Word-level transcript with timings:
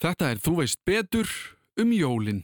Þetta 0.00 0.30
er 0.32 0.38
Þú 0.40 0.52
veist 0.56 0.78
betur 0.88 1.28
um 1.76 1.90
jólin. 1.92 2.38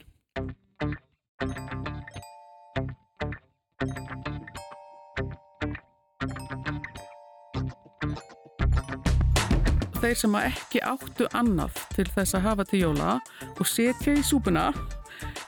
Þeir 9.96 10.18
sem 10.20 10.36
ekki 10.38 10.82
áttu 10.84 11.24
annað 11.32 11.80
til 11.96 12.04
þess 12.12 12.36
að 12.36 12.44
hafa 12.44 12.66
til 12.68 12.82
jóla 12.82 13.16
og 13.56 13.64
setja 13.64 14.12
í 14.12 14.20
súpuna, 14.20 14.66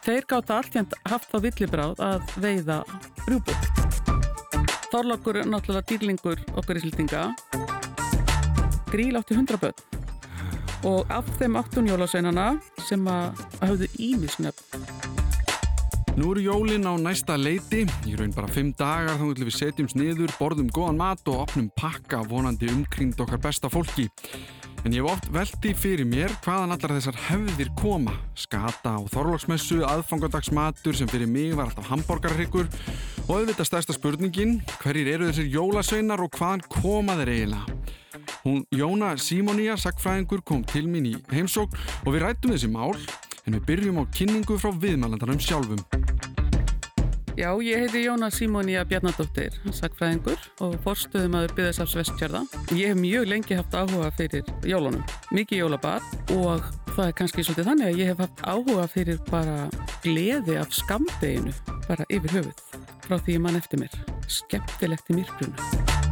þeir 0.06 0.24
gáta 0.32 0.56
alltjent 0.62 0.96
haft 1.12 1.36
á 1.36 1.38
villibráð 1.44 2.00
að 2.00 2.32
veiða 2.40 2.78
rjúbu. 3.28 3.58
Þorlakur 4.88 5.42
er 5.42 5.52
náttúrulega 5.52 5.84
dýrlingur 5.92 6.40
okkar 6.56 6.80
í 6.80 6.86
slýtinga. 6.86 7.28
Gríl 8.88 9.20
átti 9.20 9.36
100 9.36 9.60
börn 9.60 9.87
og 10.86 11.08
af 11.10 11.26
þeim 11.38 11.58
áttun 11.58 11.88
jólasveinana 11.90 12.50
sem 12.86 13.06
að 13.10 13.40
hafðu 13.62 13.88
ímisnöfn. 13.98 15.16
Nú 16.18 16.32
eru 16.34 16.42
jólin 16.42 16.82
á 16.82 16.98
næsta 16.98 17.36
leiti, 17.38 17.84
í 18.02 18.16
raun 18.18 18.32
bara 18.34 18.50
fimm 18.50 18.72
dagar 18.74 19.20
þá 19.20 19.38
við 19.38 19.52
setjum 19.54 19.86
sniður, 19.86 20.32
borðum 20.34 20.70
góðan 20.74 20.98
mat 20.98 21.30
og 21.30 21.44
opnum 21.44 21.68
pakka 21.78 22.24
vonandi 22.26 22.66
umkringd 22.72 23.20
okkar 23.22 23.38
besta 23.44 23.70
fólki. 23.70 24.08
En 24.82 24.94
ég 24.94 25.02
hef 25.02 25.12
oft 25.12 25.28
veldi 25.34 25.74
fyrir 25.78 26.06
mér 26.06 26.34
hvaðan 26.42 26.74
allar 26.74 26.96
þessar 26.96 27.20
hefðir 27.28 27.70
koma. 27.78 28.16
Skata 28.34 28.96
á 28.98 29.00
þorlóksmessu, 29.14 29.84
aðfangadagsmatur 29.86 30.98
sem 30.98 31.10
fyrir 31.10 31.30
mig 31.30 31.54
var 31.54 31.70
alltaf 31.70 31.86
hambúrgarryggur 31.92 32.66
og 33.28 33.32
auðvitað 33.36 33.70
stærsta 33.70 33.94
spurningin, 33.94 34.58
hverjir 34.82 35.14
eru 35.14 35.30
þessir 35.30 35.50
jólasveinar 35.54 36.22
og 36.26 36.34
hvaðan 36.34 36.66
koma 36.66 37.14
þeir 37.22 37.34
eiginlega? 37.36 37.78
Hún 38.44 38.64
Jóna 38.70 39.16
Simónia, 39.18 39.76
sagfræðingur, 39.76 40.44
kom 40.46 40.62
til 40.64 40.86
mín 40.86 41.08
í 41.10 41.14
heimsók 41.32 41.74
og 42.04 42.12
við 42.14 42.22
rættum 42.22 42.54
þessi 42.54 42.70
mál 42.70 42.94
en 43.46 43.56
við 43.56 43.64
byrjum 43.66 43.98
á 43.98 44.04
kynningu 44.14 44.58
frá 44.60 44.70
viðmælandarum 44.70 45.40
sjálfum. 45.42 45.80
Já, 47.38 47.52
ég 47.62 47.84
heiti 47.84 48.02
Jóna 48.02 48.30
Simónia 48.34 48.82
Bjarnadóttir, 48.86 49.54
sagfræðingur 49.70 50.38
og 50.64 50.74
forstuðum 50.82 51.36
aður 51.38 51.54
byggðasafs 51.58 51.94
vestjörða. 52.00 52.42
Ég 52.74 52.90
hef 52.90 52.98
mjög 52.98 53.28
lengi 53.30 53.58
haft 53.58 53.76
áhuga 53.78 54.10
fyrir 54.18 54.50
jólunum, 54.66 55.04
mikið 55.30 55.62
jólabar 55.62 56.02
og 56.34 56.66
það 56.96 57.04
er 57.06 57.16
kannski 57.20 57.46
svolítið 57.46 57.70
þannig 57.70 57.90
að 57.92 58.02
ég 58.02 58.12
hef 58.12 58.24
haft 58.24 58.42
áhuga 58.42 58.88
fyrir 58.90 59.22
bara 59.30 59.56
gleði 60.02 60.58
af 60.58 60.74
skamdeginu, 60.74 61.54
bara 61.86 62.10
yfir 62.10 62.38
höfuð, 62.40 62.66
frá 63.06 63.18
því 63.22 63.40
mann 63.46 63.62
eftir 63.62 63.86
mér. 63.86 63.98
Skemmtilegt 64.26 65.14
í 65.14 65.20
myrkrunu. 65.22 66.07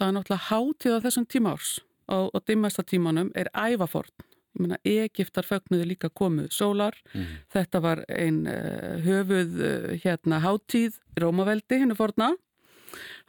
Það 0.00 0.08
er 0.08 0.16
náttúrulega 0.16 0.48
hátíð 0.48 0.96
á 0.96 1.04
þessum 1.04 1.28
tíma 1.28 1.54
árs 1.54 1.76
og, 2.10 2.30
og 2.32 2.44
dimmasta 2.48 2.84
tímanum 2.86 3.30
er 3.38 3.50
ævaforn. 3.52 4.26
Ég 4.50 4.64
meina, 4.64 4.80
Egiptar 4.82 5.46
fögnuðu 5.46 5.86
líka 5.86 6.08
komuð 6.10 6.48
sólar. 6.50 6.96
Mm. 7.14 7.36
Þetta 7.54 7.82
var 7.84 8.00
einn 8.10 8.40
uh, 8.50 8.96
höfuð 9.04 9.60
uh, 9.62 9.92
hérna 10.02 10.40
hátíð 10.42 10.98
Rómaveldi 11.22 11.78
hennu 11.84 11.94
forna. 11.98 12.32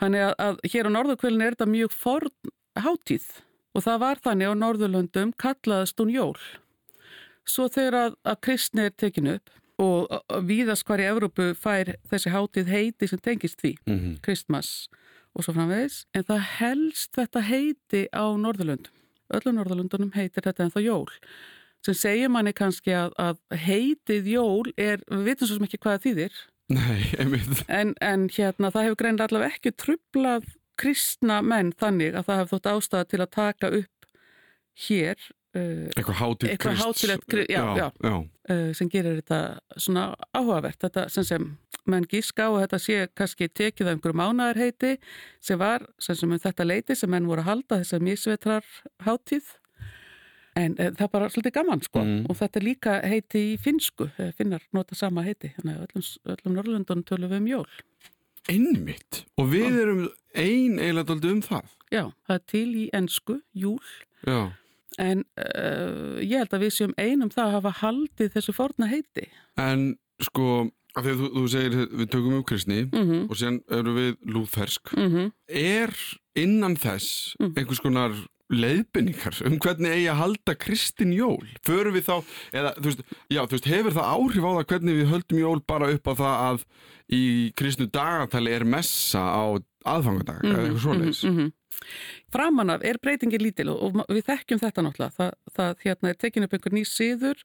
Þannig 0.02 0.26
að, 0.32 0.34
að 0.42 0.64
hér 0.74 0.90
á 0.90 0.92
norðurkvölinu 0.96 1.46
er 1.46 1.58
þetta 1.58 1.70
mjög 1.70 1.94
forn 1.94 2.54
hátíð 2.82 3.28
og 3.78 3.86
það 3.86 4.02
var 4.02 4.22
þannig 4.26 4.50
á 4.50 4.54
norðurlöndum 4.58 5.34
kallaðast 5.40 6.02
hún 6.02 6.14
jól. 6.16 6.40
Svo 7.46 7.68
þegar 7.70 8.00
að, 8.00 8.18
að 8.26 8.42
kristni 8.48 8.88
er 8.88 8.96
tekinu 8.98 9.38
upp 9.38 9.54
og 9.82 10.42
viðast 10.46 10.86
hvar 10.86 11.02
í 11.02 11.08
Evrópu 11.10 11.52
fær 11.58 11.96
þessi 12.10 12.34
hátíð 12.34 12.70
heiti 12.70 13.08
sem 13.10 13.22
tengist 13.22 13.62
því, 13.62 13.76
mm 13.86 13.98
-hmm. 13.98 14.18
kristmas 14.26 14.90
og 15.36 15.46
svo 15.46 15.56
framvegis, 15.56 16.04
en 16.18 16.28
það 16.28 16.46
helst 16.58 17.16
þetta 17.18 17.44
heiti 17.48 18.06
á 18.12 18.26
Norðurlundum. 18.38 18.94
Öllum 19.32 19.58
Norðurlundunum 19.58 20.14
heitir 20.16 20.44
þetta 20.44 20.66
en 20.66 20.74
þá 20.74 20.80
jól. 20.84 21.10
Sem 21.86 21.98
segir 21.98 22.30
manni 22.30 22.54
kannski 22.54 22.94
að, 22.94 23.14
að 23.18 23.40
heitið 23.64 24.28
jól 24.36 24.74
er, 24.76 25.02
við 25.10 25.30
veitum 25.32 25.50
svo 25.50 25.58
sem 25.58 25.68
ekki 25.68 25.80
hvað 25.82 25.96
það 25.96 26.08
þýðir. 26.08 26.42
Nei, 26.72 27.00
einmitt. 27.20 27.64
En, 27.72 27.94
en 28.04 28.28
hérna 28.32 28.72
það 28.72 28.88
hefur 28.88 29.00
greinlega 29.02 29.32
allavega 29.32 29.56
ekki 29.56 29.74
trublað 29.80 30.52
kristna 30.82 31.42
menn 31.46 31.72
þannig 31.78 32.16
að 32.16 32.28
það 32.28 32.42
hefur 32.42 32.52
þótt 32.54 32.70
ástæða 32.72 33.10
til 33.12 33.22
að 33.22 33.34
taka 33.36 33.72
upp 33.82 34.08
hér 34.88 35.26
eitthvað 35.52 36.18
hátilegt. 36.22 36.66
Uh, 38.52 38.72
sem 38.76 38.90
gerir 38.92 39.20
þetta 39.20 39.40
svona 39.76 40.12
áhugavert. 40.34 40.80
Þetta 40.82 41.08
sem 41.12 41.26
sem 41.28 41.48
menn 41.90 42.06
gíska 42.10 42.48
að 42.48 42.62
þetta 42.64 42.80
sé 42.82 43.00
kannski 43.18 43.48
tekið 43.50 43.90
af 43.90 43.96
einhverju 43.96 44.18
mánaðarheiti 44.20 44.94
sem 45.44 45.60
var 45.60 45.86
sem 46.02 46.16
sem 46.16 46.32
um 46.32 46.40
þetta 46.40 46.68
leiti 46.68 46.96
sem 46.98 47.12
menn 47.12 47.28
voru 47.30 47.44
að 47.44 47.50
halda 47.50 47.82
þess 47.82 47.98
að 47.98 48.06
mísvetrar 48.08 48.70
hátíð. 49.06 49.50
En 50.60 50.76
uh, 50.78 50.92
það 50.96 51.04
er 51.06 51.12
bara 51.18 51.30
svolítið 51.32 51.56
gaman 51.60 51.84
sko. 51.84 52.06
Mm. 52.06 52.24
og 52.30 52.40
þetta 52.40 52.60
er 52.60 52.68
líka 52.68 52.96
heiti 53.08 53.44
í 53.52 53.60
finsku 53.60 54.08
finnar 54.38 54.64
nota 54.76 54.96
sama 54.96 55.26
heiti. 55.28 55.52
Þannig 55.58 55.78
að 55.78 55.84
öllum, 55.90 56.08
öllum 56.36 56.58
Norrlundunum 56.60 57.04
tölum 57.08 57.34
við 57.34 57.44
um 57.44 57.52
jól. 57.52 57.68
Einmitt. 58.50 59.26
Og 59.38 59.52
við 59.52 59.84
erum 59.84 60.02
ein 60.32 60.80
eiginlega 60.80 61.20
um 61.30 61.44
það. 61.46 61.78
Já, 61.92 62.06
það 62.26 62.40
er 62.40 62.44
til 62.48 62.68
í 62.80 62.88
ennsku, 62.96 63.42
júl 63.52 63.84
Já 64.24 64.54
En 65.02 65.24
uh, 65.42 66.20
ég 66.22 66.38
held 66.38 66.54
að 66.54 66.68
við 66.68 66.76
séum 66.78 66.94
einum 67.00 67.32
það 67.34 67.48
að 67.48 67.58
hafa 67.58 67.74
haldið 67.82 68.36
þessu 68.36 68.56
forna 68.56 68.90
heiti. 68.92 69.28
En 69.62 69.96
sko, 70.22 70.68
af 70.96 71.06
því 71.06 71.14
að 71.14 71.22
þú, 71.22 71.30
þú 71.38 71.46
segir 71.54 71.78
við 72.02 72.12
tökum 72.14 72.38
upp 72.40 72.50
kristni 72.52 72.82
mm 72.84 73.06
-hmm. 73.06 73.24
og 73.30 73.40
sér 73.40 73.62
eru 73.80 73.96
við 73.98 74.12
lúðfersk. 74.26 74.94
Mm 74.98 75.10
-hmm. 75.10 75.32
Er 75.48 75.96
innan 76.36 76.78
þess 76.78 77.36
mm. 77.40 77.54
einhvers 77.58 77.82
konar 77.82 78.14
leiðbynningar 78.52 79.42
um 79.48 79.58
hvernig 79.64 79.94
eigi 79.96 80.08
að 80.12 80.20
halda 80.20 80.56
kristin 80.56 81.14
jól? 81.16 81.48
Förum 81.66 81.96
við 81.96 82.08
þá, 82.10 82.16
eða 82.52 82.74
þú 82.78 82.88
veist, 82.90 83.04
já, 83.32 83.42
þú 83.46 83.56
veist, 83.56 83.70
hefur 83.72 83.96
það 83.96 84.12
áhrif 84.16 84.44
á 84.44 84.52
það 84.52 84.68
hvernig 84.72 84.98
við 85.00 85.12
höldum 85.14 85.40
jól 85.40 85.62
bara 85.68 85.92
upp 85.96 86.08
á 86.08 86.14
það 86.14 86.36
að 86.50 86.66
í 87.12 87.24
kristnu 87.60 87.88
dagartali 87.92 88.52
er 88.52 88.66
messa 88.68 89.24
á 89.24 89.44
aðfangadag, 89.86 90.42
-hmm. 90.42 90.52
eða 90.54 90.64
eitthvað 90.66 90.86
svoleiðis? 90.86 91.24
Mhm, 91.24 91.40
mhm. 91.40 91.52
Framanaf 92.32 92.84
er 92.86 93.00
breytingin 93.02 93.42
lítil 93.42 93.70
og 93.70 93.96
við 94.10 94.26
þekkjum 94.28 94.60
þetta 94.62 94.84
náttúrulega. 94.86 95.16
Það, 95.18 95.32
það 95.56 95.86
hérna, 95.86 96.10
er 96.10 96.20
tekin 96.20 96.44
upp 96.44 96.54
einhver 96.54 96.74
ný 96.74 96.84
síður, 96.86 97.38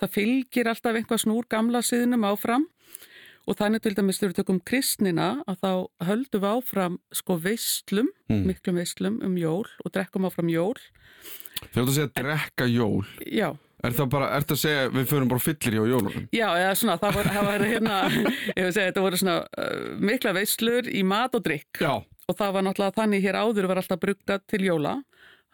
það 0.00 0.14
fylgir 0.14 0.70
alltaf 0.70 0.96
einhvað 0.96 1.20
snúr 1.20 1.44
gamla 1.48 1.82
síðunum 1.84 2.24
áfram 2.24 2.66
og 3.44 3.58
þannig 3.58 3.84
til 3.84 3.94
dæmis 3.94 4.20
þegar 4.20 4.32
við 4.32 4.38
tökum 4.40 4.60
kristnina 4.64 5.28
að 5.50 5.60
þá 5.60 5.72
höldum 6.08 6.44
við 6.44 6.50
áfram 6.50 6.98
sko 7.12 7.36
veistlum, 7.36 8.08
mm. 8.30 8.46
miklum 8.48 8.80
veistlum 8.80 9.20
um 9.26 9.36
jól 9.36 9.66
og 9.84 9.92
drekkum 9.92 10.24
áfram 10.24 10.48
jól. 10.48 10.78
Þegar 11.74 11.88
þú 11.88 11.92
segir 11.92 12.08
að 12.08 12.16
drekka 12.22 12.68
jól, 12.70 13.04
Já. 13.28 13.52
Er 13.84 13.98
það 13.98 14.10
bara, 14.16 14.30
er 14.36 14.48
það 14.48 14.56
að 14.56 14.62
segja 14.64 14.88
við 14.94 15.06
förum 15.12 15.30
bara 15.30 15.44
fyllir 15.44 15.76
í 15.76 15.82
á 15.82 15.86
jólunum? 15.92 16.26
Já, 16.34 16.48
eða 16.48 16.74
svona, 16.80 16.98
það 17.02 17.20
var, 17.20 17.30
það 17.36 17.48
var 17.50 17.68
hérna, 17.68 18.00
ég 18.56 18.60
vil 18.62 18.72
segja 18.72 18.90
þetta 18.90 19.06
voru 19.06 19.20
svona 19.20 19.38
uh, 19.44 19.86
mikla 20.10 20.34
veistlur 20.36 20.90
í 20.90 21.04
mat 21.06 21.38
og 21.38 21.46
drikk. 21.46 21.84
Já 21.84 21.94
og 22.28 22.38
það 22.38 22.56
var 22.56 22.66
náttúrulega 22.66 22.98
þannig 22.98 23.24
hér 23.24 23.38
áður 23.40 23.70
var 23.70 23.80
alltaf 23.80 24.02
bruggað 24.02 24.44
til 24.50 24.62
jóla 24.66 24.98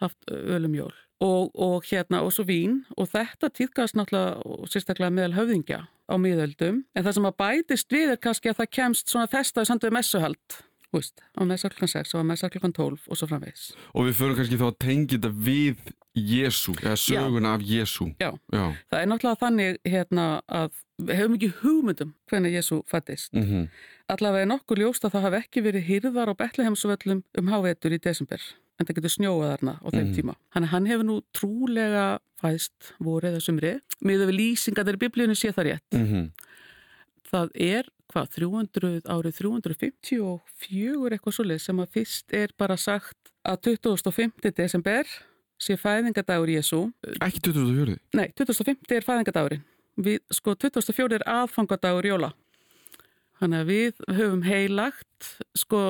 haft 0.01 0.31
ölum 0.31 0.75
jól 0.77 0.93
og, 1.21 1.51
og 1.53 1.85
hérna 1.89 2.23
og 2.25 2.33
svo 2.33 2.45
vín 2.47 2.81
og 2.97 3.11
þetta 3.11 3.51
týðkast 3.51 3.97
náttúrulega 3.99 4.71
sérstaklega 4.71 5.13
meðal 5.13 5.37
höfðingja 5.37 5.83
á 5.87 6.15
miðöldum 6.21 6.83
en 6.95 7.05
það 7.05 7.17
sem 7.17 7.29
að 7.29 7.39
bætist 7.43 7.93
við 7.93 8.15
er 8.15 8.21
kannski 8.23 8.51
að 8.51 8.61
það 8.63 8.75
kemst 8.79 9.11
svona 9.11 9.31
festaði 9.31 9.71
sanduði 9.71 9.97
messuhald 9.99 10.61
Úst, 10.91 11.21
á 11.39 11.47
messa 11.47 11.69
klukkan 11.71 11.87
6 11.87 12.17
og 12.17 12.19
á 12.19 12.25
messa 12.27 12.49
klukkan 12.51 12.73
12 12.75 13.05
og 13.07 13.15
svo 13.15 13.27
framvegs. 13.29 13.69
Og 13.95 14.09
við 14.09 14.17
förum 14.17 14.35
kannski 14.35 14.57
þá 14.59 14.65
að 14.67 14.79
tengja 14.83 15.13
þetta 15.13 15.29
við 15.47 15.85
Jésu, 16.15 16.73
eða 16.83 16.95
söguna 16.99 17.53
af 17.55 17.61
Jésu. 17.63 18.09
Já. 18.19 18.31
Já, 18.51 18.65
það 18.91 19.01
er 19.01 19.07
náttúrulega 19.07 19.39
þannig 19.39 19.77
hérna 19.87 20.25
að 20.51 20.73
við 20.99 21.15
hefum 21.15 21.37
ekki 21.37 21.49
hugmyndum 21.61 22.11
hvernig 22.27 22.55
Jésu 22.57 22.81
fættist. 22.91 23.33
Mm 23.33 23.43
-hmm. 23.43 23.69
Allavega 24.11 24.41
er 24.41 24.49
nokkur 24.51 24.77
ljóst 24.77 25.05
að 25.05 25.13
það 25.13 25.21
hafi 25.21 25.37
ekki 25.37 25.61
verið 25.61 25.87
hýrðar 25.87 26.31
á 26.31 26.39
Betlehemsvöllum 26.41 27.23
um 27.37 27.47
hávetur 27.47 27.95
í 27.95 27.99
desember, 28.03 28.41
en 28.77 28.85
það 28.85 28.95
getur 28.95 29.15
snjóað 29.15 29.51
þarna 29.51 29.73
á 29.79 29.87
þeim 29.87 30.03
mm 30.03 30.11
-hmm. 30.11 30.15
tíma. 30.15 30.35
Að 30.55 30.65
hann 30.65 30.85
hefur 30.85 31.05
nú 31.05 31.21
trúlega 31.33 32.19
fæst 32.41 32.93
voru 32.99 33.27
eða 33.27 33.39
sumri, 33.39 33.79
miða 34.01 34.27
við 34.27 34.35
lýsingar 34.35 34.85
þegar 34.85 34.97
biblíunum 34.97 35.35
sé 35.35 35.51
það 35.51 35.63
rétt. 35.65 35.93
Mm 35.93 36.07
-hmm. 36.07 36.31
Það 37.31 37.49
er 37.55 37.85
hvað, 38.11 38.27
300, 38.35 39.01
árið 39.07 39.33
354 39.39 41.11
eitthvað 41.11 41.33
svolítið 41.33 41.61
sem 41.61 41.79
að 41.79 41.91
fyrst 41.95 42.33
er 42.33 42.49
bara 42.57 42.77
sagt 42.77 43.17
að 43.47 43.57
25. 43.61 44.51
desember 44.51 45.05
sé 45.61 45.77
fæðingadagur 45.79 46.51
Jésu. 46.51 46.81
Ekki 47.21 47.43
2004? 47.47 47.97
Nei, 48.17 48.27
2050 48.39 48.97
er 48.97 49.07
fæðingadagurinn. 49.07 49.65
Við, 50.01 50.21
sko, 50.33 50.55
2004 50.57 51.19
er 51.19 51.27
aðfangadagur 51.29 52.07
Jóla. 52.09 52.31
Þannig 53.41 53.63
að 53.63 53.71
við 53.71 54.01
höfum 54.17 54.43
heilagt, 54.45 55.31
sko, 55.57 55.81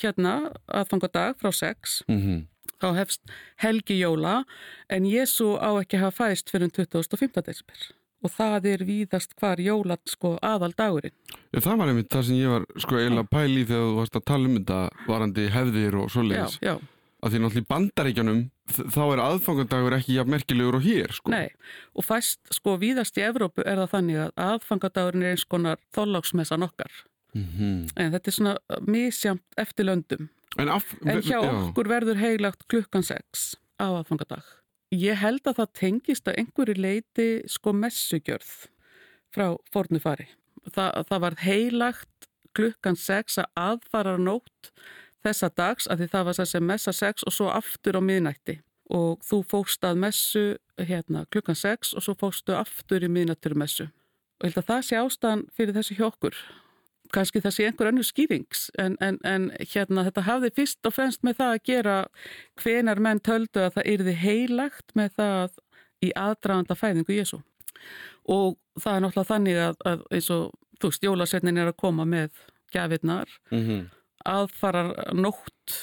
hérna, 0.00 0.34
aðfangadag 0.72 1.36
frá 1.40 1.52
6. 1.52 2.00
Mm 2.08 2.20
-hmm. 2.20 2.46
Þá 2.80 2.88
hefst 2.96 3.20
helgi 3.60 3.98
Jóla, 4.00 4.44
en 4.88 5.04
Jésu 5.04 5.56
á 5.60 5.76
ekki 5.80 5.98
að 5.98 6.04
hafa 6.08 6.24
fæst 6.24 6.50
fyrir 6.50 6.70
25. 6.72 7.42
desember 7.44 7.90
og 8.20 8.32
það 8.34 8.68
er 8.74 8.84
víðast 8.84 9.34
hvar 9.40 9.60
jólat 9.62 10.02
sko 10.12 10.34
aðal 10.44 10.72
dagurinn. 10.76 11.14
Ég, 11.54 11.62
það 11.64 11.78
var 11.80 11.92
einmitt 11.92 12.10
það 12.12 12.26
sem 12.28 12.40
ég 12.40 12.52
var 12.52 12.66
sko 12.76 12.98
eiginlega 13.00 13.32
pæli 13.32 13.64
þegar 13.64 13.86
þú 13.86 13.94
varst 13.96 14.18
að 14.18 14.26
tala 14.30 14.48
um 14.50 14.56
þetta 14.58 14.80
varandi 15.06 15.46
hefðir 15.54 15.96
og 16.00 16.08
Já, 16.08 16.12
svoleiðis. 16.16 16.58
já, 16.60 16.74
Að 17.20 17.34
því 17.34 17.40
náttúrulega 17.42 17.60
í 17.60 17.68
bandaríkjanum 17.68 18.38
þá 18.94 19.00
er 19.04 19.20
aðfangandagur 19.26 19.96
ekki 19.98 20.14
jafn 20.16 20.32
merkilegur 20.32 20.78
og 20.78 20.84
hér 20.86 21.12
sko. 21.12 21.30
nei. 21.34 21.50
Og 21.92 22.06
fæst, 22.06 22.40
sko, 22.54 22.78
víðast 22.80 23.18
í 23.20 23.24
Evrópu 23.26 23.64
er 23.66 23.76
það 23.82 23.90
þannig 23.94 24.20
að 24.24 24.30
aðfangadagurinn 24.46 25.26
er 25.26 25.34
eins 25.36 25.44
konar 25.44 25.80
þóllagsmessan 25.96 26.64
okkar. 26.64 26.92
Mm 27.36 27.86
En 27.96 28.14
þetta 28.14 28.30
er 28.30 28.34
svona 28.34 28.54
misjamt 28.88 29.60
eftir 29.60 29.86
löndum. 29.86 30.30
En, 30.58 30.68
af, 30.68 30.88
En 31.06 31.20
hjá 31.22 31.38
já. 31.38 31.50
okkur 31.68 31.88
verður 31.88 32.18
heilagt 32.18 32.64
klukkan 32.68 33.04
6 33.06 33.54
á 33.78 33.86
aðfangadag. 34.00 34.42
Ég 34.90 35.14
held 35.20 35.44
að 35.46 35.60
það 35.60 35.72
tengist 35.78 36.26
að 36.26 36.40
einhverju 36.42 36.74
leiti 36.74 37.28
sko 37.46 37.72
messugjörð 37.72 38.66
frá 39.30 39.54
fornufari. 39.70 40.26
Þa, 40.74 41.04
það 41.06 41.20
var 41.20 41.36
heilagt 41.44 42.26
klukkan 42.56 42.96
6 42.98 43.38
að 43.38 43.46
aðfara 43.54 44.16
nótt 44.18 44.72
þessa 45.24 45.50
dags 45.56 45.86
að 45.90 46.02
því 46.02 46.10
það 46.14 46.26
var 46.28 46.38
þessi 46.40 46.62
messa 46.64 46.94
6 46.96 47.26
og 47.28 47.36
svo 47.36 47.50
aftur 47.52 47.98
á 47.98 48.02
miðnætti. 48.04 48.60
Og 48.90 49.20
þú 49.22 49.42
fókst 49.46 49.84
að 49.86 50.00
messu 50.02 50.44
hérna, 50.80 51.26
klukkan 51.30 51.58
6 51.58 51.94
og 51.94 52.04
svo 52.04 52.16
fókstu 52.18 52.56
aftur 52.58 53.04
í 53.06 53.10
miðnættur 53.12 53.54
messu. 53.54 53.90
Og 54.40 54.48
ég 54.48 54.54
held 54.54 54.64
að 54.64 54.70
það 54.72 54.82
sé 54.88 54.98
ástæðan 54.98 55.46
fyrir 55.54 55.76
þessu 55.76 55.98
hjá 55.98 56.08
okkur 56.08 56.40
kannski 57.14 57.42
það 57.42 57.54
sé 57.54 57.66
einhver 57.68 57.90
önnur 57.90 58.06
skýrings 58.06 58.68
en, 58.78 58.96
en, 59.02 59.18
en 59.26 59.48
hérna 59.72 60.04
þetta 60.06 60.24
hafði 60.26 60.52
fyrst 60.58 60.86
og 60.86 60.94
fremst 60.94 61.24
með 61.26 61.40
það 61.40 61.54
að 61.54 61.64
gera 61.70 61.96
hvenar 62.62 63.02
menn 63.02 63.22
töldu 63.26 63.64
að 63.64 63.78
það 63.78 63.90
yrði 63.94 64.16
heilagt 64.20 64.94
með 64.98 65.16
það 65.18 65.58
í 66.06 66.12
aðdraganda 66.16 66.76
fæðingu 66.78 67.16
Jésu 67.16 67.40
og 68.30 68.58
það 68.80 68.94
er 68.94 69.04
náttúrulega 69.04 69.30
þannig 69.32 69.62
að, 69.66 69.80
að 69.90 70.04
eins 70.14 70.30
og 70.34 70.44
þú 70.80 70.92
veist, 70.92 71.06
jólasetnin 71.08 71.60
er 71.60 71.72
að 71.72 71.80
koma 71.82 72.06
með 72.08 72.44
gjafirnar 72.74 73.32
mm 73.50 73.88
aðfarar 74.28 74.94
nótt 75.16 75.76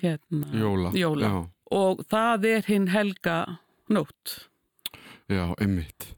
hérna 0.00 0.48
Jóla. 0.56 0.92
Jóla. 0.96 1.32
Og 1.72 2.02
það 2.10 2.48
er 2.52 2.66
hinn 2.68 2.88
helga 2.92 3.58
nótt 3.92 4.38
já, 5.32 5.46
einmitt. 5.60 6.12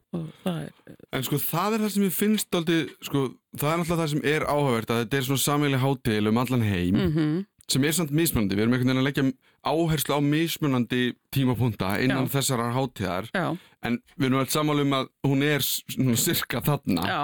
er 0.46 0.70
En 1.14 1.24
sko 1.26 1.38
það 1.38 1.76
er 1.76 1.82
það 1.84 1.92
sem 1.94 2.04
ég 2.06 2.14
finnst 2.14 2.54
aldrei, 2.54 2.84
sko, 3.02 3.26
það 3.54 3.72
er 3.72 3.80
náttúrulega 3.80 4.02
það 4.02 4.12
sem 4.12 4.28
er 4.30 4.46
áhugavert 4.46 4.92
að 4.94 5.02
þetta 5.02 5.18
er 5.18 5.26
svona 5.28 5.44
sammeili 5.44 5.82
hátil 5.82 6.30
um 6.30 6.40
allan 6.42 6.66
heim 6.66 7.00
mm 7.00 7.42
sem 7.70 7.84
er 7.84 7.94
samt 7.96 8.10
mismunandi. 8.12 8.56
Við 8.58 8.66
erum 8.66 8.74
einhvern 8.76 8.90
veginn 8.90 9.00
að 9.00 9.06
leggja 9.08 9.22
áherslu 9.64 10.16
á 10.16 10.20
mismunandi 10.20 11.02
tímapunta 11.32 11.94
innan 12.04 12.28
Já. 12.28 12.34
þessarar 12.36 12.74
hátíðar 12.76 13.28
já, 13.32 13.46
en 13.84 13.98
við 14.18 14.26
erum 14.28 14.42
alls 14.42 14.52
sammála 14.52 14.84
um 14.84 14.96
að 14.98 15.06
hún 15.24 15.44
er 15.46 15.64
svona 15.64 16.16
cirka 16.20 16.60
þarna 16.64 17.06
já, 17.08 17.20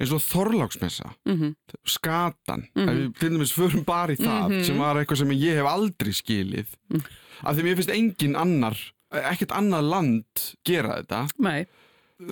eins 0.00 0.12
og 0.16 0.20
Þorláksmessa, 0.24 1.10
mm 1.28 1.54
skatan 1.86 2.66
Mhm. 2.74 2.88
ef 2.88 2.94
við 2.96 3.18
til 3.20 3.30
dæmis 3.30 3.52
förum 3.52 3.84
bara 3.84 4.12
í 4.12 4.16
það 4.16 4.48
Mhm. 4.50 4.64
sem 4.64 4.78
var 4.78 4.96
eitthvað 4.96 5.16
sem 5.18 5.28
ég 5.30 5.54
hef 5.56 5.66
aldrei 5.66 6.12
skilið 6.12 6.66
Mhm. 6.90 7.02
af 7.44 7.56
því 7.56 7.62
mér 7.62 7.76
finnst 7.76 7.90
engin 7.94 8.36
annar 8.36 8.76
ekkert 9.12 9.50
annað 9.52 9.88
land 9.90 10.24
gera 10.64 11.02
þetta 11.02 11.28
nei, 11.38 11.66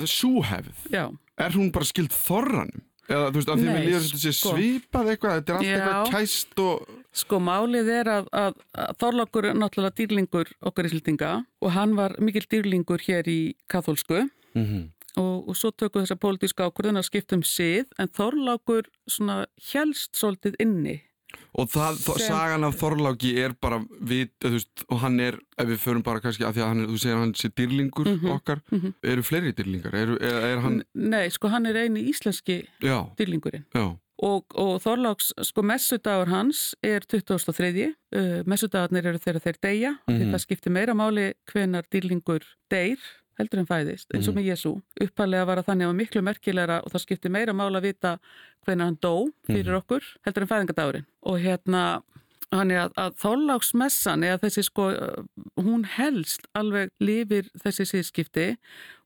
súhefð, 0.05 0.89
já 0.91 1.11
er 1.39 1.51
hún 1.51 1.71
bara 1.73 1.85
skild 1.85 2.11
þorranum? 2.11 2.83
Eða 3.09 3.31
þú 3.33 3.39
veist, 3.39 3.49
af 3.49 3.57
því 3.59 3.69
að 3.69 3.73
mér 3.73 3.87
líður 3.89 4.03
þetta 4.05 4.19
sé 4.21 4.33
sko. 4.37 4.51
svipað 4.53 5.07
eitthvað, 5.09 5.37
þetta 5.39 5.49
er 5.49 5.57
allt 5.57 5.65
Já. 5.65 5.77
eitthvað 5.79 6.11
kæst 6.13 6.59
og 6.59 6.89
Sko 7.19 7.39
málið 7.41 7.89
er 7.89 8.05
að, 8.05 8.27
að, 8.37 8.55
að 8.77 8.97
Þorlákur 9.01 9.45
er 9.49 9.55
náttúrulega 9.55 9.97
dýrlingur 9.97 10.47
okkar 10.63 10.85
íslendinga 10.85 11.31
og 11.63 11.71
hann 11.73 11.95
var 11.97 12.11
mikil 12.21 12.43
dýrlingur 12.47 13.01
hér 13.01 13.25
í 13.27 13.55
katholsku 13.69 14.29
Mhm. 14.55 14.91
Og, 15.19 15.49
og 15.51 15.57
svo 15.59 15.71
tökum 15.75 16.05
þessa 16.07 16.17
pólitíska 16.23 16.69
ákvörðun 16.71 17.01
að 17.03 17.09
skipta 17.11 17.37
um 17.39 17.45
sið 17.47 17.91
en 17.99 18.09
Þorlákur 18.19 18.89
svona 19.11 19.43
helst 19.73 20.17
svolítið 20.19 20.57
inni. 20.65 20.97
Og 21.61 21.69
það, 21.69 21.99
Sem... 22.01 22.23
Sagan 22.31 22.65
af 22.65 22.77
Þorláki 22.81 23.35
er 23.43 23.53
bara 23.61 23.83
við, 24.01 24.31
þú 24.41 24.51
veist, 24.55 24.85
og 24.89 25.01
hann 25.03 25.19
er, 25.21 25.37
ef 25.61 25.69
við 25.69 25.81
förum 25.83 26.03
bara 26.07 26.23
kannski 26.25 26.47
að 26.49 26.57
því 26.57 26.63
að 26.65 26.71
hann 26.73 26.87
þú 26.89 27.01
segir 27.03 27.19
hann 27.21 27.35
sé 27.37 27.51
dýrlingur 27.53 28.09
Mhm, 28.09 28.31
okkar, 28.33 28.63
mhm. 28.73 28.95
eru 29.13 29.25
fleiri 29.27 29.53
dýrlingar? 29.53 29.93
Er, 29.95 30.15
er, 30.25 30.39
er 30.55 30.63
hann, 30.65 30.79
Nei, 30.95 31.27
sko 31.35 31.51
hann 31.53 31.67
er 31.69 31.77
eini 31.83 32.07
íslenski 32.09 32.63
já, 32.81 32.99
dýrlingurinn. 33.21 33.67
já, 33.77 33.91
Og, 34.19 34.49
og 34.59 34.81
Þorláks, 34.83 35.29
sko 35.47 35.63
messudagur 35.63 36.27
hans 36.33 36.75
er 36.83 37.05
23. 37.07 37.85
Uh, 38.11 38.41
messudagarnir 38.51 39.07
eru 39.13 39.21
þegar 39.23 39.45
þeir 39.45 39.59
deyja, 39.63 39.93
mm 39.95 40.11
Mhm. 40.11 40.19
því 40.25 40.33
það 40.33 40.43
skiptir 40.47 40.73
meira 40.75 40.95
máli 40.99 41.29
hvenar 41.53 41.85
dýrlingur 41.93 42.43
deyr 42.73 42.99
heldur 43.39 43.61
en 43.63 43.67
fæðist, 43.67 44.07
eins 44.15 44.29
og 44.29 44.35
Mhm. 44.35 44.41
með 44.43 44.49
Jésu. 44.53 44.83
Uppalega 45.01 45.47
var 45.47 45.57
það 45.63 45.67
þannig 45.71 45.89
að 45.89 45.97
miklu 46.01 46.23
merkilegra 46.23 46.83
og 46.85 46.93
það 46.93 47.05
skiptir 47.07 47.31
meira 47.31 47.53
máli 47.55 47.77
að 47.79 47.83
vita 47.83 48.19
hvenar 48.67 48.85
hann 48.85 48.99
dó 49.01 49.29
fyrir 49.47 49.73
Mhm. 49.73 49.83
okkur, 49.83 50.03
heldur 50.27 50.43
en 50.43 50.49
fæðingadagurinn. 50.49 51.07
Og 51.23 51.39
hérna, 51.41 52.03
hann 52.53 52.71
er 52.71 52.89
að, 52.89 52.93
að 52.97 53.15
Þorláksmessan 53.23 54.25
eða 54.25 54.41
þessi 54.41 54.65
sko, 54.65 54.89
uh, 54.91 55.25
hún 55.63 55.85
helst 55.85 56.47
alveg 56.55 56.91
lifir 57.01 57.51
þessi 57.59 57.85
síðskipti 57.85 58.57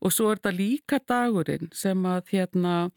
og 0.01 0.13
svo 0.13 0.31
er 0.31 0.37
þetta 0.37 0.57
líka 0.57 1.01
dagurinn 1.07 1.73
sem 1.75 2.03
að 2.05 2.23
hérna 2.33 2.91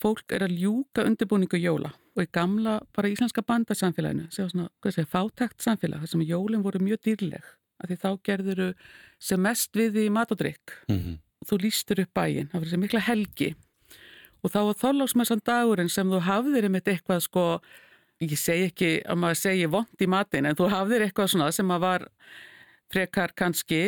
fólk 0.00 0.32
er 0.32 0.40
að 0.46 0.58
ljúka 0.58 1.04
undirbúningu 1.06 1.58
jóla 1.60 1.92
og 2.16 2.22
í 2.24 2.28
gamla 2.32 2.80
bara 2.94 3.08
íslenska 3.08 3.42
bandasamfélaginu 3.44 4.30
sem 4.32 4.44
var 4.46 4.50
svona, 4.50 4.68
hvað 4.82 4.92
segir, 4.94 5.10
fátækt 5.12 5.58
samfélag 5.64 6.00
þar 6.00 6.08
sem 6.08 6.20
jólin 6.20 6.62
voru 6.62 6.78
mjög 6.80 7.00
dýrleg 7.04 7.42
af 7.80 7.90
því 7.90 7.98
þá 8.02 8.10
gerðuru 8.28 8.68
sem 9.22 9.42
mest 9.42 9.76
við 9.76 10.00
í 10.04 10.08
mat 10.12 10.32
og 10.32 10.40
drikk 10.40 10.74
mhm, 10.88 11.18
þú 11.46 11.60
lístur 11.62 12.02
upp 12.02 12.12
bæinn, 12.16 12.50
það 12.50 12.58
var 12.58 12.68
þessi 12.68 12.82
mikla 12.82 13.02
helgi. 13.06 13.50
Og 14.44 14.52
þá 14.52 14.58
var 14.68 14.78
þorláksmessan 14.80 15.42
dagurinn 15.46 15.90
sem 15.92 16.10
þú 16.10 16.20
hafðir 16.26 16.66
einmitt 16.68 16.88
eitthvað 16.90 17.22
sko, 17.24 17.44
ég 18.22 18.36
segi 18.40 18.70
ekki 18.70 18.90
að 19.04 19.20
maður 19.22 19.40
segi 19.42 19.70
vond 19.70 20.02
í 20.02 20.08
matinn 20.10 20.48
en 20.48 20.58
þú 20.58 20.70
hafðir 20.72 21.06
eitthvað 21.06 21.32
svona 21.32 21.52
sem 21.54 21.72
að 21.74 21.84
var 21.84 22.06
frekar 22.92 23.34
kannski 23.36 23.80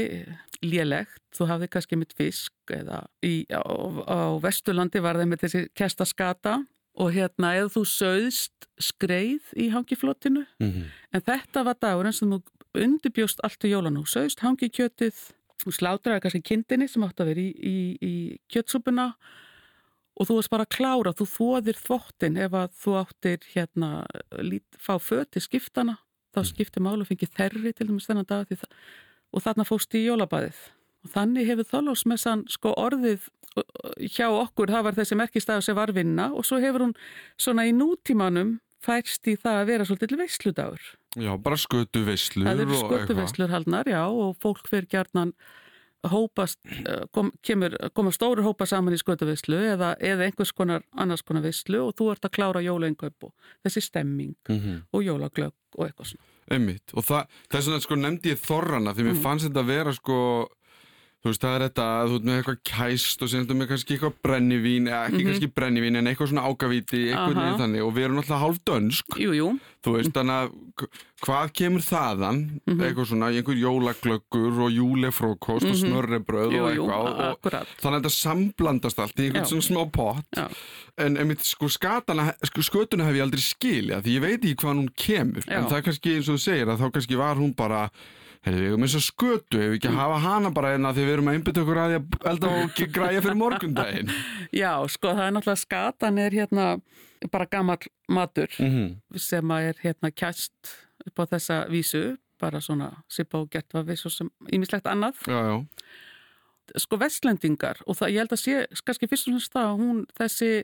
lélegt, 0.65 1.23
þú 1.37 1.47
hafði 1.53 1.69
kannski 1.71 1.99
mitt 2.01 2.15
fisk 2.19 2.75
eða 2.75 3.05
í, 3.23 3.47
á, 3.55 3.63
á 3.63 4.35
Vesturlandi 4.43 5.03
var 5.05 5.21
það 5.21 5.31
með 5.31 5.45
þessi 5.45 5.63
kestaskata 5.79 6.57
og 6.99 7.13
hérna 7.15 7.53
eða 7.61 7.71
þú 7.77 7.85
söðst 7.87 8.67
skreið 8.83 9.53
í 9.59 9.69
hangiflotinu. 9.75 10.45
Mhm, 10.59 10.89
en 11.15 11.25
þetta 11.27 11.65
var 11.67 11.79
dagurinn 11.79 12.17
sem 12.17 12.31
þú 12.31 12.43
undirbjóst 12.85 13.43
allt 13.47 13.59
til 13.63 13.75
jólanú, 13.75 14.05
söðst 14.09 14.43
hangikjötið 14.45 15.21
þú 15.59 15.75
slátraði 15.75 16.25
kannski 16.25 16.43
kindinni 16.47 16.89
sem 16.89 17.05
átt 17.07 17.21
að 17.23 17.33
vera 17.33 17.45
í, 17.45 17.51
í, 17.53 17.77
í 17.99 18.13
kjötsúpuna. 18.53 19.13
Og 20.19 20.27
þú 20.27 20.37
varst 20.39 20.51
bara 20.51 20.67
að 20.67 20.75
klára, 20.75 21.15
þú 21.15 21.27
þóðir 21.31 21.79
þvottin 21.79 22.39
ef 22.43 22.55
að 22.59 22.71
þú 22.83 22.95
áttir 22.99 23.45
hérna 23.53 23.91
lít, 24.43 24.67
fá 24.83 24.97
föti 24.99 25.43
skiptana 25.43 25.99
þá 26.35 26.41
skiptir 26.49 26.85
málu 26.85 27.05
og 27.05 27.11
fengið 27.11 27.35
þerri 27.37 27.73
til 27.75 27.89
dæmis 27.89 28.09
þennan 28.09 28.29
dag 28.29 28.51
það, 28.51 28.71
og 29.33 29.45
þarna 29.45 29.67
fóst 29.69 29.97
í 29.97 30.05
jólabæðið 30.05 30.61
og 31.05 31.13
þannig 31.15 31.51
hefur 31.51 31.69
þállásmessan 31.73 32.45
sko 32.53 32.73
orðið 32.79 33.29
uh, 33.59 33.63
hjá 34.03 34.27
okkur, 34.29 34.73
það 34.73 34.87
var 34.89 34.99
þessi 34.99 35.19
merkistæðu 35.19 35.67
sem 35.67 35.79
var 35.79 35.95
vinna 35.97 36.31
og 36.35 36.47
svo 36.47 36.61
hefur 36.63 36.89
hún 36.89 36.97
svona 37.41 37.69
í 37.69 37.75
nútímanum 37.77 38.57
færst 38.85 39.27
í 39.27 39.37
það 39.37 39.61
að 39.63 39.67
vera 39.67 39.85
svolítið 39.89 40.19
veisludagur. 40.23 40.83
já, 41.19 41.33
bara 41.43 41.57
skötu 41.57 42.05
veislur 42.07 42.47
Það 42.47 42.61
eru 42.61 42.71
og 42.71 42.77
eitthvað. 42.77 43.07
skötuveislur 43.07 43.51
haldnar, 43.51 43.85
já, 43.91 44.03
og 44.07 44.37
fólk 44.43 44.69
fyrir 44.69 44.87
gjarnan 44.89 45.33
hópast, 46.07 46.59
eh, 46.87 47.05
kom, 47.13 47.33
kemur, 47.43 47.75
koma 47.93 48.11
stóru 48.15 48.43
hópa 48.47 48.67
saman 48.71 48.95
í 48.95 49.01
skötuveislu 49.03 49.59
eða, 49.75 49.97
eða 49.99 50.29
einhvers 50.29 50.53
konar 50.55 50.83
annars 50.97 51.23
konar 51.27 51.43
veislu 51.43 51.81
og 51.89 51.97
þú 51.99 52.13
ert 52.13 52.23
að 52.29 52.35
klára 52.39 52.63
jólaengaup 52.63 53.25
og 53.25 53.33
þessi 53.67 53.83
stemming 53.83 54.37
Mhm, 54.49 54.85
og 54.93 55.03
jólaglögg 55.03 55.53
og 55.77 55.89
eitthvað 55.89 56.07
svona. 56.15 56.25
Einmitt, 56.51 56.95
og 56.95 57.05
það, 57.05 57.27
þess 57.51 57.67
vegna 57.69 57.81
sko 57.83 57.95
nefndi 57.97 58.31
ég 58.33 58.39
þorrana 58.41 58.95
því 58.95 59.03
mér 59.05 59.17
Mm. 59.19 59.23
fannst 59.23 59.45
þetta 59.49 59.61
að 59.61 59.67
vera 59.67 59.93
sko 59.93 60.49
þú 61.19 61.33
veist, 61.33 61.43
það 61.43 61.55
er 61.59 61.63
þetta 61.69 61.85
að 61.99 62.09
þú 62.13 62.15
ert 62.19 62.27
með 62.29 62.37
eitthvað 62.39 62.59
kæst 62.71 63.23
og 63.23 63.29
síðan 63.33 63.59
með 63.59 63.69
kannski 63.73 63.95
eitthvað 63.97 64.19
brennivín 64.23 64.85
eða 64.87 65.01
ekki 65.09 65.19
Mhm. 65.19 65.27
kannski 65.29 65.49
brennivín 65.59 65.97
en 65.99 66.07
eitthvað 66.07 66.29
svona 66.31 66.45
ágavíti 66.47 67.01
eitthvað 67.11 67.35
Aha. 67.35 67.43
niður 67.43 67.59
þannig 67.63 67.83
og 67.89 67.95
við 67.97 68.05
erum 68.07 68.17
náttúrulega 68.21 68.45
hálf 68.45 68.59
dönsk 68.65 69.19
Jú, 69.19 69.33
jú, 69.35 69.49
þú 69.83 69.95
veist, 69.97 70.13
þannig 70.15 70.37
að 70.39 70.89
hvað 71.27 71.53
kemur 71.59 71.83
þaðan 71.83 72.39
Mhm. 72.69 72.81
eitthvað 72.81 73.07
svona, 73.11 73.27
einhver 73.35 73.59
jólaglöggur 73.59 74.61
og 74.63 74.71
júlefrókost 74.71 75.67
og 75.67 75.75
Mhm. 75.75 75.83
smörrebröð 75.83 76.53
jú, 76.55 76.63
og 76.63 76.71
jú, 76.77 76.87
eitthvað 76.87 77.03
og, 77.03 77.19
og 77.19 77.39
akkurat. 77.39 77.67
þannig 77.83 77.99
að 77.99 78.03
þetta 78.03 78.15
samblandast 78.23 78.99
allt 78.99 79.17
í 79.19 79.27
einhvern 79.27 79.47
svona 79.47 79.67
smá 79.67 79.93
pott 79.93 80.25
Já. 80.37 80.49
en 80.99 81.17
einmitt 81.17 81.43
sko 81.43 81.67
skatana 81.69 82.33
sko, 82.45 82.61
skötuna 82.63 83.05
hef 83.05 83.17
ég 83.17 83.23
aldrei 83.27 83.43
skilja 83.43 84.01
því 84.03 84.15
ég 84.15 84.21
veit 84.21 84.41
ekki 84.45 84.55
hvað 84.55 84.79
hún 84.79 84.89
kemur 84.95 85.43
Já. 85.45 85.59
en 85.59 85.65
það 85.67 85.77
er 85.79 85.83
kannski 85.83 86.19
að 88.39 88.49
Herri, 88.49 88.61
við 88.63 88.69
erum 88.71 88.83
eins 88.87 88.95
og 88.95 89.03
skötu, 89.05 89.59
ef 89.59 89.71
við 89.73 89.77
ekki 89.79 89.89
að 89.91 89.99
hafa 89.99 90.19
hana 90.25 90.51
bara 90.55 90.73
einna 90.75 90.93
því 90.95 91.05
við 91.05 91.13
erum 91.17 91.29
að 91.29 91.35
einbytta 91.39 91.63
okkur 91.65 91.81
að 91.83 91.89
því 91.91 91.99
að 91.99 92.29
elda 92.31 92.49
og 92.49 92.63
ekki 92.69 92.87
græja 92.95 93.21
fyrir 93.25 93.37
morgundaginn. 93.37 94.13
Já, 94.63 94.73
sko, 94.89 95.09
það 95.15 95.25
er 95.27 95.33
náttúrulega 95.37 95.63
skatan 95.65 96.19
er 96.19 96.31
hérna 96.39 96.67
bara 97.33 97.47
gammal 97.51 97.79
matur 98.09 98.49
Mm 98.59 98.71
-hmm. 98.71 99.19
sem 99.19 99.49
að 99.51 99.69
er 99.69 99.75
hérna 99.83 100.11
kjæst 100.11 100.53
upp 101.07 101.19
á 101.19 101.25
þessa 101.35 101.69
vísu, 101.69 102.17
bara 102.41 102.61
svona 102.61 103.03
sipa 103.09 103.39
og 103.39 103.51
gert 103.51 103.73
var 103.75 103.83
við 103.85 103.97
svo 103.99 104.11
sem 104.11 104.31
ímislegt 104.53 104.87
annað. 104.87 105.15
Já, 105.27 105.41
já. 105.43 105.65
Sko 106.77 106.97
vestlendingar 106.97 107.77
og 107.87 107.97
það, 107.97 108.09
ég 108.13 108.19
held 108.19 108.33
að 108.33 108.43
sé 108.45 108.67
kannski 108.85 109.07
fyrst 109.09 109.27
og 109.29 109.33
fremst 109.33 109.53
það 109.53 109.67
að 109.67 109.79
hún 109.81 110.07
þessi 110.19 110.63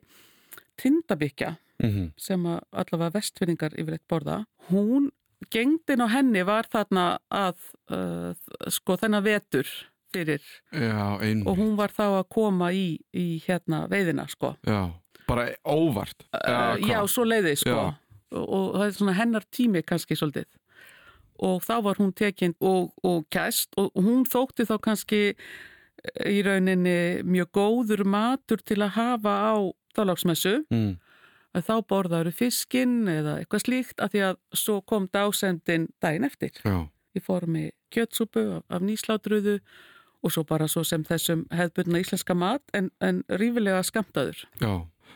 tindabikja 0.76 1.56
Mhm. 1.82 2.12
sem 2.16 2.44
að 2.46 2.60
allavega 2.72 3.10
vestfinningar 3.18 3.72
yfirleitt 3.76 4.06
borða, 4.08 4.44
hún 4.70 5.10
gengdin 5.52 6.04
á 6.04 6.08
henni 6.12 6.42
var 6.46 6.68
þarna 6.72 7.18
að 7.32 7.56
uh, 7.90 8.32
sko 8.72 8.96
þennan 9.00 9.24
vetur 9.26 9.68
fyrir 10.14 10.42
Já, 10.70 11.18
og 11.18 11.56
hún 11.58 11.74
var 11.78 11.90
þá 11.90 12.04
að 12.20 12.28
koma 12.30 12.70
í, 12.72 13.00
í 13.10 13.42
hérna 13.46 13.84
veiðina 13.90 14.28
sko. 14.30 14.52
Já, 14.62 14.92
bara 15.26 15.48
óvart. 15.66 16.22
Uh, 16.30 16.78
já, 16.86 17.00
svo 17.10 17.24
leiði 17.26 17.56
sko 17.58 17.74
Já. 17.74 17.86
og, 18.38 18.68
það 18.76 18.84
er 18.86 18.94
svona 18.98 19.16
hennar 19.18 19.46
tími 19.50 19.82
kannski 19.82 20.14
svolítið 20.18 20.46
og 21.44 21.64
þá 21.66 21.74
var 21.82 21.98
hún 21.98 22.12
tekin 22.14 22.54
og, 22.62 22.92
og 23.02 23.24
kæst 23.34 23.74
og, 23.76 23.90
og 23.90 24.04
hún 24.06 24.22
þótti 24.30 24.68
þá 24.68 24.76
kannski 24.84 25.22
eh, 25.34 26.30
í 26.30 26.44
rauninni 26.46 27.24
mjög 27.26 27.50
góður 27.58 28.04
matur 28.06 28.62
til 28.62 28.78
að 28.86 28.94
hafa 29.00 29.32
á 29.50 29.54
þálagsmessu 29.98 30.60
Mm. 30.70 30.94
Að 31.54 31.66
þá 31.68 31.74
borðaður 31.92 32.32
fiskinn 32.34 32.96
eða 33.08 33.38
eitthvað 33.40 33.64
slíkt 33.66 34.00
af 34.02 34.12
því 34.14 34.22
að 34.30 34.38
svo 34.64 34.80
kom 34.82 35.08
dásendin 35.14 35.88
daginn 36.02 36.26
eftir 36.28 36.56
Já, 36.64 36.78
í 37.14 37.22
formi 37.22 37.68
kjötsúpu 37.94 38.42
af, 38.58 38.64
af 38.74 38.82
nýslátruðu 38.82 39.58
og 40.24 40.32
svo 40.32 40.42
bara 40.48 40.66
svo 40.70 40.82
sem 40.88 41.04
þessum 41.04 41.44
hefðbundna 41.52 42.00
íslenska 42.00 42.34
mat 42.34 42.62
en, 42.74 42.90
en 43.04 43.22
rífilega 43.28 43.82
skamtaður. 43.86 44.44
já. 44.60 44.74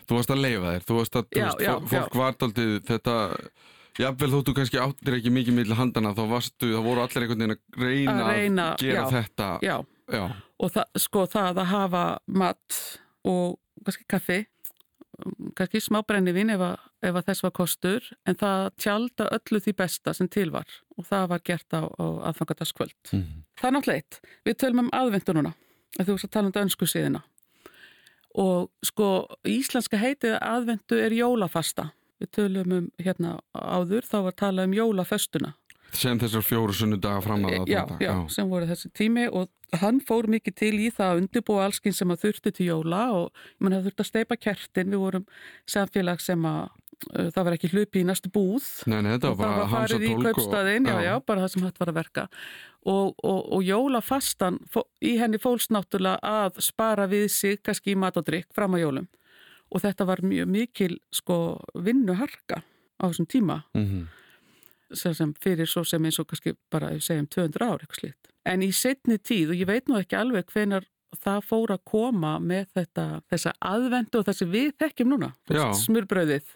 Þú 0.08 0.16
varst 0.16 0.30
að 0.32 0.40
leifa 0.40 0.70
þér, 0.72 0.84
þú 0.88 0.94
varst 0.98 1.16
að, 1.18 1.24
þú 1.32 1.38
Já, 1.40 1.44
veist, 1.48 1.60
já, 1.64 1.72
fólk, 1.74 1.88
fólk 1.92 2.14
var 2.16 2.36
daldið 2.40 2.70
þetta, 2.88 3.14
jafnvel 3.98 4.28
þóttu 4.32 4.54
kannski 4.56 4.78
áttir 4.80 5.16
ekki 5.18 5.32
mikið 5.34 5.56
milli 5.58 5.76
handana, 5.76 6.12
þá 6.16 6.22
varstu, 6.30 6.68
þá 6.72 6.78
voru 6.86 7.02
allir 7.02 7.24
einhvern 7.26 7.42
veginn 7.42 7.56
að 7.56 7.82
reyna 7.82 8.14
að, 8.14 8.22
Að 8.28 8.38
reyna, 8.38 8.66
gera 8.80 9.02
já. 9.02 9.08
þetta. 9.16 9.48
Já, 9.66 9.74
Já, 10.08 10.22
og 10.64 10.72
það, 10.76 11.00
sko 11.04 11.24
það 11.34 11.60
að 11.64 11.68
hafa 11.74 12.04
mat 12.40 12.78
og 13.28 13.58
kannski 13.84 14.06
kaffi, 14.14 14.38
kannski 15.58 15.80
smá 15.82 16.00
brennivín 16.06 16.52
ef, 16.54 16.62
ef 17.02 17.16
að 17.18 17.26
þess 17.30 17.44
var 17.44 17.54
kostur, 17.56 18.04
en 18.28 18.38
það 18.38 18.68
tjálta 18.78 19.28
öllu 19.34 19.60
því 19.64 19.74
besta 19.80 20.14
sem 20.14 20.28
til 20.30 20.50
var 20.54 20.68
og 20.96 21.06
það 21.08 21.26
var 21.32 21.42
gert 21.46 21.74
á, 21.74 21.82
á 21.86 22.06
aðfangadagskvöld. 22.30 22.98
Mhm. 23.12 23.42
Það 23.58 23.68
er 23.68 23.74
náttúrulega 23.76 24.02
eitt. 24.02 24.20
Við 24.46 24.58
tölum 24.62 24.84
um 24.84 24.90
aðventu 24.94 25.34
núna, 25.34 25.54
að 25.98 26.06
þú 26.06 26.16
veist 26.16 26.28
að 26.28 26.34
tala 26.36 26.50
um 26.50 26.56
dönsku 26.56 26.88
síðina. 26.88 27.22
Og 28.38 28.70
sko, 28.84 29.26
íslenska 29.48 29.98
heitið 29.98 30.38
aðventu 30.38 30.98
er 31.02 31.16
jólafasta. 31.16 31.90
Við 32.18 32.30
tölum 32.34 32.72
um 32.72 32.90
hérna 32.98 33.38
áður, 33.54 34.06
þá 34.06 34.18
var 34.26 34.36
talað 34.38 34.68
um 34.68 34.76
jólaföstuna. 34.78 35.54
Sem 35.96 36.18
þessar 36.20 36.44
fjóru 36.44 36.74
sunnudaga 36.76 37.22
fram 37.24 37.46
að 37.48 37.68
já, 37.70 37.84
það. 37.88 38.02
já, 38.04 38.12
sem 38.32 38.50
voru 38.50 38.68
þessi 38.68 38.90
tími 38.96 39.28
og 39.32 39.48
hann 39.80 40.00
fór 40.04 40.28
mikið 40.30 40.54
til 40.56 40.74
í 40.80 40.90
það 40.94 41.12
að 41.12 41.22
undirbúa 41.22 41.64
allskinn 41.68 41.96
sem 41.96 42.12
að 42.12 42.26
þurfti 42.26 42.52
til 42.56 42.66
jóla 42.70 43.00
og 43.16 43.40
menn 43.60 43.76
að 43.76 43.88
þurfti 43.88 44.04
að 44.04 44.10
steipa 44.10 44.36
kertin, 44.40 44.92
við 44.92 45.02
vorum 45.02 45.26
samfélag 45.68 46.22
sem 46.24 46.44
að 46.48 46.62
uh, 46.68 47.28
það 47.34 47.42
var 47.48 47.56
ekki 47.58 47.70
hlupi 47.74 48.02
í 48.02 48.06
næstu 48.08 48.32
búð. 48.32 48.68
Nei, 48.88 49.00
nei, 49.04 49.14
það 49.22 49.36
var 49.40 49.68
farið 49.72 50.06
í 50.08 50.12
12 50.16 50.32
og- 50.48 50.88
já, 50.88 50.96
já, 51.08 51.14
bara 51.24 51.44
það 51.44 51.52
sem 51.54 51.68
hægt 51.68 51.80
var 51.82 51.92
að 51.92 52.00
verka. 52.00 52.26
Og, 52.88 53.14
og, 53.26 53.40
og 53.58 53.64
jólafastan 53.66 54.60
fó, 54.72 54.84
í 55.04 55.16
henni 55.20 55.40
fólst 55.42 55.72
náttúrulega 55.74 56.20
að 56.24 56.60
spara 56.64 57.08
við 57.10 57.26
sig 57.34 57.62
kannski 57.62 57.92
í 57.92 57.98
mat 57.98 58.16
og 58.16 58.24
drikk 58.28 58.52
fram 58.56 58.76
að 58.78 58.86
jólum. 58.86 59.08
Og 59.68 59.82
þetta 59.84 60.06
var 60.08 60.22
mjög 60.24 60.48
mikil 60.48 60.94
sko 61.12 61.58
vinnuharka 61.76 62.62
á 62.96 63.04
þessum 63.10 63.28
tíma. 63.28 63.62
Mhm. 63.76 64.06
Sem, 64.94 65.14
sem 65.14 65.32
fyrir 65.42 65.68
svo 65.68 65.84
sem 65.86 66.04
eins 66.04 66.20
og 66.20 66.28
kannski 66.30 66.54
bara 66.72 66.92
segjum 67.00 67.28
200 67.30 67.66
ár 67.66 67.82
eitthvað 67.82 68.02
slíkt. 68.02 68.30
En 68.48 68.64
í 68.64 68.70
setni 68.72 69.18
tíð 69.18 69.52
og 69.52 69.60
ég 69.60 69.68
veit 69.68 69.90
nú 69.90 69.98
ekki 70.00 70.16
alveg 70.16 70.48
hvenar 70.54 70.86
það 71.16 71.40
fór 71.48 71.72
að 71.72 71.82
koma 71.88 72.36
með 72.42 72.68
þetta, 72.76 73.06
þessa 73.32 73.54
aðvendu 73.64 74.20
og 74.20 74.28
þessi 74.28 74.48
við 74.52 74.70
þekkjum 74.82 75.14
núna, 75.14 75.32
smurbröðið, 75.82 76.54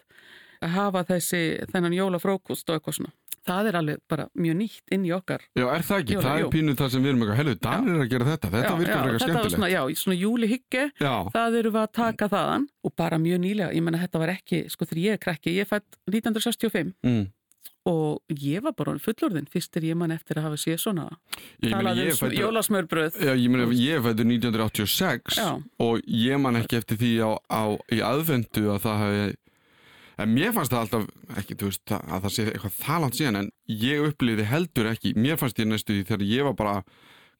að 0.63 0.73
hafa 0.77 1.03
þessi 1.09 1.43
þennan 1.73 1.97
jólafrókust 1.97 2.69
og 2.69 2.79
eitthvað 2.79 2.99
svona. 2.99 3.13
Það 3.43 3.67
er 3.67 3.75
alveg 3.75 4.03
bara 4.07 4.25
mjög 4.39 4.55
nýtt 4.55 4.93
inn 4.95 5.03
í 5.03 5.09
okkar. 5.11 5.41
Já, 5.57 5.65
er 5.67 5.83
það 5.83 6.03
ekki? 6.03 6.13
Jóla, 6.15 6.23
það 6.23 6.43
er 6.43 6.51
pínuð 6.53 6.77
það 6.79 6.91
sem 6.93 7.03
við 7.03 7.11
erum 7.11 7.23
eitthvað, 7.23 7.39
helvið, 7.41 7.57
Danir 7.65 7.95
er 7.97 8.03
að 8.03 8.11
gera 8.13 8.27
þetta, 8.29 8.51
þetta 8.53 8.69
Já, 8.69 8.77
virkar 8.79 8.93
já, 8.93 9.03
var 9.03 9.23
skemmtilegt. 9.23 9.55
svona, 9.57 9.69
já, 9.73 9.81
svona 9.99 10.17
júlihyggju, 10.21 10.85
Já, 11.03 11.13
það 11.33 11.57
eru 11.59 11.73
við 11.73 11.81
að 11.81 11.91
taka 11.99 12.29
þaðan 12.31 12.67
og 12.87 12.95
bara 13.01 13.19
mjög 13.19 13.41
nýlega, 13.43 13.73
ég 13.75 13.83
menna 13.83 13.99
þetta 13.99 14.21
var 14.23 14.31
ekki, 14.37 14.61
sko 14.71 14.87
þegar 14.87 15.01
ég 15.03 15.17
er 15.17 15.21
krakki, 15.27 15.55
ég 15.57 15.67
fætt 15.73 15.99
1965 16.07 16.93
mm. 17.03 17.25
Og 17.85 18.21
ég 18.39 18.61
var 18.63 18.71
bara 18.77 18.93
orðin 18.93 19.03
fullorðin 19.03 19.47
fyrst 19.51 19.75
er 19.77 19.83
ég 19.89 19.97
mann 19.99 20.11
eftir 20.15 20.39
að 20.39 20.45
hafa 20.47 20.59
séð 20.61 20.77
svona 20.79 21.09
ég 21.63 21.73
um 22.23 22.31
jólasmörbröð 22.39 23.17
ég 23.35 23.49
meina, 23.51 23.67
ég 23.75 24.03
fættur 24.05 24.25
1986 24.29 25.37
Já. 25.37 25.49
og 25.83 25.99
ég 26.07 26.39
man 26.39 26.55
ekki 26.61 26.77
eftir 26.79 26.97
því 27.01 27.11
á, 27.27 27.31
á, 27.51 27.63
í 27.91 27.99
aðvendu 27.99 28.69
að 28.71 28.83
það 28.87 29.01
hafi 29.03 29.23
en 30.23 30.29
mér 30.37 30.51
fannst 30.53 30.71
það 30.71 30.83
alltaf 30.85 31.07
ekki, 31.41 31.55
þú 31.57 31.69
veist, 31.71 31.91
að 31.97 32.21
það 32.27 32.33
sé 32.35 32.43
eitthvað 32.51 32.75
það 32.85 33.01
langt 33.03 33.17
síðan 33.19 33.39
en 33.41 33.51
ég 33.67 34.03
upplýði 34.11 34.45
heldur 34.47 34.91
ekki 34.93 35.15
mér 35.17 35.39
fannst 35.41 35.59
ég 35.59 35.67
næstu 35.71 35.95
því 35.97 36.05
þegar 36.11 36.25
ég 36.29 36.47
var 36.47 36.53
bara 36.59 36.75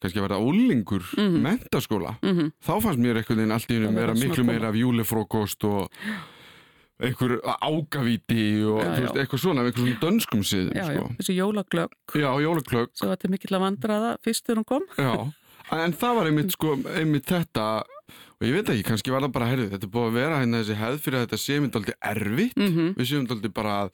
kannski 0.04 0.20
að 0.20 0.26
verða 0.28 0.42
úlingur 0.44 1.04
Mhm. 1.16 1.40
mentaskóla 1.46 2.18
mm 2.20 2.52
þá 2.60 2.74
fannst 2.84 3.00
mér 3.00 3.22
einhvern 3.22 3.40
veginn 3.40 3.56
allt 3.56 3.72
í 3.72 3.78
var 3.86 3.94
vera 3.96 4.14
miklu 4.18 4.44
meira 4.44 4.68
af 4.68 4.76
júlefrókost 4.76 5.64
og 5.70 5.88
einhver 7.04 7.34
ágavíti 7.44 8.44
og 8.66 8.82
Já, 8.82 8.90
veist, 8.96 9.14
já. 9.16 9.22
eitthvað 9.24 9.42
svona, 9.44 9.64
eitthvað 9.68 9.86
svona 9.88 10.02
dönskum 10.04 10.44
siðum 10.48 10.74
já, 10.78 10.84
já, 10.88 10.98
sko. 11.00 11.08
þessi 11.20 11.38
jólaglögg. 11.38 11.96
Já, 12.24 12.30
jólaklögg 12.46 12.92
sem 13.00 13.12
var 13.12 13.22
til 13.22 13.32
mikill 13.34 13.58
að 13.58 13.66
vandraða 13.68 14.12
fyrst 14.24 14.46
þegar 14.48 14.62
hún 14.62 14.70
kom. 14.74 14.88
Já, 14.98 15.14
en 15.84 15.96
það 16.00 16.18
var 16.20 16.30
einmitt 16.32 16.56
sko, 16.56 16.76
einmitt 16.98 17.30
þetta 17.30 17.68
og 17.84 18.44
ég 18.48 18.58
veit 18.58 18.70
ekki, 18.74 18.84
kannski 18.90 19.14
var 19.14 19.24
það 19.24 19.34
bara 19.38 19.48
herðið, 19.54 19.70
þetta 19.76 19.88
er 19.88 19.94
búið 19.94 20.10
að 20.10 20.18
vera 20.20 20.40
hérna 20.42 20.60
þessi 20.64 20.76
hefð 20.82 20.98
fyrir 21.06 21.18
að 21.20 21.26
þetta 21.28 21.42
sé 21.44 21.60
mynd 21.64 21.78
aldrei 21.80 21.96
erfitt. 22.12 22.58
Mm 22.60 22.90
við 23.00 23.08
séum 23.12 23.28
aldrei 23.32 23.54
bara 23.56 23.76
að 23.86 23.94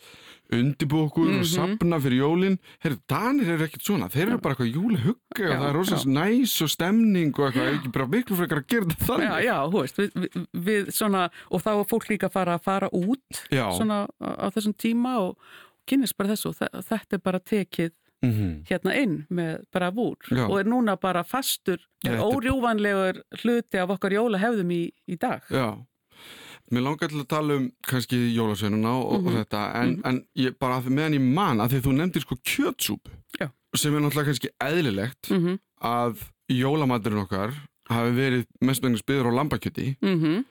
undibú 0.51 1.03
okkur 1.07 1.27
Mhm. 1.29 1.39
og 1.39 1.45
sapna 1.45 1.99
fyrir 2.01 2.19
jólin 2.23 2.57
herrið, 2.83 2.99
Danir 3.07 3.49
eru 3.53 3.63
ekkert 3.67 3.83
svona, 3.85 4.09
þeir 4.09 4.27
eru 4.29 4.37
bara 4.41 4.55
eitthvað 4.55 4.73
júlihugga 4.73 5.45
og 5.45 5.53
Já, 5.53 5.59
það 5.59 5.69
er 5.69 5.75
já. 5.83 6.05
næs 6.09 6.61
og 6.61 6.69
stemning 6.69 7.33
og 7.39 7.45
eitthvað, 7.53 7.73
ekki 7.79 7.91
bara 7.93 8.07
miklu 8.07 8.35
frekar 8.35 8.57
að 8.63 8.67
gera 8.67 8.85
þetta 8.85 8.99
já, 8.99 9.29
þannig 9.29 9.45
já, 9.45 9.57
hú 9.69 9.81
veist 9.81 9.97
við, 9.97 10.11
við, 10.13 10.47
við 10.53 10.85
svona, 10.91 11.29
og 11.51 11.61
þá 11.61 11.69
var 11.77 11.85
fólk 11.85 12.09
líka 12.09 12.27
að 12.29 12.31
fara 12.33 12.57
fara 12.59 12.89
út 12.89 13.43
Já. 13.51 13.69
svona 13.77 14.07
á, 14.21 14.49
þessum 14.49 14.73
tíma 14.75 15.17
og 15.19 15.37
kynist 15.87 16.17
bara 16.17 16.29
þessu 16.29 16.49
og 16.49 16.55
þe- 16.55 16.83
þetta 16.83 17.13
er 17.13 17.17
bara 17.19 17.39
tekið 17.39 17.91
Mhm. 18.21 18.65
hérna 18.67 18.95
inn 18.99 19.25
með 19.31 19.63
bara 19.71 19.91
vúr 19.91 20.17
Já. 20.29 20.49
og 20.49 20.59
er 20.59 20.63
núna 20.65 20.99
bara 20.99 21.23
fastur 21.23 21.77
er- 22.05 22.17
órjúvanlegur 22.19 23.21
hluti 23.43 23.77
af 23.79 23.89
okkar 23.89 24.11
jólahefðum 24.11 24.71
í, 24.71 24.91
í 25.07 25.15
dag 25.17 25.41
Já, 25.49 25.77
mér 26.71 26.83
langar 26.85 27.09
til 27.09 27.19
að 27.21 27.27
tala 27.27 27.55
um 27.57 27.71
kannski 27.87 28.17
jólasveinuna 28.35 28.91
og, 28.99 29.11
og 29.13 29.23
Mhm. 29.23 29.35
þetta 29.37 29.61
en, 29.81 30.01
en 30.05 30.25
ég, 30.37 30.57
bara 30.59 30.79
að- 30.81 30.89
meðan 30.89 31.13
ég 31.17 31.21
man 31.33 31.57
að 31.59 31.69
því 31.73 31.81
þú 31.85 31.93
nefndir 31.97 32.21
sko 32.21 32.35
kjötsúp 32.43 33.09
Já. 33.39 33.49
sem 33.75 33.95
er 33.95 33.99
náttúrulega 34.01 34.25
kannski 34.29 34.49
eðlilegt 34.61 35.29
mm 35.31 35.39
-hmm, 35.45 35.59
að 35.81 36.23
jólamaturinn 36.49 37.23
okkar 37.25 37.53
hafi 37.89 38.11
verið 38.15 38.45
mestmengnis 38.61 39.01
byggður 39.05 39.31
á 39.33 39.37
lambakjöti 39.39 39.95
mm 40.01 40.45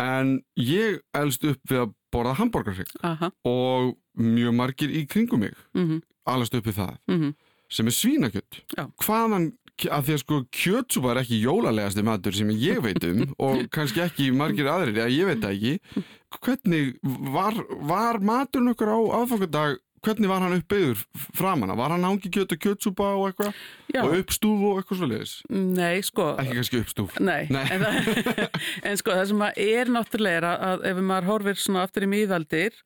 en 0.00 0.42
ég 0.56 1.00
elst 1.14 1.42
upp 1.44 1.58
við 1.68 1.78
að 1.82 1.94
borða 2.14 2.34
hambúrgarhrygg 2.38 2.88
aha. 3.02 3.30
og 3.44 3.96
mjög 4.16 4.54
margir 4.54 4.90
í 4.90 5.06
kringum 5.06 5.40
mig 5.40 5.54
mm 5.74 6.00
alast 6.26 6.54
upp 6.54 6.64
við 6.66 6.74
það 6.74 6.96
-hmm. 7.08 7.34
sem 7.68 7.86
er 7.86 7.90
svínakjött 7.92 8.62
hvaðan, 9.04 9.52
að 9.86 10.06
því 10.08 10.14
að 10.16 10.22
sko 10.24 10.38
kjötsúpa 10.58 11.12
er 11.12 11.22
ekki 11.22 11.40
jólalegasti 11.44 12.04
matur 12.06 12.34
sem 12.36 12.50
ég 12.58 12.80
veit 12.84 13.04
um 13.06 13.24
og 13.48 13.66
kannski 13.74 14.02
ekki 14.04 14.30
margir 14.34 14.70
aðrir 14.70 15.04
eða 15.04 15.12
ég 15.14 15.30
veit 15.30 15.44
það 15.44 15.58
ekki. 15.58 16.06
Hvernig 16.44 16.96
var, 17.32 17.56
var 17.88 18.18
maturinn 18.20 18.74
okkur 18.74 18.90
á 18.92 18.98
aðfangadag 19.22 19.78
hvernig 20.04 20.30
var 20.30 20.44
hann 20.44 20.56
uppbyggður 20.58 21.00
framanna 21.36 21.76
var 21.78 21.92
hann 21.94 22.06
hangi 22.06 22.30
kjött 22.32 22.54
og 22.54 22.60
kjötsúpa 22.62 23.08
og 23.16 23.24
eitthvað? 23.28 23.58
Og 24.02 24.14
uppstúf 24.20 24.64
og 24.68 24.80
eitthvað 24.80 25.00
svoleiðis? 25.02 25.34
Nei, 25.50 25.98
sko. 26.06 26.28
Ekki 26.38 26.58
kannski 26.60 26.82
uppstúf 26.84 27.18
Nei, 27.22 27.48
Nei. 27.52 27.64
En, 27.74 27.84
það, 27.84 28.44
en 28.90 29.00
sko 29.00 29.16
það 29.16 29.26
sem 29.32 29.44
að 29.48 29.60
er 29.64 29.92
náttúrulega 29.96 30.40
er 30.40 30.48
að, 30.50 30.64
að 30.68 30.88
ef 30.92 31.02
maður 31.10 31.30
horfir 31.32 31.62
svona 31.62 31.84
aftur 31.86 32.06
í 32.06 32.10
miðaldir 32.14 32.78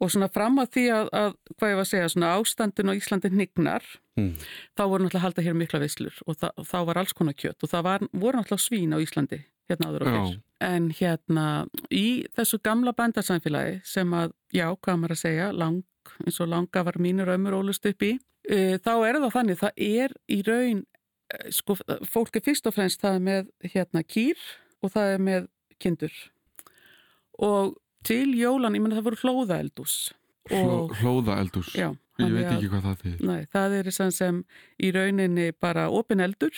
og 0.00 0.10
svona 0.12 0.28
fram 0.32 0.58
að 0.60 0.72
því 0.76 0.84
að, 0.92 1.06
að 1.16 1.30
hvað 1.56 1.70
ég 1.70 1.78
var 1.78 1.86
að 1.86 1.90
segja, 1.92 2.08
svona 2.12 2.32
ástandin 2.36 2.90
á 2.92 2.98
Íslandi 2.98 3.32
hnignar, 3.32 3.86
Mm. 4.16 4.32
þá 4.72 4.82
voru 4.88 5.04
náttúrulega 5.04 5.24
halda 5.26 5.42
hér 5.44 5.56
mikla 5.60 5.78
veislur 5.82 6.14
og, 6.24 6.38
það, 6.40 6.62
þá 6.64 6.76
var 6.88 6.98
alls 7.02 7.12
konar 7.12 7.34
kjött 7.36 7.60
og 7.66 7.68
það 7.68 7.82
var, 7.84 8.04
voru 8.16 8.38
náttúrulega 8.38 8.64
svín 8.64 8.94
á 8.96 8.98
Íslandi 9.04 9.42
hérna 9.68 9.90
áður 9.90 10.04
og 10.06 10.08
fyrr. 10.14 10.38
En 10.64 10.86
hérna 10.96 11.44
í 11.92 12.24
þessu 12.32 12.56
gamla 12.64 12.94
bændarsamfélagi 12.96 13.82
sem 13.84 14.14
að, 14.16 14.32
já, 14.56 14.70
hvað 14.72 14.96
maður 15.02 15.12
að 15.18 15.20
segja, 15.20 15.50
lang, 15.52 15.82
eins 16.24 16.40
og 16.40 16.48
langa 16.48 16.84
var 16.88 16.96
mínur 16.96 17.28
ömur 17.34 17.58
ólust 17.58 17.84
upp 17.90 18.06
í, 18.08 18.14
uh, 18.48 18.78
þá 18.80 18.92
er 19.04 19.20
það 19.20 19.34
þannig, 19.36 19.60
það 19.60 19.84
er 19.84 20.16
í 20.32 20.38
raun 20.48 20.80
eh, 21.34 21.50
sko, 21.52 21.76
fólk 22.08 22.40
er 22.40 22.46
fyrst 22.48 22.70
og 22.70 22.76
fremst 22.78 23.04
það 23.04 23.18
er 23.18 23.26
með 23.28 23.52
hérna 23.74 24.04
kýr 24.06 24.40
og 24.80 24.94
það 24.96 25.12
er 25.12 25.26
með 25.28 25.48
kindur 25.76 26.16
og 27.36 27.76
til 28.06 28.30
jólan, 28.38 28.76
ég 28.78 28.82
menna 28.84 28.98
það 29.00 29.08
voru 29.10 29.20
hlóðaeldús 29.24 29.96
Hló, 30.46 30.62
og 30.86 30.92
hlóða 31.00 31.40
eldús 31.42 31.72
já, 31.74 31.88
ég 32.22 32.30
veit 32.36 32.46
ekki 32.52 32.68
hvað 32.70 32.84
það 32.86 33.00
þýðir 33.02 33.24
Nei, 33.26 33.40
það 33.50 33.72
er 33.80 33.90
sem, 33.96 34.10
sem 34.14 34.36
í 34.78 34.92
rauninni 34.94 35.48
bara 35.58 35.88
opin 35.90 36.22
eldur 36.22 36.54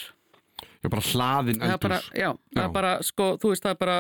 ég 0.85 0.91
bara 0.93 1.05
hlaðin 1.09 1.63
það 1.63 1.73
er 1.73 1.81
bara, 1.87 2.01
já, 2.13 2.29
það 2.35 2.61
Já. 2.61 2.65
er 2.67 2.75
bara, 2.75 2.91
sko, 3.07 3.29
þú 3.41 3.53
veist 3.55 3.65
það 3.65 3.79
bara, 3.81 3.97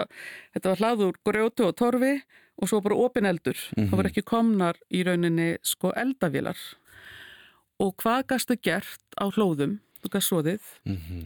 þetta 0.54 0.72
var 0.74 0.82
hlaður 0.82 1.16
grjótu 1.26 1.66
og 1.70 1.76
torfi 1.80 2.12
og 2.58 2.66
svo 2.66 2.80
bara 2.82 2.96
opin 2.98 3.26
eldur. 3.28 3.54
Það 3.78 3.92
voru 3.94 4.08
ekki 4.10 4.22
komnar 4.26 4.78
í 4.90 5.04
rauninni 5.06 5.44
sko 5.62 5.92
eldavélar. 5.94 6.58
Og 7.78 7.92
hvað 8.02 8.24
gastu 8.32 8.56
gert 8.58 8.98
á 9.14 9.30
hlóðum, 9.30 9.76
þú 10.02 10.10
gast 10.16 10.32
soðið 10.32 10.64
Mhm. 10.82 11.20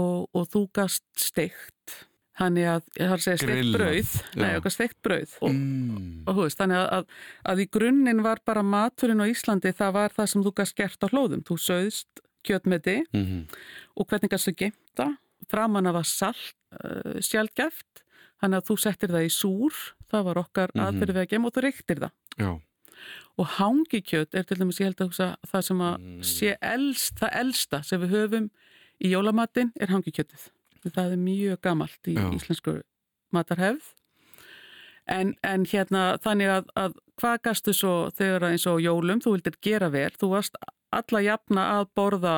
og, 0.00 0.28
og 0.32 0.48
þú 0.48 0.62
gast 0.72 1.04
steikt. 1.20 2.06
Þannig 2.36 2.66
að, 2.68 2.82
það 2.92 3.06
er 3.06 3.12
að 3.14 3.22
segja 3.24 3.38
steikt 3.40 3.76
brauð, 3.78 4.10
nei, 4.36 4.50
okkar 4.58 4.72
steikt 4.74 4.96
brauð. 5.02 5.30
Og, 5.40 5.50
Mm. 5.56 6.22
og 6.28 6.36
veist, 6.36 6.58
þannig 6.58 6.76
að, 6.76 6.88
að, 6.92 7.04
að 7.48 7.60
í 7.64 7.66
grunninn 7.70 8.22
var 8.22 8.38
bara 8.44 8.62
maturinn 8.62 9.22
á 9.24 9.26
Íslandi, 9.30 9.72
það 9.72 9.92
var 9.96 10.10
það 10.10 10.28
sem 10.28 10.42
þú 10.44 10.52
gast 10.54 10.76
gert 10.76 11.00
á 11.00 11.08
hlóðum. 11.08 11.42
Þú 11.48 11.56
söðst 11.56 12.20
kjötmeti 12.44 12.98
Mhm. 13.14 13.46
og 13.96 14.06
hvernig 14.06 14.28
gastu 14.30 14.52
gemta. 14.54 15.16
Framan 15.48 15.86
af 15.86 15.94
var 15.94 16.04
salt 16.04 16.54
uh, 16.84 17.16
sjálfgeft, 17.24 18.02
þannig 18.42 18.60
að 18.60 18.66
þú 18.68 18.76
settir 18.84 19.08
það 19.08 19.24
í 19.24 19.32
súr, 19.32 19.72
það 20.12 20.24
var 20.24 20.34
okkar 20.44 20.68
mm 20.74 20.80
Mhm. 20.80 20.86
aðferði 20.86 21.14
við 21.16 21.22
að 21.24 21.28
gema 21.30 21.46
og 21.46 21.52
þú 21.54 21.62
reyktir 21.62 21.98
það. 22.04 22.10
Já. 22.38 22.60
Og 23.38 23.46
hangikjöt 23.46 24.34
er 24.34 24.42
til 24.44 24.56
dæmis, 24.58 24.78
ég 24.80 24.84
held 24.88 24.96
að 24.96 25.08
hugsa, 25.08 25.36
það 25.46 25.62
sem 25.64 25.78
að 25.78 25.96
Mm. 26.00 26.20
sé 26.22 26.56
elst, 26.60 27.14
það 27.16 27.30
elsta 27.32 27.82
sem 27.84 28.00
við 28.00 28.10
höfum 28.10 28.50
í 29.00 29.10
jólamatinn 29.12 29.72
er 29.80 29.86
hangikjötið. 29.88 30.50
Það 30.94 31.12
er 31.12 31.22
mjög 31.22 31.60
gamalt 31.66 32.08
í 32.10 32.14
Já. 32.16 32.26
íslensku 32.36 32.80
matarhefð. 33.34 33.92
En, 35.06 35.34
en 35.46 35.64
hérna 35.70 36.16
þannig 36.22 36.50
að, 36.50 36.70
að 36.76 36.96
hvað 37.20 37.36
gastu 37.46 37.72
svo 37.76 37.92
þegar 38.18 38.48
eins 38.50 38.64
og 38.66 38.80
jólum, 38.82 39.20
þú 39.22 39.36
vildir 39.36 39.54
gera 39.62 39.88
vel, 39.94 40.10
þú 40.18 40.32
varst 40.34 40.56
alla 40.94 41.20
jafna 41.22 41.66
að 41.78 41.88
borða 41.94 42.34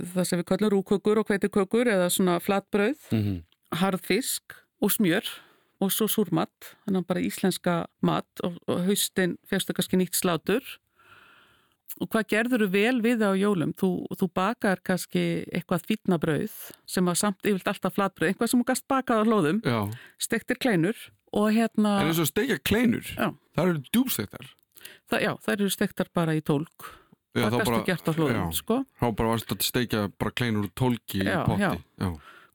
það 0.00 0.24
sem 0.28 0.38
við 0.40 0.46
kallum 0.52 0.70
rúkökur 0.76 1.18
og 1.20 1.26
hveitikökur 1.28 1.90
eða 1.90 2.10
svona 2.14 2.38
flatbrauð, 2.40 3.02
Mhm. 3.12 3.40
harðfisk 3.82 4.54
og 4.82 4.90
smjör 4.94 5.26
og 5.80 5.90
svo 5.92 6.06
súrmat, 6.08 6.74
þannig 6.86 7.02
að 7.02 7.06
bara 7.06 7.20
íslenska 7.26 7.74
mat 8.02 8.26
og, 8.44 8.56
og 8.68 8.84
haustin 8.86 9.36
fyrstu 9.50 9.74
kannski 9.74 9.96
nýtt 9.98 10.14
slátur 10.18 10.62
og 12.00 12.08
hvað 12.12 12.26
gerður 12.32 12.62
þú 12.64 12.68
vel 12.74 13.00
við 13.02 13.16
það 13.22 13.32
á 13.34 13.42
jólum? 13.42 13.72
Þú, 13.80 13.90
þú 14.20 14.28
bakar 14.34 14.80
kannski 14.86 15.22
eitthvað 15.50 15.86
fýtna 15.88 16.18
brauð 16.22 16.54
sem 16.86 17.04
var 17.10 17.18
samt 17.18 17.42
yfirlt 17.42 17.66
alltaf 17.72 17.94
flatbrauð, 17.96 18.30
eitthvað 18.32 18.52
sem 18.52 18.62
þú 18.62 18.68
gast 18.70 18.86
bakað 18.88 19.20
á 19.20 19.24
hlóðum, 19.26 19.60
Já. 19.66 19.80
stektir 20.18 20.60
kleinur 20.62 20.96
og 21.32 21.50
hérna, 21.54 22.00
En 22.00 22.10
eins 22.12 22.18
og 22.22 22.30
steikja 22.30 22.58
kleinur, 22.62 23.04
Já. 23.16 23.30
það 23.56 23.68
eru 23.74 23.82
djúbstektar. 23.90 24.46
það, 25.10 25.20
já, 25.26 25.32
þær 25.46 25.56
eru 25.60 25.70
stektar 25.70 26.08
bara 26.14 26.34
í 26.38 26.40
tólk, 26.42 26.90
Já, 27.34 27.46
það 27.50 27.58
gastu 27.62 27.82
gert 27.86 28.08
á 28.08 28.12
hlóðum, 28.14 28.38
já, 28.50 28.56
sko. 28.58 28.84
Þá 29.00 29.06
bara 29.16 29.28
varst 29.34 29.52
að 29.54 29.62
steikja 29.62 30.00
bara 30.18 30.30
kleinur 30.34 30.64
úr 30.66 30.72
tólki 30.74 31.22
Já, 31.24 31.42
í 31.42 31.46
potti. 31.46 31.62
já. 31.62 31.74
já. 32.00 32.10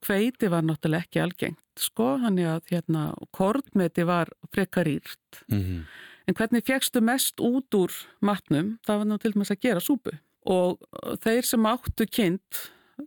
Hveiti 0.06 0.50
var 0.52 0.62
náttúrulega 0.68 1.02
ekki 1.08 1.22
algengt, 1.24 1.62
sko, 1.82 2.10
þannig 2.22 2.46
að 2.46 2.68
hérna, 2.74 3.06
kornmeti 3.34 4.04
var 4.06 4.30
frekar 4.54 4.86
rýrt. 4.86 5.40
Mhm. 5.50 5.86
En 6.28 6.34
hvernig 6.34 6.64
fegstu 6.66 7.02
mest 7.06 7.38
út 7.40 7.70
úr 7.78 7.92
matnum, 8.26 8.78
það 8.88 8.98
var 9.02 9.06
nú 9.06 9.18
til 9.22 9.32
dæmis 9.36 9.52
að 9.54 9.60
gera 9.62 9.80
súpu. 9.84 10.16
Og 10.46 10.80
þeir 11.22 11.46
sem 11.46 11.66
áttu 11.70 12.06
kind 12.10 12.42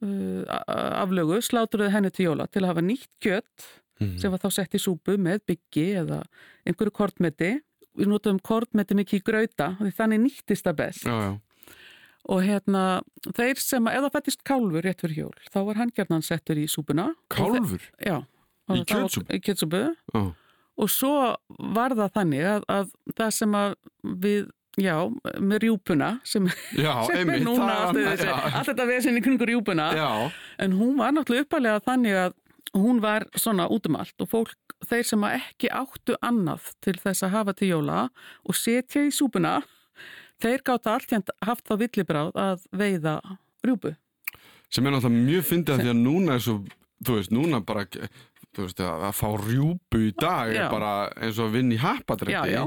uh, 0.03 0.45
aflögu 1.03 1.41
slátturuðu 1.43 1.91
henni 1.95 2.11
til 2.15 2.27
jóla 2.29 2.47
til 2.51 2.63
að 2.65 2.73
hafa 2.75 2.85
nýtt 2.87 3.09
kjött 3.25 3.69
Mhm. 4.01 4.19
sem 4.21 4.31
var 4.31 4.39
þá 4.39 4.53
sett 4.53 4.75
í 4.75 4.79
súpu 4.79 5.17
með 5.19 5.41
byggi 5.49 5.87
eða 6.05 6.21
einhverju 6.65 6.93
kortmeti. 6.95 7.61
Við 7.99 8.07
notum 8.07 8.39
kortmeti 8.39 8.95
mikið 8.95 9.19
í 9.19 9.25
grauta, 9.27 9.67
því 9.81 9.91
þannig 9.97 10.21
nýttist 10.23 10.63
það 10.69 10.77
best. 10.77 11.03
Já, 11.03 11.17
já. 11.19 11.41
Og 12.29 12.43
hérna, 12.47 13.03
þeir 13.35 13.59
sem, 13.59 13.85
það 13.85 14.13
fættist 14.15 14.45
kálfur 14.45 14.83
rétt 14.87 15.01
fyrir 15.03 15.17
jól, 15.25 15.35
þá 15.51 15.59
var 15.67 15.75
hann 15.81 15.91
gjarnan 15.91 16.23
settur 16.23 16.55
í 16.63 16.69
súpuna. 16.71 17.09
Kálfur? 17.29 17.81
þe- 17.99 18.07
Já. 18.07 18.23
Í 18.71 18.85
kjötsúpu? 18.85 19.35
Í 19.35 19.41
kjötsúpu. 19.43 19.83
Já. 20.15 20.23
Og 20.79 20.91
svo 20.95 21.13
var 21.75 21.91
það 21.99 22.13
þannig 22.15 22.45
að, 22.47 22.67
að 22.71 22.91
það 23.19 23.31
sem 23.35 23.55
að 23.59 23.73
við, 24.25 24.45
já, 24.79 24.95
með 25.43 25.65
rjúpuna, 25.65 26.11
sem, 26.23 26.47
Já, 26.79 26.93
sem 27.09 27.17
er 27.17 27.23
einmitt. 27.25 27.47
núna 27.49 27.67
það- 27.67 27.87
allt, 27.89 27.99
þessi, 28.07 28.29
já. 28.29 28.37
allt 28.61 28.69
þetta 28.71 28.87
veðsinn 28.93 29.19
í 29.19 29.25
kringur 29.25 29.51
rjúpuna, 29.51 29.89
Já, 29.99 30.11
en 30.63 30.77
hún 30.79 30.95
var 31.01 31.17
náttúrulega 31.17 31.49
uppalega 31.49 31.83
þannig 31.89 32.21
að 32.27 32.37
hún 32.79 33.01
var 33.03 33.25
svona 33.35 33.65
út 33.73 33.87
um 33.89 33.97
allt 33.99 34.23
og 34.23 34.29
fólk, 34.31 34.55
þeir 34.87 35.03
sem 35.09 35.23
ekki 35.33 35.71
áttu 35.75 36.15
annað 36.23 36.69
til 36.85 36.95
þess 37.01 37.25
að 37.27 37.33
hafa 37.35 37.55
til 37.59 37.71
jóla 37.73 38.03
og 38.45 38.55
setja 38.55 39.03
í 39.03 39.11
súpuna, 39.11 39.57
þeir 40.39 40.63
gáta 40.63 40.95
allt 40.95 41.33
haft 41.43 41.65
það 41.67 41.81
villibráð 41.83 42.29
að 42.39 42.67
veiða 42.71 43.17
rjúpu. 43.67 43.97
sem 44.71 44.87
er 44.87 44.93
náttúrulega 44.95 45.27
mjög 45.27 45.47
fyndið 45.49 45.75
að 45.75 45.81
því 45.83 45.91
að 45.97 46.03
núna 46.05 46.35
er 46.37 46.45
svo, 46.45 46.59
þú 47.03 47.15
veist, 47.17 47.33
núna 47.35 47.61
bara, 47.65 47.87
veist, 48.67 48.83
að, 48.85 49.07
fá 49.19 49.29
rjúpu 49.45 50.03
í 50.09 50.13
dag 50.19 50.53
Já. 50.53 50.65
er 50.65 50.71
bara 50.73 50.93
eins 51.17 51.39
og 51.39 51.49
að 51.49 51.59
vinna 51.59 51.77
í 51.77 51.81
já. 52.55 52.63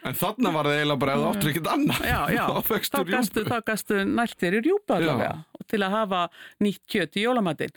En 0.00 0.16
þarna 0.16 0.52
var 0.54 0.68
það 0.68 0.78
eiginlega 0.78 1.00
bara 1.02 1.14
að 1.14 1.20
þú 1.22 1.30
áttur 1.30 1.50
ekkert 1.50 1.66
annað. 1.74 2.06
Já, 2.08 2.20
já, 2.32 2.44
þá 2.56 2.68
fegstu 2.70 2.96
þá 2.96 3.10
gastu, 3.10 3.42
rjúpu. 3.42 3.50
þá 3.50 3.66
gastu 3.68 3.98
nælt 4.08 4.38
þér 4.40 4.56
í 4.56 4.62
Já. 4.96 5.02
allavega 5.02 5.66
til 5.70 5.82
að 5.84 5.96
hafa 5.98 6.22
nýtt 6.64 6.80
kjött 6.90 7.20
í 7.20 7.26
jólamatinn. 7.26 7.76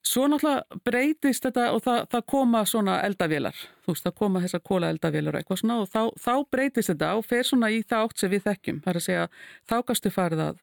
Svo 0.00 0.24
náttúrulega 0.30 0.78
breytist 0.86 1.44
þetta 1.44 1.66
og 1.74 1.82
það, 1.84 1.98
það 2.14 2.22
koma 2.32 2.62
svona 2.64 2.94
eldavélar, 3.04 3.58
þú 3.84 3.92
veist, 3.92 4.06
það 4.06 4.14
koma 4.22 4.40
þessar 4.40 4.62
kóla 4.64 4.88
eldavélar 4.94 5.36
og 5.36 5.42
eitthvað 5.42 5.60
svona 5.60 5.76
og 5.82 5.90
þá, 5.92 6.00
þá 6.16 6.32
breytist 6.54 6.92
þetta 6.94 7.10
og 7.18 7.26
fer 7.28 7.44
svona 7.50 7.68
í 7.74 7.82
það 7.84 8.06
átt 8.06 8.22
sem 8.22 8.32
við 8.32 8.46
þekkjum. 8.46 8.78
Það 8.80 8.92
er 8.94 9.00
að 9.00 9.06
segja, 9.10 9.26
þá 9.68 9.76
gastu 9.90 10.12
farið 10.14 10.42
að, 10.46 10.62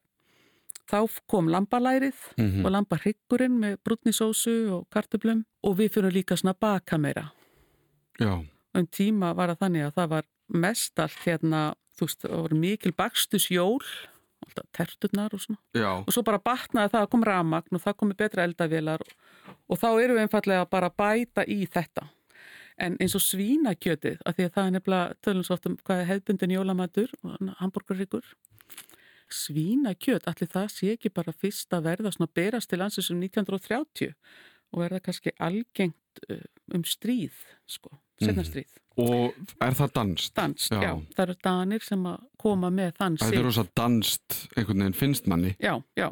þá 0.88 0.98
kom 1.28 1.48
lambalærið 1.52 2.16
Mhm. 2.38 2.64
og 2.64 2.72
lambarhyggurinn 2.72 3.58
með 3.60 3.76
brúnnisósu 3.84 4.70
og 4.72 4.86
kartöblum 4.90 5.44
og 5.64 5.76
við 5.76 5.90
fyrir 5.92 6.12
líka 6.12 6.36
svona 6.36 6.54
baka 6.58 6.96
meira. 6.98 7.30
Já, 8.20 8.44
Um 8.74 8.86
tíma 8.86 9.34
var 9.34 9.48
það 9.48 9.58
þannig 9.58 9.86
að 9.86 9.94
það 9.94 10.08
var 10.08 10.22
mest 10.54 10.98
allt 11.00 11.18
hérna, 11.24 11.74
þú 11.96 12.06
veist, 12.06 12.20
það 12.22 12.42
voru 12.42 12.56
mikil 12.60 12.92
bakstusjól, 12.92 13.80
alltaf 14.46 14.66
terturnar 14.72 15.32
og 15.34 15.40
svona. 15.40 15.58
já, 15.74 16.04
Og 16.06 16.12
svo 16.14 16.22
bara 16.22 16.38
batnaði 16.38 16.90
það 16.92 17.02
að 17.06 17.10
kom 17.10 17.24
ramagn 17.24 17.72
og 17.74 17.80
það 17.82 17.96
komi 17.96 18.14
betra 18.14 18.44
eldavélar 18.46 19.00
og, 19.68 19.78
þá 19.78 19.88
eru 20.04 20.14
við 20.14 20.28
einfallega 20.28 20.68
bara 20.70 20.90
að 20.90 20.96
bæta 20.96 21.44
í 21.48 21.66
þetta. 21.66 22.08
En 22.78 22.96
eins 23.00 23.14
og 23.16 23.20
svínakjötið, 23.20 24.18
af 24.24 24.36
því 24.36 24.44
að 24.46 24.52
það 24.54 24.66
er 24.66 24.70
nefnilega 24.70 25.14
tölum 25.22 25.44
svo 25.44 25.54
oft 25.54 25.66
um 25.66 25.76
hvað 25.76 26.00
er 26.02 26.06
hefðbundin 26.06 26.54
jólamatur 26.54 27.08
og 27.24 27.54
hambúrgarryggur. 27.58 28.22
Svínakjöt, 29.34 30.26
allir 30.30 30.48
það 30.52 30.68
sé 30.72 30.92
ekki 30.96 31.10
bara 31.14 31.32
fyrst 31.32 31.72
að 31.76 31.86
verða 31.88 32.12
svona 32.14 32.30
berast 32.34 32.68
til 32.70 32.78
landsins 32.80 33.10
um 33.10 33.20
1930 33.22 34.14
og 34.72 34.82
er 34.84 34.94
það 34.96 35.02
kannski 35.08 35.32
algengt 35.40 36.22
uh, 36.30 36.42
um 36.74 36.82
stríð, 36.84 37.32
sko, 37.66 37.90
setna 38.20 38.42
Mhm. 38.42 38.48
stríð. 38.50 38.72
og 38.98 39.34
er 39.62 39.72
það 39.78 39.92
danst? 39.94 40.34
Danst, 40.34 40.70
Já. 40.72 40.80
já. 40.82 40.92
Það 41.14 41.22
eru 41.28 41.34
danir 41.42 41.82
sem 41.84 42.02
að 42.04 42.24
koma 42.38 42.70
með 42.70 42.92
þann 42.98 43.16
Það 43.18 43.28
er 43.28 43.34
sig. 43.36 43.44
rosa 43.44 43.64
danst 43.76 44.48
einhvern 44.56 44.78
veginn 44.82 44.94
finnst 44.94 45.26
manni. 45.26 45.56
Já, 45.60 45.82
já. 45.96 46.10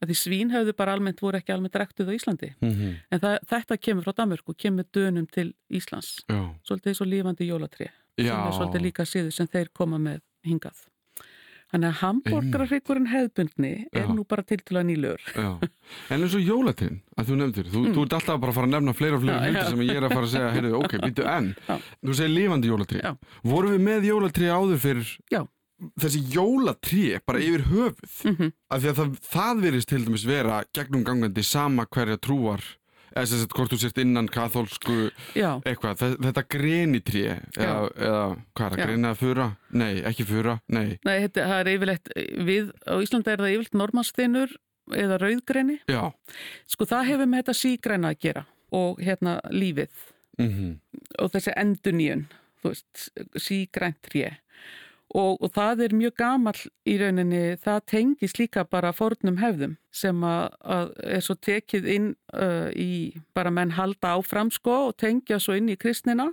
Að 0.00 0.08
því 0.08 0.16
svín 0.16 0.50
höfðu 0.54 0.72
bara 0.76 0.92
almennt, 0.94 1.20
voru 1.20 1.36
ekki 1.36 1.52
almennt 1.52 1.74
rektuð 1.76 2.08
á 2.08 2.12
Íslandi. 2.16 2.54
Mm 2.62 2.96
En 3.12 3.20
það, 3.20 3.38
þetta 3.50 3.76
kemur 3.80 4.02
frá 4.04 4.14
Danmörku, 4.14 4.54
kemur 4.56 4.84
dönum 4.94 5.26
til 5.30 5.52
Íslands. 5.70 6.22
Já, 6.30 6.54
Svolítið 6.64 7.00
og 7.02 7.06
lífandi 7.08 7.44
jólatrí. 7.50 7.88
Sem 8.16 8.26
já, 8.26 8.46
er 8.46 8.52
svolítið 8.52 8.80
líka 8.82 9.04
síður 9.04 9.32
sem 9.32 9.46
þeir 9.46 9.68
koma 9.74 9.98
með 9.98 10.20
hingað. 10.46 10.86
Þannig 11.70 11.86
að 11.92 11.98
hambúrgararrykkurinn 12.00 13.06
hefðbundni 13.12 13.68
er 13.94 14.02
Já. 14.02 14.08
nú 14.16 14.24
bara 14.26 14.42
til 14.42 14.58
til 14.66 14.76
að 14.80 14.88
nýlur. 14.88 15.20
En 16.10 16.16
eins 16.24 16.34
og 16.34 16.42
jólatinn, 16.42 16.96
að 17.14 17.28
þú 17.30 17.36
nefndir, 17.38 17.68
þú, 17.70 17.82
þú 17.94 18.02
ert 18.06 18.16
alltaf 18.18 18.40
bara 18.42 18.50
að 18.50 18.56
fara 18.58 18.66
að 18.66 18.74
nefna 18.74 18.94
fleira 18.98 19.16
og 19.20 19.22
fleira 19.22 19.38
Mm. 19.40 19.54
Hluti 19.54 19.70
sem 19.70 19.84
ég 19.86 19.96
er 20.00 20.06
að 20.08 20.14
fara 20.16 20.26
að 20.26 20.32
segja, 20.34 20.50
heyrðu, 20.56 20.72
ok, 20.84 20.96
býttu 21.04 21.26
en, 21.30 21.54
Já. 21.68 21.76
þú 22.02 22.14
segir 22.18 22.34
lifandi 22.34 22.68
jólatrí. 22.72 23.00
Vorum 23.44 23.72
við 23.76 23.80
með 23.86 24.08
jólatrí 24.10 24.50
áður 24.50 24.78
fyrir 24.82 25.14
Já. 25.30 25.40
þessi 26.00 26.20
jólatrí 26.34 27.04
bara 27.24 27.38
yfir 27.38 27.62
höfuð? 27.70 28.18
Mm 28.26 28.52
Af 28.70 28.82
því 28.82 28.88
að 28.90 28.98
það, 29.00 29.14
það 29.30 29.62
verist 29.64 29.88
til 29.90 30.04
dæmis 30.04 30.24
vera 30.26 30.64
gegnum 30.74 31.02
gangandi 31.06 31.42
sama 31.42 31.86
hverja 31.86 32.18
trúar 32.22 32.60
eða 33.14 33.26
sem 33.26 33.40
sagt 33.42 33.54
hvort 33.56 33.72
þú 33.74 33.78
sért 33.82 33.98
innan 34.02 34.28
katholsku 34.30 34.96
eitthvað, 35.34 35.96
þe- 36.00 36.18
þetta 36.26 36.44
grenitré 36.54 37.22
eða, 37.56 37.76
eða 37.96 38.24
hvað 38.54 38.66
er 38.66 38.74
það, 38.76 38.82
greni 38.84 39.08
að 39.10 39.20
fura? 39.22 39.46
Nei, 39.72 39.92
ekki 40.10 40.26
fura, 40.28 40.56
nei 40.68 40.98
nei, 41.04 41.16
þetta, 41.26 41.46
það 41.50 41.60
er 41.64 41.72
yfirleitt, 41.74 42.12
við, 42.50 42.70
á 42.86 42.94
Íslandi 43.02 43.32
er 43.34 43.42
það 43.44 43.54
yfirleitt 43.56 43.78
normansþinur 43.82 44.56
eða 45.00 45.18
rauðgreni. 45.22 45.78
Já, 45.90 46.02
Sko 46.66 46.86
það 46.90 47.08
hefur 47.12 47.28
með 47.30 47.42
þetta 47.44 47.56
sígræna 47.60 48.10
að 48.14 48.20
gera 48.26 48.46
og 48.74 48.98
hérna 49.02 49.38
lífið. 49.50 49.92
mm 50.38 50.70
og 51.20 51.30
þessi 51.34 51.52
endurnýjun, 51.58 52.22
þú 52.62 52.70
veist, 52.70 53.00
sígrænt 53.42 53.98
tré. 54.06 54.36
Og, 55.10 55.40
og 55.42 55.50
það 55.50 55.80
er 55.88 55.94
mjög 55.98 56.12
gamall 56.20 56.58
í 56.86 56.92
rauninni, 57.00 57.56
það 57.58 57.80
tengis 57.90 58.36
líka 58.38 58.62
bara 58.62 58.92
fornum 58.94 59.40
hefðum 59.40 59.72
sem 59.90 60.20
að, 60.22 60.44
að 60.62 60.92
er 61.16 61.24
svo 61.26 61.34
tekið 61.34 61.88
inn 61.90 62.06
uh, 62.30 62.68
í 62.70 63.18
bara 63.34 63.50
menn 63.50 63.74
halda 63.74 64.14
áfram 64.14 64.52
sko 64.54 64.76
og 64.90 64.94
tengja 65.02 65.40
svo 65.42 65.56
inn 65.58 65.72
í 65.72 65.78
kristnina 65.80 66.28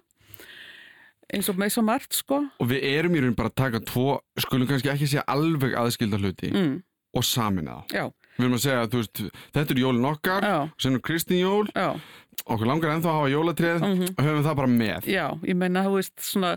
eins 1.34 1.50
og 1.50 1.58
með 1.58 1.74
svo 1.74 1.84
margt 1.88 2.14
sko. 2.16 2.44
og 2.46 2.70
við 2.70 2.86
erum 2.92 3.18
í 3.18 3.24
raun 3.24 3.36
bara 3.40 3.50
að 3.50 3.58
taka 3.64 3.82
tvo, 3.82 4.20
skulum 4.38 4.70
kannski 4.70 4.94
ekki 4.94 5.10
segja 5.10 5.26
alveg 5.26 5.74
aðskilda 5.74 6.22
hluti 6.22 6.54
Mm, 6.54 6.78
og 7.18 7.26
samina 7.26 7.82
það 7.82 7.98
já, 7.98 8.06
Við 8.38 8.46
erum 8.46 8.58
að 8.58 8.62
segja 8.62 8.82
að 8.86 8.96
veist, 9.00 9.20
þetta 9.56 9.74
er 9.74 9.80
jólin 9.82 10.08
okkar, 10.12 10.46
sem 10.78 10.94
er 10.94 11.02
Kristín 11.02 11.40
jól, 11.42 11.66
Já. 11.74 11.98
okkur 12.46 12.70
langar 12.70 12.94
ennþá 12.94 13.10
að 13.10 13.18
hafa 13.18 13.32
jólatrið 13.34 13.80
mm 13.82 13.96
-hmm. 13.98 14.12
og 14.14 14.26
höfum 14.28 14.44
það 14.46 14.58
bara 14.60 14.68
með. 14.68 15.08
Já, 15.10 15.26
ég 15.42 15.56
menna, 15.58 15.84
þú 15.88 15.96
veist, 15.96 16.14
svona, 16.22 16.52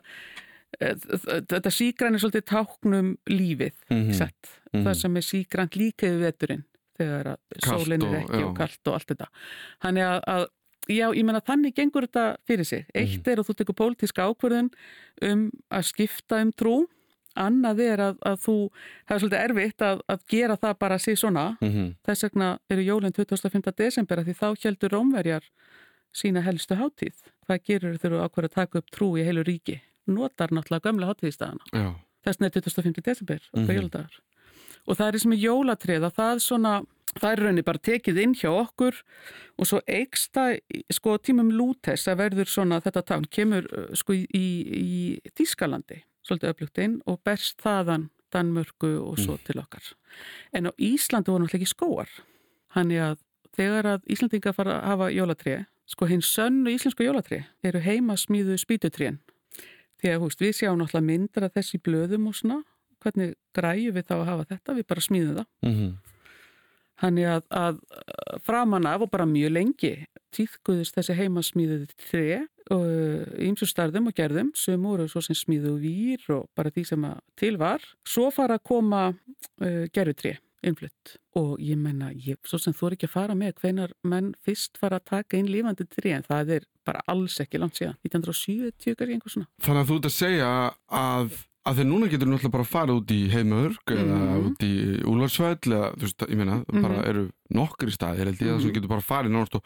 þetta 0.79 1.73
sígræn 1.75 2.15
er 2.15 2.23
svolítið 2.23 2.47
táknum 2.47 3.17
lífið, 3.27 3.75
mm 3.91 3.97
-hmm. 3.97 4.13
sett. 4.13 4.53
Mm 4.73 4.81
-hmm. 4.81 4.85
Það 4.87 4.95
sem 4.95 5.17
er 5.17 5.23
sígrænt 5.23 5.77
líkaði 5.77 6.19
veturinn 6.21 6.65
þegar 6.99 7.27
að 7.27 7.39
sólinn 7.65 8.07
er 8.07 8.15
ekki 8.21 8.41
já. 8.41 8.47
og 8.47 8.57
kallt 8.57 8.87
og 8.87 8.95
allt 8.95 9.09
þetta. 9.09 9.29
Þannig 9.83 10.05
að, 10.05 10.21
að 10.27 10.47
Já, 10.91 11.15
ég 11.15 11.23
menna 11.23 11.41
þannig 11.41 11.75
gengur 11.75 12.03
þetta 12.03 12.37
fyrir 12.49 12.65
sig. 12.65 12.87
Eitt 12.95 13.29
er 13.29 13.39
að 13.39 13.47
þú 13.47 13.55
tekur 13.55 13.75
pólitíska 13.79 14.25
ákverðin 14.27 14.71
um 15.23 15.51
að 15.71 15.85
skipta 15.87 16.41
um 16.43 16.51
trú 16.51 16.87
annað 17.39 17.83
er 17.85 18.03
að, 18.03 18.17
að 18.27 18.39
þú 18.45 18.55
hefur 19.09 19.23
svolítið 19.23 19.45
erfitt 19.45 19.85
að, 19.87 20.01
að 20.11 20.25
gera 20.33 20.57
það 20.61 20.79
bara 20.83 20.97
að 20.99 21.05
sé 21.05 21.17
svona 21.17 21.45
mm 21.61 21.71
-hmm. 21.71 21.93
þess 22.07 22.25
vegna 22.27 22.49
eru 22.71 22.83
jólinn 22.83 23.13
25. 23.13 23.73
desember 23.77 24.25
því 24.25 24.35
þá 24.35 24.49
heldur 24.65 24.91
rómverjar 24.91 25.45
sína 26.13 26.41
helstu 26.41 26.75
hátíð 26.75 27.17
hvað 27.47 27.63
gerur 27.65 27.99
þau 27.99 28.25
ákveður 28.25 28.49
að 28.49 28.55
taka 28.55 28.79
upp 28.79 28.91
trú 28.91 29.17
í 29.19 29.25
heilu 29.25 29.43
ríki 29.43 29.81
notar 30.15 30.55
náttúrulega 30.55 30.89
gamla 30.89 31.11
hátíðstæðana 31.11 31.95
þess 32.25 32.41
er 32.41 32.51
25. 32.57 33.05
desember 33.05 33.41
mm 33.55 33.67
-hmm. 33.67 34.09
og 34.87 34.97
það 34.97 35.07
er 35.07 35.19
sem 35.19 35.33
er 35.33 35.45
jólatrið 35.45 36.05
að 36.05 36.17
það 36.21 36.43
svona 36.47 36.75
það 37.19 37.33
er 37.33 37.43
rauninni 37.43 37.63
bara 37.67 37.79
tekið 37.79 38.19
inn 38.23 38.35
hjá 38.35 38.51
okkur 38.51 39.03
og 39.59 39.67
svo 39.67 39.81
eigsta 39.87 40.59
sko 40.93 41.19
tímum 41.19 41.51
lútes 41.51 42.07
að 42.09 42.21
verður 42.23 42.49
svona 42.49 42.81
þetta 42.81 43.03
tán 43.03 43.27
kemur 43.27 43.67
sko 43.95 44.15
í, 44.15 44.27
í 44.35 45.19
Þískalandi 45.35 46.05
svolítið 46.23 46.53
öflugt 46.53 46.79
inn 46.79 47.01
og 47.07 47.21
berst 47.25 47.63
þaðan 47.65 48.11
Danmörku 48.31 48.93
og 49.03 49.19
svo 49.19 49.35
mm. 49.35 49.45
til 49.47 49.59
okkar. 49.59 49.91
En 50.55 50.71
á 50.71 50.73
Íslandi 50.79 51.33
voru 51.33 51.45
náttúrulega 51.45 51.65
ekki 51.65 51.73
skóar. 51.73 52.11
Þannig 52.71 53.03
að 53.03 53.17
þegar 53.59 53.89
að 53.97 54.07
Íslandinga 54.15 54.55
fara 54.55 54.77
að 54.79 54.87
hafa 54.87 55.09
jólatrið, 55.17 55.65
sko 55.91 56.07
hinn 56.07 56.23
sönnu 56.23 56.71
íslensku 56.71 57.07
jólatrið 57.07 57.49
eru 57.67 57.83
heima 57.83 58.15
smíðu 58.15 58.59
spýtutriðin. 58.63 59.19
Því 60.01 60.13
að 60.13 60.23
húst, 60.25 60.41
við 60.41 60.55
sjáum 60.57 60.79
náttúrulega 60.81 61.07
myndar 61.07 61.49
að 61.49 61.57
þessi 61.59 61.81
blöðum 61.85 62.31
og 62.31 62.39
svona, 62.39 62.63
hvernig 63.01 63.35
græju 63.57 63.93
við 63.97 64.07
þá 64.09 64.15
að 64.19 64.29
hafa 64.31 64.49
þetta, 64.55 64.77
við 64.79 64.89
bara 64.93 65.07
smíðum 65.07 65.37
það. 65.41 65.51
Mm 65.67 65.75
-hmm. 65.77 65.93
Þannig 67.01 67.27
að, 67.33 67.45
að 67.57 67.79
framan 68.45 68.87
af 68.87 69.07
og 69.07 69.11
bara 69.11 69.27
mjög 69.29 69.53
lengi 69.55 69.93
týðkuðist 70.37 70.99
þessi 70.99 71.17
heimasmíðuði 71.17 71.87
tre 71.97 72.43
og 72.71 73.41
ímsu 73.41 73.67
starðum 73.67 74.11
og 74.11 74.17
gerðum 74.19 74.53
sem 74.55 74.83
voru 74.85 75.09
svo 75.09 75.23
sem 75.25 75.35
smíðu 75.35 75.79
výr 75.81 76.27
og 76.37 76.47
bara 76.55 76.71
því 76.71 76.85
sem 76.91 77.07
til 77.41 77.57
var. 77.57 77.81
Svo 78.07 78.29
fara 78.31 78.61
að 78.61 78.67
koma 78.69 79.03
uh, 79.11 79.87
gerðutri 79.95 80.37
innflutt 80.67 81.17
og 81.39 81.61
ég 81.63 81.79
menna, 81.81 82.11
ég, 82.13 82.37
svo 82.45 82.59
sem 82.61 82.75
þú 82.77 82.91
er 82.91 82.97
ekki 82.97 83.09
að 83.09 83.15
fara 83.15 83.37
með 83.39 83.55
hvenar 83.63 83.95
menn 84.05 84.35
fyrst 84.45 84.77
fara 84.81 84.99
að 85.01 85.09
taka 85.15 85.39
inn 85.39 85.49
lífandi 85.49 85.87
tri 85.89 86.13
en 86.13 86.27
það 86.27 86.57
er 86.59 86.67
bara 86.91 87.05
alls 87.07 87.39
ekki 87.43 87.63
langt 87.63 87.79
síðan, 87.79 87.97
1970 88.09 88.99
kannski 88.99 89.15
einhvers 89.17 89.39
svona. 89.39 89.49
Þannig 89.63 89.85
að 89.85 89.93
þú 89.93 90.01
ert 90.01 90.11
að 90.11 90.19
segja 90.19 90.51
að 91.01 91.39
að 91.69 91.81
þeir 91.81 91.89
núna 91.91 92.09
getur 92.09 92.31
náttúrulega 92.31 92.55
bara 92.55 92.65
að 92.65 92.73
fara 92.73 92.97
út 92.97 93.13
í 93.13 93.21
eða 93.93 94.17
mm 94.17 94.27
-hmm. 94.31 94.47
út 94.49 94.65
í 94.65 94.75
úlvarsvæll 95.11 95.75
eða 95.77 95.89
þú 95.93 96.07
veist, 96.07 96.23
ég 96.23 96.39
meina, 96.39 96.57
mm 96.57 96.65
-hmm. 96.65 96.83
bara 96.83 97.07
eru 97.11 97.25
nokkri 97.51 97.93
staðir 97.93 98.27
held 98.27 98.41
ég 98.41 98.49
að 98.49 98.51
mm 98.51 98.59
-hmm. 98.59 98.65
þú 98.65 98.75
getur 98.75 98.89
bara 98.89 99.01
að 99.01 99.11
fara 99.13 99.29
í 99.29 99.33
náttúrulega 99.33 99.55
og, 99.55 99.63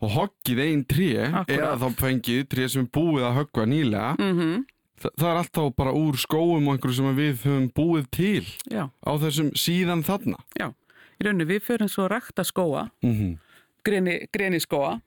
og 0.00 0.10
hoggið 0.10 0.58
einn 0.58 0.84
tré 0.84 1.10
eða 1.46 1.78
þá 1.78 1.88
fengið 1.94 2.48
tré 2.48 2.68
sem 2.68 2.82
er 2.82 2.90
búið 2.90 3.24
að 3.24 3.36
höggva 3.38 3.64
nýlega 3.66 4.16
mhm. 4.18 4.64
Þa, 4.96 5.10
það 5.18 5.30
er 5.30 5.36
alltaf 5.36 5.76
bara 5.76 5.92
úr 5.92 6.16
skóum 6.16 6.68
og 6.68 6.72
einhverju 6.72 6.96
sem 6.96 7.16
við 7.16 7.44
höfum 7.44 7.68
búið 7.68 8.06
til 8.10 8.46
Já. 8.72 8.88
á 8.88 9.12
þessum 9.20 9.50
síðan 9.52 10.02
þarna 10.02 10.38
Já, 10.56 10.72
í 11.20 11.24
rauninu 11.24 11.44
við 11.44 11.60
förum 11.68 11.88
svo 11.88 12.08
að 12.08 12.44
skóa 12.44 12.90
mhm. 13.02 13.36
greni, 13.84 14.26
greni 14.32 14.58
skóa 14.58 15.00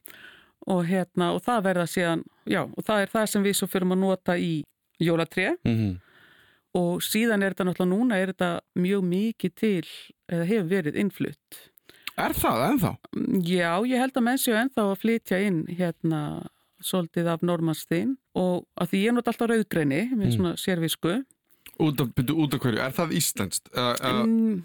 og 0.68 0.84
hérna 0.88 1.32
og 1.36 1.42
það 1.46 1.66
verða 1.70 1.88
síðan, 1.88 2.24
já, 2.50 2.64
og 2.66 2.86
það 2.86 3.06
er 3.06 3.14
það 3.14 3.32
sem 3.32 3.48
við 3.48 3.58
svo 3.60 3.70
förum 3.72 3.96
að 3.96 4.04
nota 4.04 4.38
í 4.38 4.54
jólatré 5.00 5.54
mhm 5.64 5.98
og 6.78 7.02
síðan 7.02 7.44
er 7.44 7.56
þetta 7.56 7.68
náttúrulega 7.70 7.96
núna 7.96 8.20
er 8.20 8.32
þetta 8.34 8.52
mjög 8.78 9.06
mikið 9.10 9.54
til 9.58 9.90
eða 10.30 10.48
hefur 10.52 10.72
verið 10.76 11.02
innflutt 11.02 11.66
Er 12.20 12.34
það 12.36 12.62
ennþá? 12.66 12.90
Já, 13.48 13.72
ég 13.88 14.02
held 14.02 14.18
að 14.20 14.26
menn 14.26 14.40
séu 14.42 14.56
ennþá 14.60 14.84
að 14.90 14.98
flytja 15.00 15.38
inn 15.40 15.62
hérna 15.72 16.22
svolítið 16.84 17.30
af 17.32 17.46
normanstinn 17.48 18.18
og 18.38 18.66
að 18.76 18.92
því 18.92 19.04
ég 19.06 19.16
náttúrulega 19.16 19.34
alltaf 19.34 19.52
rauðgræni 19.54 20.02
með 20.12 20.26
mm. 20.26 20.34
svona 20.36 20.56
sérvisku 20.60 21.20
Út 21.80 22.02
af, 22.04 22.10
út 22.12 22.56
af 22.58 22.60
hverju? 22.60 22.80
Er 22.84 22.92
það 22.92 23.14
íslenskt? 23.16 23.70
Mm, 23.72 24.58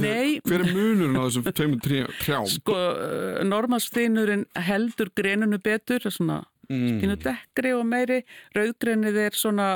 nei. 0.00 0.40
Hver 0.44 0.64
er 0.64 0.72
munurinn 0.72 1.16
á 1.16 1.22
þessum 1.24 1.46
tveimur 1.48 2.10
trjám? 2.20 2.48
Sko, 2.50 2.80
normanstinnurinn 3.48 4.44
heldur 4.66 5.12
greinunu 5.16 5.60
betur 5.62 6.04
svona 6.08 6.42
mm. 6.68 6.98
spínu 6.98 7.16
dekkri 7.22 7.72
og 7.76 7.86
meiri. 7.88 8.20
Rauðgrænið 8.56 9.22
er 9.24 9.38
svona 9.38 9.70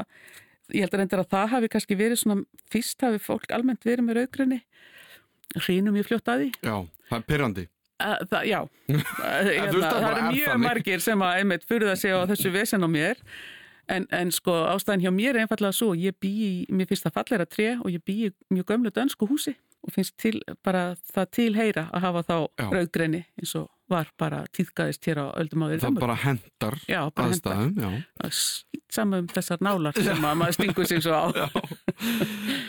ég 0.75 0.85
held 0.85 0.95
að 0.95 1.03
reyndir 1.03 1.23
að 1.23 1.33
það 1.33 1.51
hafi 1.55 1.73
kannski 1.73 1.97
verið 1.99 2.23
svona 2.23 2.63
fyrst 2.69 3.05
hafi 3.07 3.21
fólk 3.25 3.49
almennt 3.57 3.87
verið 3.89 4.05
með 4.05 4.21
rauðgrunni 4.21 4.63
hrínum 5.65 5.97
ég 5.97 6.09
fljótt 6.09 6.29
að 6.29 6.45
því. 6.45 6.49
Já, 6.61 6.75
það 7.09 7.21
er 7.21 7.29
pyrrandi 7.29 7.69
það, 7.99 8.43
Já, 8.47 8.59
hérna, 8.89 9.93
það 9.93 10.09
eru 10.09 10.27
mjög 10.33 10.59
margir 10.63 11.03
sem 11.03 11.23
að 11.25 11.39
einmitt 11.41 11.65
fyrir 11.69 11.91
það 11.91 12.03
segja 12.03 12.21
á 12.21 12.29
þessu 12.33 12.53
vesen 12.55 12.87
á 12.87 12.89
mér. 12.91 13.23
En, 13.89 14.05
en 14.13 14.29
sko 14.35 14.53
ástæðin 14.69 15.07
hjá 15.07 15.13
mér 15.17 15.31
er 15.33 15.47
einfallega 15.47 15.73
svo 15.73 15.95
ég 15.97 16.13
bý, 16.21 16.67
mér 16.69 16.91
finnst 16.91 17.07
það 17.07 17.15
falleira 17.17 17.47
tre 17.49 17.71
og 17.79 17.89
ég 17.89 18.03
bý 18.05 18.29
mjög 18.53 18.69
gömlu 18.69 18.93
dönsku 18.93 19.29
húsi 19.31 19.55
og 19.85 19.95
finnst 19.95 20.17
til, 20.21 20.41
bara 20.65 20.93
það 21.15 21.31
tilheyra 21.39 21.89
að 21.95 22.07
hafa 22.07 22.23
þá 22.29 22.37
rauðgrunni 22.73 23.25
eins 23.39 23.55
og 23.59 23.69
var 23.89 24.11
bara 24.21 24.43
týðgæðist 24.53 25.07
hér 25.09 25.21
á 25.25 25.27
öldum 25.41 25.65
áður. 25.65 25.81
Það 25.87 26.01
bara 26.03 26.17
hendar 26.21 26.77
já, 26.85 26.99
bara 27.17 27.31
aðstæðum. 27.33 27.97
Saman 28.93 29.25
um 29.25 29.31
þessar 29.33 29.63
nálar 29.65 29.97
sem 30.09 30.27
að 30.29 30.37
maður 30.43 30.57
stingur 30.59 30.89
sig 30.89 31.01
svo 31.05 31.17
á. 31.17 31.25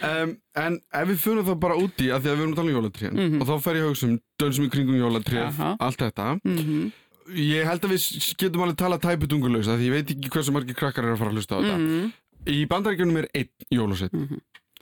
um, 0.10 0.34
en 0.63 0.80
ef 0.80 1.12
við 1.12 1.19
fyrir 1.26 1.45
það 1.50 1.60
bara 1.65 1.78
úti 1.80 2.08
að 2.13 2.24
því 2.24 2.32
að 2.32 2.39
við 2.39 2.45
erum 2.45 2.54
að 2.54 2.62
tala 2.62 2.72
um 2.72 2.78
jólatrén 2.78 3.13
mm 3.13 3.26
-hmm. 3.26 3.41
og 3.41 3.52
þá 3.52 3.65
fer 3.65 3.80
ég 3.80 3.84
að 3.84 3.91
hugsa 3.91 4.08
um 4.08 4.15
dönsum 4.39 4.65
í 4.65 4.72
kringum 4.76 5.00
jólatrén, 5.00 5.62
allt 5.80 6.00
þetta. 6.06 6.30
Mm 6.43 6.58
-hmm. 6.58 6.91
Ég 7.30 7.67
held 7.67 7.84
að 7.86 7.91
við 7.93 8.34
getum 8.39 8.63
alveg 8.63 8.78
tala 8.78 8.98
tæputungulösa 8.98 9.78
því 9.78 9.86
ég 9.86 9.93
veit 9.93 10.12
ekki 10.15 10.30
hversu 10.34 10.52
margir 10.52 10.76
krakkar 10.76 11.06
er 11.06 11.13
að 11.13 11.19
fara 11.19 11.30
að 11.30 11.36
hlusta 11.36 11.56
á 11.56 11.60
þetta. 11.62 11.78
Mm 11.78 11.88
-hmm. 11.89 12.12
Í 12.48 12.65
bandaríkjunum 12.65 13.17
er 13.17 13.28
einn 13.36 13.52
jólasett. 13.69 14.13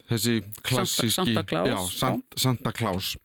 Þessi 0.08 0.40
klassíski... 0.64 1.36
Santa 2.38 2.72
Claus. 2.72 3.18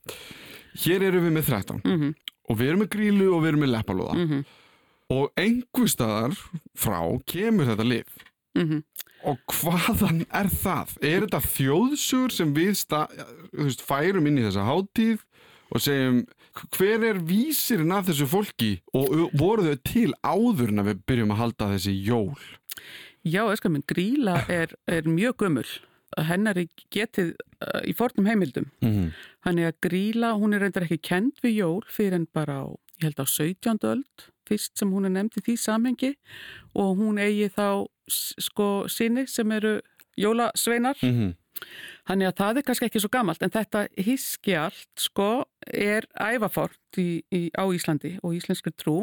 Hér 0.82 1.02
eru 1.10 1.20
við 1.22 1.34
með 1.36 1.48
13. 1.52 1.80
Mhm 1.84 2.12
og 2.52 2.58
við 2.58 2.72
erum 2.72 2.84
með 2.84 2.92
grílu 2.96 3.30
og 3.32 3.42
við 3.42 3.52
erum 3.52 3.64
með 3.64 3.72
leppalúða 3.76 4.16
mm 4.16 4.28
-hmm. 4.28 4.44
og 5.16 5.40
einhver 5.40 5.90
staðar 5.90 6.36
frá 6.74 7.00
kemur 7.26 7.68
þetta 7.70 7.86
lif 7.88 8.08
mm 8.58 8.68
-hmm. 8.68 8.82
og 9.30 9.38
hvaðan 9.56 10.24
er 10.30 10.48
það? 10.48 10.96
Er 11.00 11.26
þetta 11.26 11.42
þjóðsugur 11.56 12.32
sem 12.32 12.54
við 12.54 12.74
veist, 13.52 13.82
færum 13.82 14.26
inn 14.26 14.38
í 14.38 14.46
þessa 14.46 14.66
háttíð 14.68 15.20
og 15.70 15.80
segjum 15.80 16.26
hver 16.76 17.04
er 17.08 17.18
vísirinn 17.18 17.92
af 17.92 18.06
þessu 18.06 18.26
fólki 18.28 18.82
og 18.92 19.30
voru 19.32 19.62
þau 19.62 19.78
til 19.84 20.12
áður 20.20 20.68
en 20.68 20.84
við 20.84 20.98
byrjum 21.06 21.32
að 21.32 21.40
halda 21.40 21.72
þessi 21.72 21.94
jól? 22.04 22.36
Já, 23.24 23.46
eskar 23.52 23.70
minn, 23.70 23.84
gríla 23.86 24.44
er, 24.48 24.74
er 24.86 25.08
mjög 25.08 25.36
gömul 25.38 25.68
hennar 26.18 26.58
er 26.58 26.68
getið 26.94 27.34
uh, 27.34 27.80
í 27.88 27.94
fornum 27.96 28.26
heimildum 28.26 28.70
mm 28.80 28.90
-hmm. 28.90 29.10
hann 29.46 29.58
er 29.58 29.72
að 29.72 29.80
gríla, 29.88 30.34
hún 30.38 30.54
er 30.54 30.60
reyndar 30.60 30.86
ekki 30.86 30.98
kend 30.98 31.32
við 31.42 31.56
jól 31.62 31.82
fyrir 31.88 32.14
en 32.14 32.26
bara 32.32 32.62
á, 32.62 32.66
ég 33.00 33.08
held 33.08 33.20
á 33.20 33.26
17. 33.26 33.78
öld 33.82 34.28
fyrst 34.48 34.78
sem 34.78 34.90
hún 34.90 35.04
er 35.04 35.10
nefnd 35.10 35.38
í 35.38 35.44
því 35.46 35.56
samhengi 35.56 36.14
og 36.74 36.96
hún 36.98 37.18
eigi 37.18 37.48
þá 37.48 37.86
sko 38.08 38.88
sinni 38.88 39.26
sem 39.26 39.52
eru 39.52 39.80
jólasveinar 40.16 40.96
mm 41.02 41.10
-hmm. 41.10 41.34
Þannig 42.08 42.26
að 42.26 42.38
það 42.40 42.56
er 42.56 42.62
kannski 42.66 42.86
ekki 42.88 43.00
svo 43.00 43.08
gammalt 43.08 43.42
en 43.42 43.52
þetta 43.54 43.86
hiski 43.96 44.54
allt 44.58 44.90
sko 44.98 45.44
er 45.66 46.08
ævafort 46.18 46.98
í, 46.98 47.22
í, 47.30 47.50
á 47.54 47.64
Íslandi 47.70 48.16
og 48.22 48.34
íslenskri 48.34 48.72
trú 48.74 48.96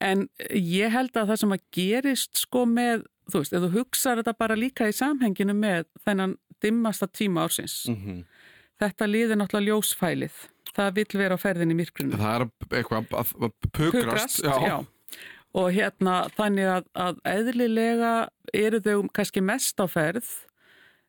en 0.00 0.26
ég 0.54 0.92
held 0.94 1.16
að 1.16 1.32
það 1.32 1.40
sem 1.42 1.54
að 1.56 1.64
gerist 1.74 2.42
sko 2.44 2.64
með 2.68 3.06
þú 3.28 3.42
veist, 3.42 3.54
ef 3.54 3.64
þú 3.64 3.70
hugsaður 3.74 4.22
þetta 4.22 4.36
bara 4.38 4.58
líka 4.58 4.88
í 4.88 4.94
samhenginu 4.96 5.56
með 5.56 5.88
þennan 6.06 6.36
dimmasta 6.62 7.08
tíma 7.10 7.46
ársins 7.46 7.84
mm 7.88 7.96
-hmm. 7.96 8.22
þetta 8.82 9.10
líður 9.10 9.40
náttúrulega 9.40 9.68
ljósfælið 9.68 10.36
það 10.74 10.94
vil 10.94 11.18
vera 11.22 11.34
á 11.34 11.38
ferðinni 11.42 11.74
myrkrinu 11.74 12.16
það 12.16 12.34
er 12.34 12.46
eitthvað 12.78 13.12
að, 13.12 13.32
að 13.42 13.52
pukrast, 13.72 14.42
já. 14.44 14.54
Já. 14.66 14.76
og 15.54 15.72
hérna 15.72 16.28
þannig 16.36 16.68
að, 16.76 16.84
að 16.94 17.22
eðlilega 17.24 18.12
eru 18.54 18.80
þau 18.80 19.08
kannski 19.12 19.40
mest 19.40 19.80
á 19.80 19.86
ferð 19.86 20.28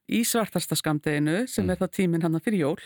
í 0.10 0.24
svartasta 0.26 0.76
skamdeginu 0.76 1.48
sem 1.48 1.66
mm. 1.66 1.72
er 1.72 1.78
það 1.78 1.96
tíminn 1.98 2.26
hann 2.26 2.42
fyrir 2.42 2.66
jól 2.66 2.82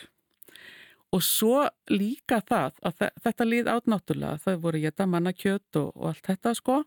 og 1.13 1.23
svo 1.25 1.67
líka 1.91 2.41
það 2.41 2.79
að 2.89 3.05
þetta 3.25 3.47
líð 3.47 3.69
átt 3.73 3.91
náttúrulega 3.91 4.41
þau 4.43 4.55
voru 4.65 4.81
geta 4.83 5.07
mannakjöt 5.09 5.79
og, 5.81 5.93
og 5.93 6.11
allt 6.11 6.29
þetta 6.31 6.55
sko 6.57 6.81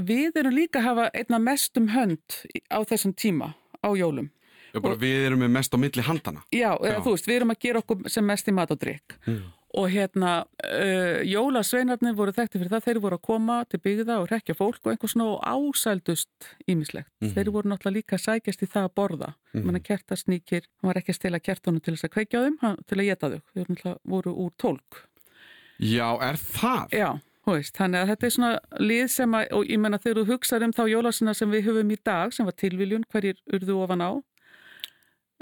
við 0.00 0.38
erum 0.40 0.56
líka 0.56 0.80
að 0.80 0.88
hafa 0.88 1.08
einna 1.14 1.40
mestum 1.42 1.90
hönd 1.94 2.42
á 2.70 2.78
þessum 2.88 3.14
tíma 3.14 3.54
á 3.84 3.90
jólum 3.98 4.30
Já, 4.70 4.78
bara 4.78 4.98
við 4.98 5.24
erum 5.26 5.40
með 5.42 5.48
mest 5.56 5.72
á 5.74 5.78
milli 5.82 6.02
handana. 6.06 6.42
Já, 6.54 6.70
Já. 6.78 7.00
þú 7.02 7.14
veist, 7.16 7.26
við 7.26 7.40
erum 7.40 7.52
að 7.54 7.64
gera 7.64 7.80
okkur 7.82 8.04
sem 8.12 8.26
mest 8.26 8.50
í 8.50 8.52
mat 8.54 8.70
og 8.70 8.78
drikk. 8.78 9.16
Mm. 9.26 9.40
Og 9.78 9.86
hérna, 9.92 10.30
uh, 10.66 11.20
jólasveinarnir 11.22 12.16
voru 12.18 12.32
þekkti 12.34 12.58
fyrir 12.58 12.72
það, 12.72 12.86
þeir 12.88 12.98
voru 13.04 13.18
að 13.20 13.26
koma 13.28 13.58
til 13.70 13.78
byggða 13.84 14.16
og 14.18 14.26
rekja 14.32 14.56
fólk 14.58 14.80
og 14.82 14.90
einhvers 14.90 15.14
og 15.22 15.44
ásældust 15.46 16.48
ímislegt. 16.66 17.10
Mhm. 17.22 17.34
Þeir 17.36 17.52
voru 17.54 17.70
náttúrulega 17.70 17.98
líka 18.00 18.18
sækjast 18.18 18.64
í 18.66 18.66
það 18.66 18.88
að 18.88 18.94
borða. 18.98 19.34
Mm. 19.54 19.62
-hmm. 19.62 19.82
Kertasnýkir, 19.86 20.66
hann 20.80 20.88
var 20.90 20.98
ekki 20.98 21.12
að 21.12 21.20
stela 21.20 21.38
kertunum 21.38 21.80
til 21.80 21.94
þess 21.94 22.04
að 22.04 22.14
kveikja 22.14 22.38
á 22.38 22.44
þeim, 22.46 22.58
hann, 22.60 22.76
til 22.86 22.98
að 22.98 23.08
geta 23.10 23.30
þau. 23.30 23.40
Þeir 23.54 23.66
náttúrulega 23.68 23.98
voru 24.04 24.30
úr 24.34 24.50
tólk. 24.58 25.10
Já, 25.78 26.18
er 26.20 26.36
það? 26.36 26.90
Já, 26.92 27.20
veist, 27.46 27.76
þannig 27.76 28.02
að 28.02 28.10
þetta 28.12 28.26
er 28.26 28.34
svona 28.34 28.50
lið 28.80 29.06
sem 29.08 29.34
að, 29.34 29.46
og 29.56 29.70
ég 29.70 29.80
menna 29.80 29.98
þegar 29.98 30.18
þú 30.20 30.24
hugsaður 30.34 30.66
um 30.66 30.74
þá 30.76 30.82
jólasina 30.90 31.34
sem 31.34 31.50
við 31.50 31.64
höfum 31.70 31.94
í 31.94 31.98
dag, 32.04 32.34
sem 32.34 32.48
var 32.48 32.56
tilviljun, 32.60 33.06
hverjir 33.10 33.40
urðu 33.54 33.78
ofan 33.84 34.04
á, 34.04 34.10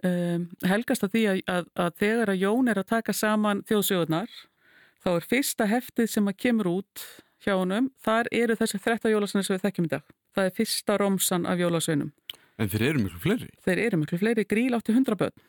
um, 0.07 0.45
helgast 0.69 1.07
að 1.07 1.15
því 1.15 1.25
að, 1.31 1.41
að, 1.55 1.71
að 1.85 1.97
þegar 2.03 2.33
að 2.33 2.43
Jón 2.45 2.71
er 2.71 2.81
að 2.81 2.91
taka 2.93 3.15
saman 3.17 3.65
þjóðsögurnar, 3.69 4.37
þá 5.05 5.11
er 5.15 5.27
fyrsta 5.33 5.69
heftið 5.71 6.13
sem 6.13 6.31
að 6.31 6.39
kemur 6.45 6.71
út 6.73 7.05
hjá 7.45 7.55
honum, 7.55 7.91
þar 8.03 8.31
eru 8.35 8.57
þessi 8.59 8.81
13 8.83 9.13
jólasina 9.15 9.45
sem 9.47 9.57
við 9.57 9.67
þekkjum 9.67 9.89
í 9.89 9.93
dag. 9.95 10.15
Það 10.37 10.49
er 10.49 10.57
fyrsta 10.57 10.97
romsan 11.01 11.47
af 11.49 11.61
jólasveinum. 11.63 12.13
En 12.59 12.71
þeir 12.71 12.85
eru 12.89 13.05
miklu 13.05 13.21
fleiri. 13.23 13.51
Þeir 13.65 13.83
eru 13.85 14.01
miklu 14.01 14.19
fleiri, 14.19 14.47
gríl 14.51 14.75
átti 14.77 14.95
100 14.95 15.19
börn. 15.19 15.45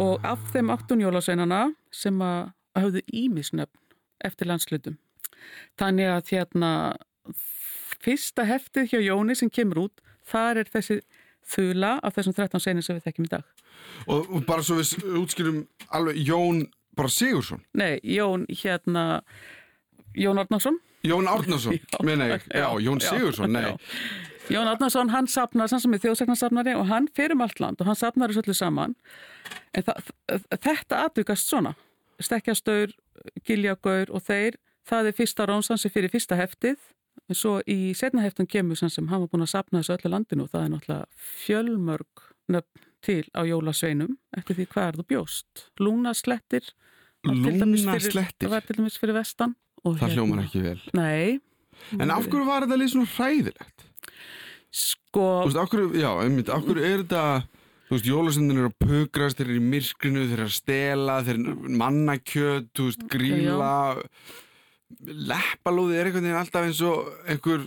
Og 0.00 0.22
af 0.26 0.42
þeim 0.54 0.70
áttun 0.74 1.02
jólasveinana 1.02 1.64
sem 1.94 2.22
að 2.22 2.52
hafðu 2.78 3.02
ímisnöfn 3.14 3.82
eftir 4.24 4.48
landslutum. 4.50 4.96
Þannig 5.78 6.10
að 6.10 6.30
hérna 6.32 6.70
fyrsta 8.04 8.46
heftið 8.48 8.90
hjá 8.92 9.00
Jóni 9.02 9.36
sem 9.38 9.50
kemur 9.52 9.86
út, 9.86 10.02
þar 10.24 10.62
er 10.62 10.70
þessi 10.72 11.00
þula 11.48 11.98
af 12.02 12.16
þessum 12.16 12.36
13 12.36 12.62
seinir 12.64 12.86
sem 12.86 12.96
við 12.98 13.06
þekkjum 13.08 13.28
í 13.28 13.32
dag. 13.34 13.44
Og, 14.08 14.30
og 14.30 14.46
bara 14.48 14.64
svo 14.64 14.78
við 14.80 14.94
útskýrum 15.20 15.62
alveg 15.94 16.20
Jón 16.24 16.64
bara 16.96 17.10
Sigursson. 17.10 17.62
Nei, 17.74 17.98
Jón 18.06 18.46
hérna 18.48 19.22
Jón 20.14 20.38
Arnarsson. 20.38 20.78
Jón 21.04 21.26
Já. 21.92 21.98
meina 22.02 22.28
ég. 22.34 22.46
Já, 22.54 22.68
Jón 22.80 23.00
Sigursson, 23.00 23.52
nei. 23.52 23.62
já. 23.62 23.76
Jón 24.48 24.68
Arnarsson, 24.68 25.08
hann 25.08 25.26
sapnar 25.26 25.68
sem 25.72 25.94
er 25.96 26.02
þjóðsagnasafnari 26.02 26.74
og 26.76 26.86
hann 26.88 27.08
fer 27.16 27.32
um 27.32 27.40
allt 27.44 27.60
land 27.60 27.80
og 27.80 27.88
hann 27.88 27.96
sapnar 27.96 28.28
þessu 28.32 28.44
öllu 28.44 28.54
saman. 28.56 28.94
En 29.74 29.84
þetta 29.84 31.04
atvikast 31.06 31.48
svona. 31.48 31.74
Stekkjastaur, 32.20 32.92
Giljagaur 33.46 34.12
og 34.14 34.22
þeir, 34.22 34.58
það 34.86 35.08
er 35.10 35.16
fyrsta 35.16 35.46
rónsansi 35.48 35.90
fyrir 35.90 36.12
fyrsta 36.12 36.36
heftið. 36.38 36.76
En 37.30 37.38
svo 37.38 37.58
í 37.70 37.94
setna 37.96 38.24
heftum 38.24 38.46
kemur 38.50 38.76
sem 38.76 38.90
sem 38.92 39.06
hann 39.08 39.22
var 39.24 39.30
búin 39.32 39.46
að 39.46 39.52
sapna 39.54 39.80
þessu 39.80 39.96
öllu 39.96 40.10
landinu 40.12 40.44
og 40.44 40.50
það 40.52 40.64
er 40.66 40.72
náttúrulega 40.74 41.06
fjölmörg 41.44 42.24
nöfn 42.52 42.84
til 43.04 43.24
á 43.36 43.40
jólasveinum 43.48 44.16
eftir 44.36 44.58
því 44.58 44.66
hvað 44.72 44.88
er 44.88 44.98
þú 45.00 45.06
bjóst. 45.12 45.64
Lúnaslettir. 45.80 46.68
Lúnaslettir. 47.24 48.48
Það 48.48 48.52
var 48.52 48.66
til 48.68 48.76
dæmis 48.80 48.98
fyrir 49.00 49.16
vestan. 49.16 49.56
Það 49.84 49.98
hérna- 50.00 50.14
hljómar 50.16 50.44
ekki 50.44 50.62
vel. 50.64 50.80
Nei. 50.96 51.40
En 51.98 52.10
af 52.10 52.28
hverju 52.28 52.46
var 52.46 52.64
þetta 52.64 52.78
líka 52.80 52.94
svona 52.94 53.10
hræðilegt? 53.16 53.84
Sko, 54.74 55.26
Þú 55.44 55.50
veist, 55.50 55.60
af 55.60 55.68
hverju, 55.70 55.90
já, 56.00 56.10
einmitt, 56.24 56.48
af 56.50 56.64
hverju 56.66 56.82
er 56.82 57.02
þetta, 57.04 57.24
þú 57.88 57.94
veist, 57.94 58.08
jólasendin 58.10 58.58
eru 58.58 58.70
að 58.70 58.78
pukrast, 58.88 59.38
þeir 59.38 59.50
eru 59.50 59.58
í 59.60 59.66
myrkrinu, 59.74 60.24
þeir 60.30 60.38
eru 60.40 60.48
að 60.48 60.56
stela, 60.56 61.18
þeir 61.26 61.36
eru 61.38 61.74
mannakjöt, 61.82 62.70
þú 62.74 62.88
veist, 62.88 63.04
gríla, 63.12 63.74
leppalúði 65.04 65.96
er 65.98 66.08
einhvern 66.10 66.24
veginn 66.28 66.40
alltaf 66.40 66.66
eins 66.68 66.80
og 66.84 67.08
einhver 67.30 67.64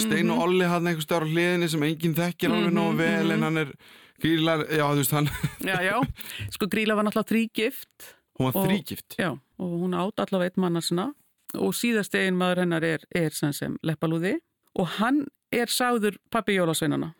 stein 0.00 0.30
og 0.32 0.42
olli 0.46 0.66
hann 0.68 0.86
einhver 0.90 1.04
starf 1.04 1.28
hliðinni 1.28 1.68
sem 1.70 1.82
enginn 1.86 2.16
þekkir 2.16 2.54
alveg 2.54 2.72
nógu 2.76 2.92
Mhm, 2.92 2.98
vel 3.02 3.24
mhm. 3.26 3.32
en 3.36 3.42
hann 3.48 3.56
er 3.64 3.72
grílar, 4.18 4.64
já, 4.66 4.82
þú 4.90 4.96
veist, 5.02 5.12
hann, 5.14 5.28
já, 5.62 5.76
já. 5.84 5.96
Sko, 6.50 6.66
Gríla 6.66 6.96
var 6.98 7.04
náttúrulega 7.06 7.30
þrígift. 7.30 8.14
hún 8.38 8.48
var 8.52 8.66
þrígift. 8.66 9.16
Já, 9.18 9.30
og 9.58 9.74
hún 9.82 9.94
átt 9.94 10.18
allavega 10.24 10.50
eitt 10.50 10.56
manna 10.58 10.80
sinna 10.82 11.12
og 11.54 11.72
síðast 11.74 12.14
eigin 12.14 12.36
maður 12.38 12.64
hennar 12.64 12.84
er, 12.84 13.04
er 13.14 13.30
sem 13.30 13.52
sem 13.52 13.76
leppalúði 13.82 14.36
og 14.78 14.86
hann 14.98 15.26
er 15.52 15.66
sáður 15.66 16.18
pappi 16.30 16.56
jólasveinana. 16.58 17.14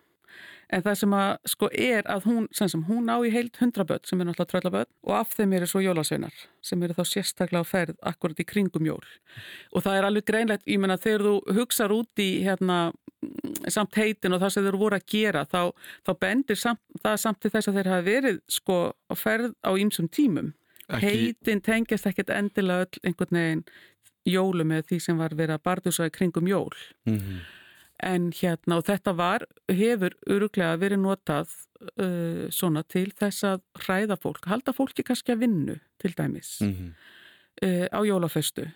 En 0.69 0.83
það 0.85 0.97
sem 1.01 1.15
að 1.17 1.31
sko 1.49 1.69
er 1.73 2.09
að 2.13 2.27
hún, 2.29 2.47
sem 2.53 2.69
sem 2.69 2.83
hún 2.85 3.09
á 3.09 3.17
í 3.25 3.31
heilt 3.33 3.57
hundraböld 3.57 4.05
sem 4.09 4.21
er 4.21 4.29
náttúrulega 4.29 4.53
tröllaböld 4.53 4.91
og 5.09 5.15
af 5.17 5.33
þeim 5.33 5.55
eru 5.57 5.69
svo 5.71 5.81
jólasveinar 5.81 6.43
sem 6.61 6.83
eru 6.85 6.97
þá 6.99 7.05
sérstaklega 7.09 7.65
á 7.65 7.71
ferð 7.71 7.97
akkurat 8.11 8.43
í 8.43 8.47
kringum 8.49 8.89
jól. 8.89 9.07
Og 9.73 9.87
það 9.87 9.97
er 9.97 10.09
alveg 10.11 10.29
greinlegt, 10.29 10.67
ég 10.69 10.83
menna 10.83 10.99
þegar 11.01 11.25
þú 11.25 11.57
hugsar 11.57 11.95
út 11.97 12.21
í 12.21 12.29
hérna 12.45 12.79
mm, 12.93 13.73
samt 13.73 13.97
heitin 13.97 14.37
og 14.37 14.45
það 14.45 14.55
sem 14.55 14.69
þeir 14.69 14.81
voru 14.85 15.01
að 15.01 15.09
gera 15.15 15.47
þá, 15.49 15.63
þá 16.05 16.13
bendir 16.21 16.61
samt, 16.61 16.85
það 17.01 17.21
samt 17.25 17.41
til 17.41 17.55
þess 17.57 17.73
að 17.73 17.81
þeir 17.81 17.93
hafa 17.95 18.09
verið 18.13 18.41
sko 18.59 18.81
á 18.93 19.15
ferð 19.17 19.57
á 19.65 19.71
ýmsum 19.73 20.13
tímum 20.13 20.53
Ekki, 20.89 21.09
heitin 21.09 21.61
tengjast 21.65 22.09
ekkert 22.09 22.31
endilega 22.33 22.87
öll 22.87 23.09
einhvern 23.09 23.37
veginn 23.41 23.65
jólu 24.29 24.65
með 24.69 24.91
því 24.91 24.99
sem 25.05 25.21
var 25.21 25.35
verið 25.37 25.57
að 25.59 25.65
barðusa 25.69 26.09
í 26.09 26.13
kringum 26.13 26.49
jól. 26.49 26.77
Mhm. 27.09 27.41
En 28.03 28.31
hérna, 28.31 28.77
og 28.79 28.85
þetta 28.87 29.13
var, 29.19 29.43
hefur 29.69 30.15
öruglega 30.31 30.77
verið 30.79 31.01
notað 31.03 31.49
uh, 31.99 32.45
svona 32.55 32.85
til 32.87 33.09
þess 33.19 33.43
að 33.45 33.63
hræða 33.85 34.17
fólk, 34.23 34.45
halda 34.47 34.75
fólki 34.77 35.03
kannski 35.07 35.35
að 35.35 35.41
vinnu 35.47 35.79
til 35.99 36.13
dæmis 36.15 36.61
Mhm. 36.63 36.93
uh, 37.65 37.87
á 37.91 38.01
jólaföstu. 38.07 38.69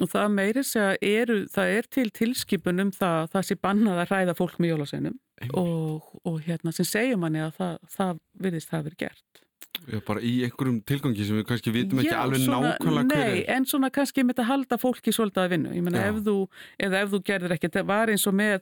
Og 0.00 0.06
það 0.12 0.30
meiri 0.30 0.62
segja, 0.62 0.96
eru, 1.02 1.46
það 1.50 1.74
er 1.78 1.86
til 1.90 2.10
tilskipun 2.10 2.80
um 2.84 2.90
það 2.92 3.22
að 3.24 3.30
það 3.32 3.46
sé 3.48 3.54
bannað 3.56 3.98
að 4.02 4.08
hræða 4.12 4.34
fólk 4.36 4.58
með 4.60 4.70
jólaseinum 4.76 5.18
og, 5.54 6.02
og 6.26 6.40
hérna 6.44 6.72
sem 6.74 6.84
segja 6.84 7.16
manni 7.16 7.40
að 7.42 7.54
það, 7.58 7.78
það 7.96 8.18
virðist 8.44 8.68
það 8.70 8.84
verið 8.88 8.98
gert. 8.98 9.42
Já, 9.88 10.00
bara 10.04 10.20
í 10.20 10.42
einhverjum 10.44 10.80
tilgangi 10.84 11.24
sem 11.24 11.36
við 11.38 11.46
kannski 11.48 11.72
vitum 11.72 12.00
ekki 12.02 12.10
Já, 12.12 12.18
alveg 12.24 12.42
svona- 12.44 12.74
nákvæmlega 12.76 13.08
hver 13.08 13.28
Nei, 13.32 13.40
er. 13.40 13.50
en 13.56 13.64
svona 13.64 13.90
kannski 13.90 14.24
með 14.26 14.42
að 14.42 14.48
halda 14.50 14.76
fólki 14.78 15.12
svolítið 15.14 15.44
að 15.44 15.50
vinnu. 15.54 15.74
Ég 15.76 15.82
meina 15.86 15.98
Já. 16.02 16.08
ef 16.12 16.22
þú, 16.26 16.34
eða 16.80 17.02
ef 17.02 17.10
þú 17.14 17.20
gerðir 17.24 17.54
ekki, 17.56 17.70
það 17.72 17.86
var 17.86 18.06
eins 18.08 18.26
og 18.26 18.34
með 18.34 18.60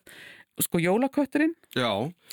sko 0.61 0.79
jólakötturinn. 0.79 1.55
Já, 1.77 1.91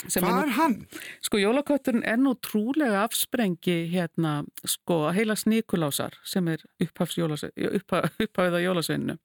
hvað 0.07 0.43
er 0.43 0.51
hann? 0.55 0.75
Sko 1.21 1.37
jólakötturinn 1.41 2.05
er 2.07 2.17
nú 2.17 2.35
trúlega 2.39 3.03
afsprengi 3.07 3.89
hérna 3.91 4.45
sko 4.65 5.11
heila 5.11 5.33
snikulásar 5.35 6.13
sem 6.23 6.47
er 6.47 6.57
upphafið 6.79 8.55
á 8.55 8.59
jólasveinu. 8.63 9.17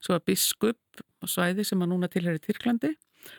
Svo 0.00 0.14
að 0.18 0.24
biskup 0.28 0.78
á 1.22 1.26
svæði 1.26 1.64
sem 1.66 1.80
að 1.80 1.88
núna 1.92 2.08
tilheri 2.12 2.38
Tyrklandi 2.40 2.94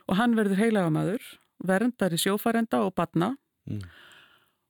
og 0.10 0.18
hann 0.18 0.36
verður 0.36 0.58
heilagamæður, 0.58 1.22
verndari 1.64 2.18
sjófarenda 2.18 2.82
og 2.86 2.96
batna 2.96 3.38
Mm. 3.70 3.82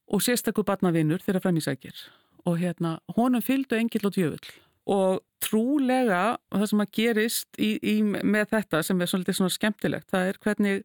Og 0.08 0.22
sérstakur 0.22 0.66
batnavinnur 0.68 1.24
þegar 1.26 1.44
framísækir. 1.48 2.06
Og 2.46 2.60
hérna, 2.62 3.00
honum 3.18 3.42
fylgdu 3.42 3.78
engill 3.80 4.06
og 4.06 4.14
djöfull. 4.14 4.54
Og 4.86 5.22
trúlega, 5.42 6.38
og 6.52 6.62
það 6.62 6.70
sem 6.70 6.84
að 6.84 6.92
gerist 6.94 7.58
í, 7.58 7.72
í, 7.82 7.96
með 8.06 8.52
þetta 8.54 8.84
sem 8.86 9.02
er 9.02 9.10
svolítið 9.10 9.40
svona 9.40 9.56
skemmtilegt, 9.56 10.10
það 10.14 10.30
er 10.30 10.42
hvernig 10.44 10.84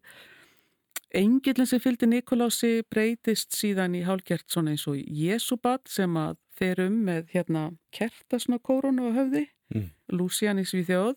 engillin 1.21 1.69
sem 1.69 1.81
fylgdi 1.83 2.09
Nikolási 2.09 2.71
breytist 2.89 3.53
síðan 3.53 3.97
í 3.99 4.01
hálgert 4.07 4.47
svona 4.49 4.73
eins 4.73 4.87
og 4.89 4.97
Jesúbat 4.97 5.91
sem 5.91 6.17
að 6.17 6.39
fer 6.57 6.81
um 6.81 6.97
með 7.05 7.29
hérna 7.35 7.67
kertasna 7.93 8.57
kórunu 8.61 9.11
á 9.13 9.21
höfði, 9.21 9.47
Mm. 9.71 9.91
Lúsian 10.11 10.59
í 10.59 10.65
Svíþjóð 10.67 11.15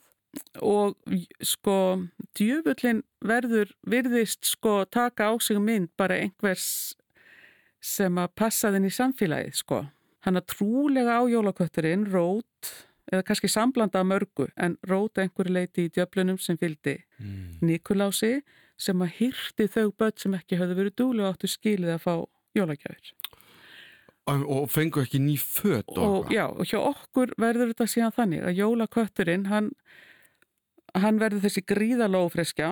og 0.62 0.94
sko 1.42 1.76
djöfullin 2.38 3.02
verður, 3.24 3.72
virðist 3.86 4.46
sko 4.46 4.84
taka 4.90 5.30
á 5.30 5.32
sig 5.42 5.58
mynd 5.62 5.90
bara 5.98 6.20
einhvers 6.22 6.94
sem 7.84 8.18
að 8.20 8.32
passa 8.40 8.72
þinn 8.72 8.88
í 8.88 8.92
samfélagið 8.94 9.60
sko. 9.60 9.84
Hann 10.24 10.40
að 10.40 10.48
trúlega 10.54 11.18
á 11.20 11.22
jólakötturinn 11.28 12.06
rót, 12.08 12.70
eða 13.12 13.26
kannski 13.28 13.50
samblanda 13.52 14.00
af 14.00 14.08
mörgu, 14.08 14.48
en 14.56 14.78
rót 14.88 15.20
einhverju 15.20 15.52
leiti 15.52 15.84
í 15.88 15.92
djöflunum 15.92 16.40
sem 16.40 16.56
fylgdi 16.60 16.98
Mm. 17.20 17.58
Nikolási 17.62 18.42
sem 18.76 19.02
að 19.04 19.12
hýrti 19.18 19.68
þau 19.70 19.92
börn 19.96 20.16
sem 20.18 20.34
ekki 20.34 20.58
höfðu 20.58 20.74
verið 20.80 20.96
dúlu 20.98 21.22
og 21.24 21.34
áttu 21.34 21.46
skilið 21.48 21.94
að 21.94 22.02
fá 22.02 22.14
jólagjafir. 22.58 23.12
Og, 24.26 24.42
og 24.48 24.70
fengu 24.72 25.02
ekki 25.04 25.20
ný 25.20 25.36
föt 25.36 25.90
og, 25.92 25.98
Og 26.24 26.32
já, 26.32 26.46
og 26.48 26.64
hjá 26.64 26.78
okkur 26.80 27.34
verður 27.38 27.70
þetta 27.74 27.86
síðan 27.92 28.14
þannig 28.16 28.46
að 28.48 28.58
jólakötturinn, 28.62 29.46
hann, 29.52 29.70
hann 30.96 31.20
verður 31.20 31.44
þessi 31.44 31.62
gríðalófreskja. 31.68 32.70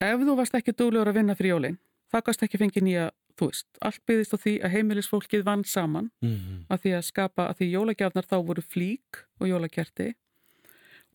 Ef 0.00 0.24
þú 0.24 0.36
varst 0.36 0.54
ekki 0.56 0.76
dúluður 0.76 1.10
að 1.10 1.18
vinna 1.20 1.36
fyrir 1.36 1.54
jólinn, 1.54 1.78
það 2.12 2.26
gast 2.28 2.44
ekki 2.44 2.60
fengið 2.60 2.86
nýja, 2.86 3.08
þú 3.40 3.48
veist, 3.50 3.66
allt 3.82 4.00
byggðist 4.06 4.34
á 4.36 4.38
því 4.44 4.52
að 4.60 4.74
heimilisfólkið 4.76 5.44
vann 5.48 5.64
saman 5.64 6.10
Mhm. 6.22 6.66
að 6.70 6.80
því 6.84 6.90
að 6.98 7.04
skapa, 7.08 7.48
að 7.50 7.56
því 7.60 7.70
jólagjafnar 7.74 8.26
þá 8.28 8.36
voru 8.46 8.62
flík 8.62 9.24
og 9.40 9.48
jólakerti. 9.48 10.14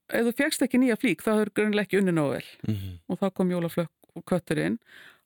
Ef 0.09 0.25
þú 0.27 0.33
fegst 0.37 0.61
ekki 0.61 0.77
nýja 0.81 0.97
flík, 1.01 1.21
þá 1.25 1.31
hefur 1.39 1.53
grunlega 1.53 1.85
ekki 1.87 1.97
unni 2.01 2.11
nógu 2.13 2.31
vel 2.37 2.45
Mhm. 2.67 2.99
og 3.09 3.19
þá 3.19 3.33
kom 3.33 3.49
jólaflökkötturinn 3.49 4.79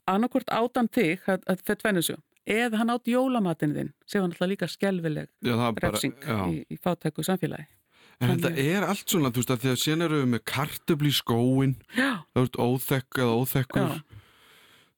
annarkvort 0.08 0.48
átan 0.52 0.88
þig 0.90 1.20
að, 1.28 1.44
að 1.48 1.62
þetta 1.64 1.84
vennu 1.84 2.02
sig 2.04 2.18
eða 2.48 2.78
hann 2.78 2.90
átt 2.90 3.06
jólamatinn 3.06 3.74
þinn 3.76 3.92
sem 4.08 4.22
var 4.22 4.30
náttúrulega 4.30 4.54
líka 4.56 4.68
skelvileg 4.70 5.28
Já, 5.44 5.56
bara, 5.74 5.92
refsing 5.92 6.16
já. 6.24 6.48
í, 6.50 6.66
í 6.72 6.78
fátæku 6.80 7.24
samfélagi 7.24 7.68
En 8.22 8.34
þetta 8.38 8.50
Þannig- 8.50 8.76
er 8.76 8.84
allt 8.84 9.06
svona, 9.08 9.30
þú 9.32 9.40
veist, 9.40 9.50
að 9.54 9.60
því 9.64 9.70
að 9.72 9.80
síðan 9.80 10.02
eru 10.04 10.18
við 10.26 10.30
með 10.34 10.42
kartöfli 10.44 11.08
í 11.08 11.16
skóin, 11.16 11.76
Já, 11.96 12.24
það 12.36 12.44
ert 12.44 12.58
óþekk 12.60 13.10
eða 13.24 13.36
óþekkur, 13.40 13.80
Já. 13.80 14.04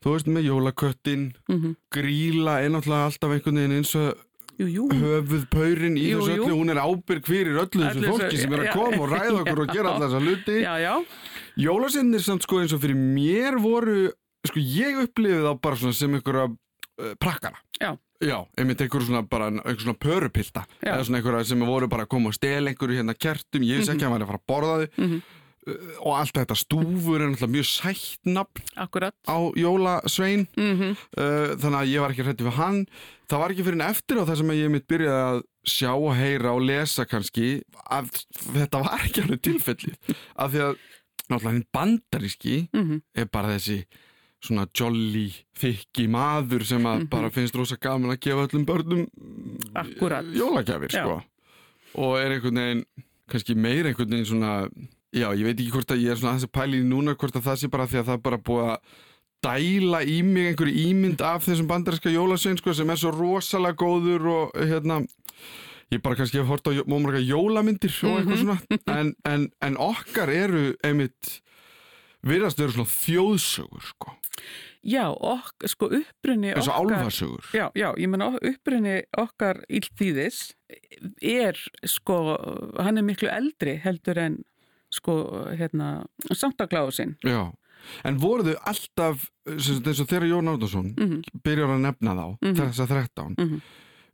Þú 0.02 0.16
veist 0.16 0.28
með 0.28 0.50
jólaköttin 0.50 1.32
mm 1.48 1.76
gríla 1.92 2.60
er 2.64 2.74
náttúrulega 2.74 3.08
alltaf 3.12 3.34
einhvern 3.38 3.62
veginn 3.62 3.80
eins 3.80 3.96
og 4.00 4.28
Jú, 4.62 4.68
jú, 4.68 4.84
höfuð 4.94 5.46
paurin 5.50 5.96
í 5.98 6.12
Jú, 6.12 6.20
þessu 6.22 6.36
jú. 6.36 6.44
öllu, 6.44 6.56
hún 6.60 6.70
er 6.70 6.80
ábyrg 6.84 7.26
fyrir 7.26 7.56
öllu 7.64 7.82
þessu 7.82 8.12
fólki 8.12 8.38
sem 8.38 8.54
er 8.54 8.66
að 8.68 8.76
koma 8.76 9.00
og 9.02 9.10
ræða 9.10 9.40
okkur 9.42 9.62
og 9.64 9.72
gera 9.74 9.94
alltaf 9.96 10.12
þessa 10.12 10.22
já, 10.86 10.94
Jólasinnir 11.58 12.22
samt 12.22 12.46
sko 12.46 12.60
eins 12.62 12.76
og 12.76 12.84
fyrir 12.84 13.00
mér 13.00 13.58
voru 13.64 14.12
sko 14.48 14.62
ég 14.62 15.02
upplifið 15.06 15.48
þá 15.48 15.52
bara 15.64 15.80
svona 15.82 15.98
sem 15.98 16.14
einhverja 16.18 16.48
uh, 16.52 17.14
prakkara. 17.22 17.60
Já. 17.82 17.96
Já, 18.22 18.38
einmitt 18.60 18.82
einhverju 18.84 19.08
svona 19.10 19.24
bara 19.26 19.50
einhverju 19.50 19.88
svona 19.88 19.98
pörupilta. 20.02 20.66
Já. 20.82 20.94
eða 20.94 21.06
svona 21.08 21.22
einhverja 21.22 21.50
sem 21.52 21.66
voru 21.66 21.90
bara 21.90 22.06
að 22.06 22.12
koma 22.14 22.30
og 22.30 22.38
stela 22.38 22.70
einhverju 22.70 23.00
hérna 23.02 23.18
kertum, 23.18 23.66
ég 23.66 23.82
vissi 23.82 23.94
ekki 23.96 24.06
að 24.06 24.12
hann 24.12 24.18
væri 24.20 24.28
að 24.28 24.34
fara 24.34 24.42
að 24.42 24.50
borða 24.54 24.76
þau. 24.82 24.90
Mhm. 24.98 25.22
uh, 25.22 25.41
og 26.02 26.14
allt 26.18 26.34
þetta 26.34 26.56
stúfur 26.58 27.22
er 27.22 27.30
náttúrulega 27.30 27.54
mjög 27.54 27.68
sætt 27.70 28.26
nafn 28.26 28.64
akkurat 28.82 29.14
á 29.30 29.38
Jólasvein 29.56 30.48
mm 30.58 30.82
uh, 30.82 31.54
þannig 31.62 31.80
að 31.82 31.92
ég 31.92 32.02
var 32.02 32.12
ekki 32.16 32.26
hrætti 32.26 32.48
við 32.48 32.58
hann 32.58 32.80
það 33.30 33.40
var 33.44 33.52
ekki 33.54 33.64
fyrir 33.68 33.78
en 33.80 33.88
eftir 33.92 34.18
á 34.18 34.24
það 34.26 34.38
sem 34.42 34.54
ég 34.58 34.72
mitt 34.74 34.88
byrjaði 34.90 35.22
að 35.32 35.42
sjá 35.70 35.92
og 35.94 36.16
heyra 36.18 36.56
og 36.58 36.64
lesa 36.66 37.06
kannski 37.06 37.62
að 37.94 38.10
þetta 38.58 38.82
var 38.82 39.06
ekki 39.06 39.22
alveg 39.22 39.42
tilfellið 39.46 40.16
af 40.36 40.52
því 40.56 40.64
að 40.66 40.74
náttúrulega 41.30 41.54
hinn 41.54 41.68
bandaríski 41.78 42.56
-hmm. 42.74 43.02
er 43.16 43.26
bara 43.32 43.54
þessi 43.58 43.84
svona 44.42 44.66
jolly, 44.74 45.30
þykki 45.54 46.08
maður 46.10 46.66
sem 46.66 46.82
að 46.84 47.00
Mhm. 47.04 47.10
bara 47.10 47.30
finnst 47.30 47.56
rosa 47.56 47.78
gaman 47.78 48.10
að 48.10 48.20
gefa 48.26 48.48
öllum 48.48 48.66
börnum 48.66 49.06
Akkúrat. 49.76 50.26
jólagjafir 50.34 50.90
Já. 50.90 51.04
sko 51.06 51.22
og 52.02 52.18
er 52.18 52.32
einhvern 52.32 52.56
veginn 52.58 52.86
kannski 53.30 53.56
meira 53.56 53.90
einhvern 53.90 54.10
veginn 54.10 54.26
svona 54.26 54.68
já, 55.14 55.28
ég 55.36 55.44
veit 55.44 55.60
ekki 55.60 55.72
hvort 55.76 55.92
að 55.96 56.04
ég 56.06 56.12
er 56.14 56.20
svona 56.20 56.34
aðeins 56.36 56.48
að 56.50 56.54
pæla 56.60 56.78
í 56.80 56.84
núna 56.88 57.16
hvort 57.20 57.36
að 57.36 57.48
það 57.50 57.60
sé 57.64 57.70
bara 57.74 57.88
því 57.92 58.00
að 58.02 58.06
það 58.12 58.18
er 58.20 58.24
bara 58.28 58.38
búið 58.50 58.70
að 58.72 58.78
dæla 59.42 60.00
í 60.06 60.18
mig 60.24 60.52
einhverju 60.52 60.86
ímynd 60.92 61.22
af 61.26 61.46
þessum 61.48 61.68
bandaríska 61.72 62.12
jólasvein 62.14 62.60
sko, 62.62 62.74
sem 62.78 62.90
er 62.94 63.00
svo 63.02 63.12
rosalega 63.16 63.80
góður 63.82 64.28
og 64.36 64.52
hérna 64.70 65.00
ég 65.92 66.02
bara 66.06 66.16
kannski 66.16 66.38
hef 66.40 66.48
hort 66.48 66.68
á 66.70 66.72
mómarga 66.88 67.20
jólamyndir 67.26 67.92
og 68.08 68.20
eitthvað 68.22 68.38
Mhm. 68.38 68.44
svona. 68.46 69.00
En, 69.00 69.14
en, 69.26 69.48
en 69.62 69.78
okkar 69.78 70.30
eru 70.30 70.76
einmitt 70.86 71.42
virðast 72.24 72.60
eru 72.62 72.72
svona 72.72 72.92
þjóðsögur 72.94 73.82
sko, 73.90 74.14
Já, 74.86 75.10
ok, 75.14 75.68
sko 75.70 75.90
upprunni 75.94 76.54
eins 76.56 76.66
og 76.70 76.86
okkar 76.86 77.04
álfasögur 77.04 77.50
Já, 77.54 77.68
já, 77.78 77.90
ég 77.98 78.08
menna 78.10 78.32
upprunni 78.38 79.02
okkar 79.18 79.60
ílþýðis 79.70 80.54
er 81.22 81.58
sko, 81.86 82.38
hann 82.80 82.98
er 82.98 83.06
miklu 83.06 83.30
eldri 83.30 83.76
heldur 83.84 84.18
en 84.22 84.40
sko, 84.92 85.16
hérna, 85.58 86.04
Santa 86.34 86.68
Clausin 86.68 87.16
Já, 87.24 87.52
en 88.06 88.18
voru 88.22 88.44
þau 88.44 88.58
alltaf 88.70 89.30
eins 89.48 89.70
og 90.02 90.08
þegar 90.12 90.28
Jón 90.30 90.52
Árnason 90.52 90.92
mm 90.98 91.22
byrjar 91.44 91.72
að 91.78 91.86
nefna 91.88 92.16
þá, 92.18 92.26
Mhm. 92.42 92.56
þess 92.60 92.80
að 92.84 92.88
13 92.96 93.36
Mhm. 93.38 93.62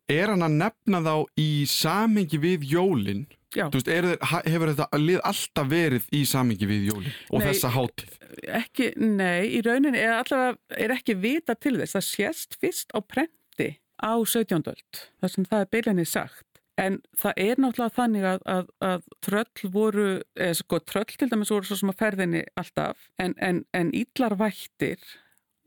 er 0.09 0.27
hann 0.31 0.39
að 0.45 0.57
nefna 0.61 1.01
þá 1.03 1.25
í 1.37 1.49
samhengi 1.65 2.39
við 2.39 2.63
jólin 2.71 3.25
Já. 3.55 3.69
Þú 3.71 3.77
veist, 3.79 3.87
er, 3.87 4.03
þeir- 4.03 4.43
hefur 4.51 4.67
þetta 4.75 4.87
lið 4.99 5.19
alltaf 5.23 5.67
verið 5.71 6.03
í 6.11 6.21
samhengi 6.27 6.67
við 6.67 6.89
jólin 6.91 7.13
og 7.31 7.39
Nei. 7.39 7.47
þessa 7.47 7.69
hátíð 7.71 8.11
Ekki, 8.47 8.93
nei, 8.97 9.47
í 9.57 9.61
rauninni 9.63 9.97
er 9.97 10.21
allavega 10.21 10.57
er 10.77 10.89
ekki 10.91 11.15
vita 11.19 11.55
til 11.55 11.77
þess, 11.79 11.95
það 11.95 12.05
sést 12.11 12.57
fyrst 12.61 12.91
á 12.93 12.99
prenti 13.01 13.77
á 14.03 14.13
17. 14.27 14.67
öld 14.67 14.99
þar 15.23 15.29
sem 15.31 15.45
það 15.45 15.61
er 15.61 15.65
beilinni 15.71 16.05
sagt 16.05 16.43
en 16.77 16.99
það 17.17 17.33
er 17.43 17.55
náttúrulega 17.63 17.95
þannig 17.97 18.25
að, 18.31 18.41
að, 18.45 18.67
að 18.85 19.05
tröll 19.25 19.71
voru, 19.73 20.07
eða 20.37 20.57
sko 20.61 20.79
tröll 20.85 21.05
til 21.17 21.29
dæmis 21.31 21.49
voru 21.53 21.65
svo 21.65 21.75
sem 21.79 21.89
að 21.93 22.01
ferðinni 22.03 22.43
alltaf 22.57 23.07
en, 23.19 23.33
en, 23.41 23.63
en 23.73 23.93
illar 23.97 24.35
vættir 24.37 24.99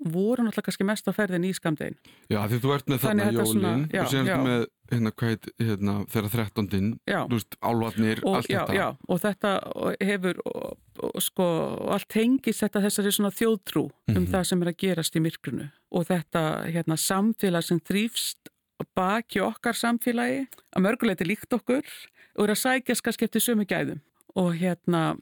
voru 0.01 0.41
náttúrulega 0.47 0.65
kannski 0.71 0.85
mest 0.89 1.09
á 1.09 1.13
ferðinni 1.13 1.51
í 1.53 1.57
skamdegin 1.59 1.97
Já, 2.33 2.39
því 2.49 2.59
þú 2.63 2.71
ert 2.77 2.87
með 2.89 3.03
þarna 3.03 3.25
þetta 3.27 3.43
jólin 3.43 3.51
svona- 3.53 3.89
já, 3.93 4.01
og 4.05 4.13
síðan 4.15 4.31
já. 4.31 4.37
með 4.47 4.63
hérna, 4.91 5.11
hvað 5.21 5.49
hérna, 5.61 5.93
þeirra 6.11 6.31
13. 6.33 6.87
Já, 7.07 7.19
þú 7.29 7.37
veist, 7.37 7.57
álvarnir, 7.63 8.23
og, 8.25 8.37
allt 8.41 8.49
já, 8.51 8.61
þetta 8.65 8.79
já, 8.79 8.87
og 9.13 9.21
þetta 9.23 9.53
hefur 10.09 10.41
og, 10.51 10.79
og, 11.05 11.21
sko, 11.23 11.47
allt 11.95 12.09
tengist 12.11 12.65
þetta 12.65 12.83
þessari 12.87 13.13
svona 13.15 13.31
þjóðtrú 13.37 13.85
um 13.91 14.15
Mhm. 14.17 14.31
það 14.33 14.47
sem 14.49 14.63
er 14.65 14.71
að 14.73 14.79
gerast 14.83 15.17
í 15.21 15.23
myrkrunu 15.27 15.69
og 15.93 16.07
þetta 16.09 16.43
hérna, 16.73 16.97
samfélag 16.99 17.63
sem 17.69 17.79
þrýfst 17.81 18.50
baki 18.97 19.43
okkar 19.45 19.77
samfélagi 19.77 20.47
að 20.77 20.85
mörguleiti 20.85 21.27
líkt 21.29 21.53
okkur 21.53 21.85
og 22.37 22.45
er 22.45 22.55
að 22.55 22.63
sækjast 22.63 23.05
kannski 23.05 23.29
eftir 23.29 23.45
sömu 23.45 23.67
gæðum 23.69 24.01
og 24.39 24.55
hérna 24.61 25.17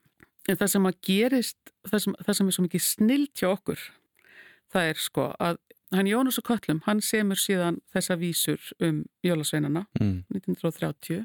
það 0.49 0.71
sem 0.75 0.88
að 0.88 1.01
gerist 1.05 1.73
það 1.88 2.05
sem, 2.05 2.18
það 2.27 2.38
sem 2.38 2.51
er 2.51 2.57
svo 2.57 2.66
mikið 2.66 2.85
snilt 2.85 3.42
hjá 3.42 3.49
okkur 3.53 3.83
það 4.73 4.92
er 4.92 5.03
sko 5.03 5.31
að 5.40 5.59
hann 5.94 6.09
Jónas 6.09 6.37
og 6.37 6.44
Köllum, 6.44 6.83
hann 6.85 7.01
semur 7.01 7.40
síðan 7.40 7.79
þessa 7.94 8.18
vísur 8.21 8.61
um 8.85 9.05
jólasveinana 9.25 9.87
mm. 10.01 10.27
1930 10.37 11.25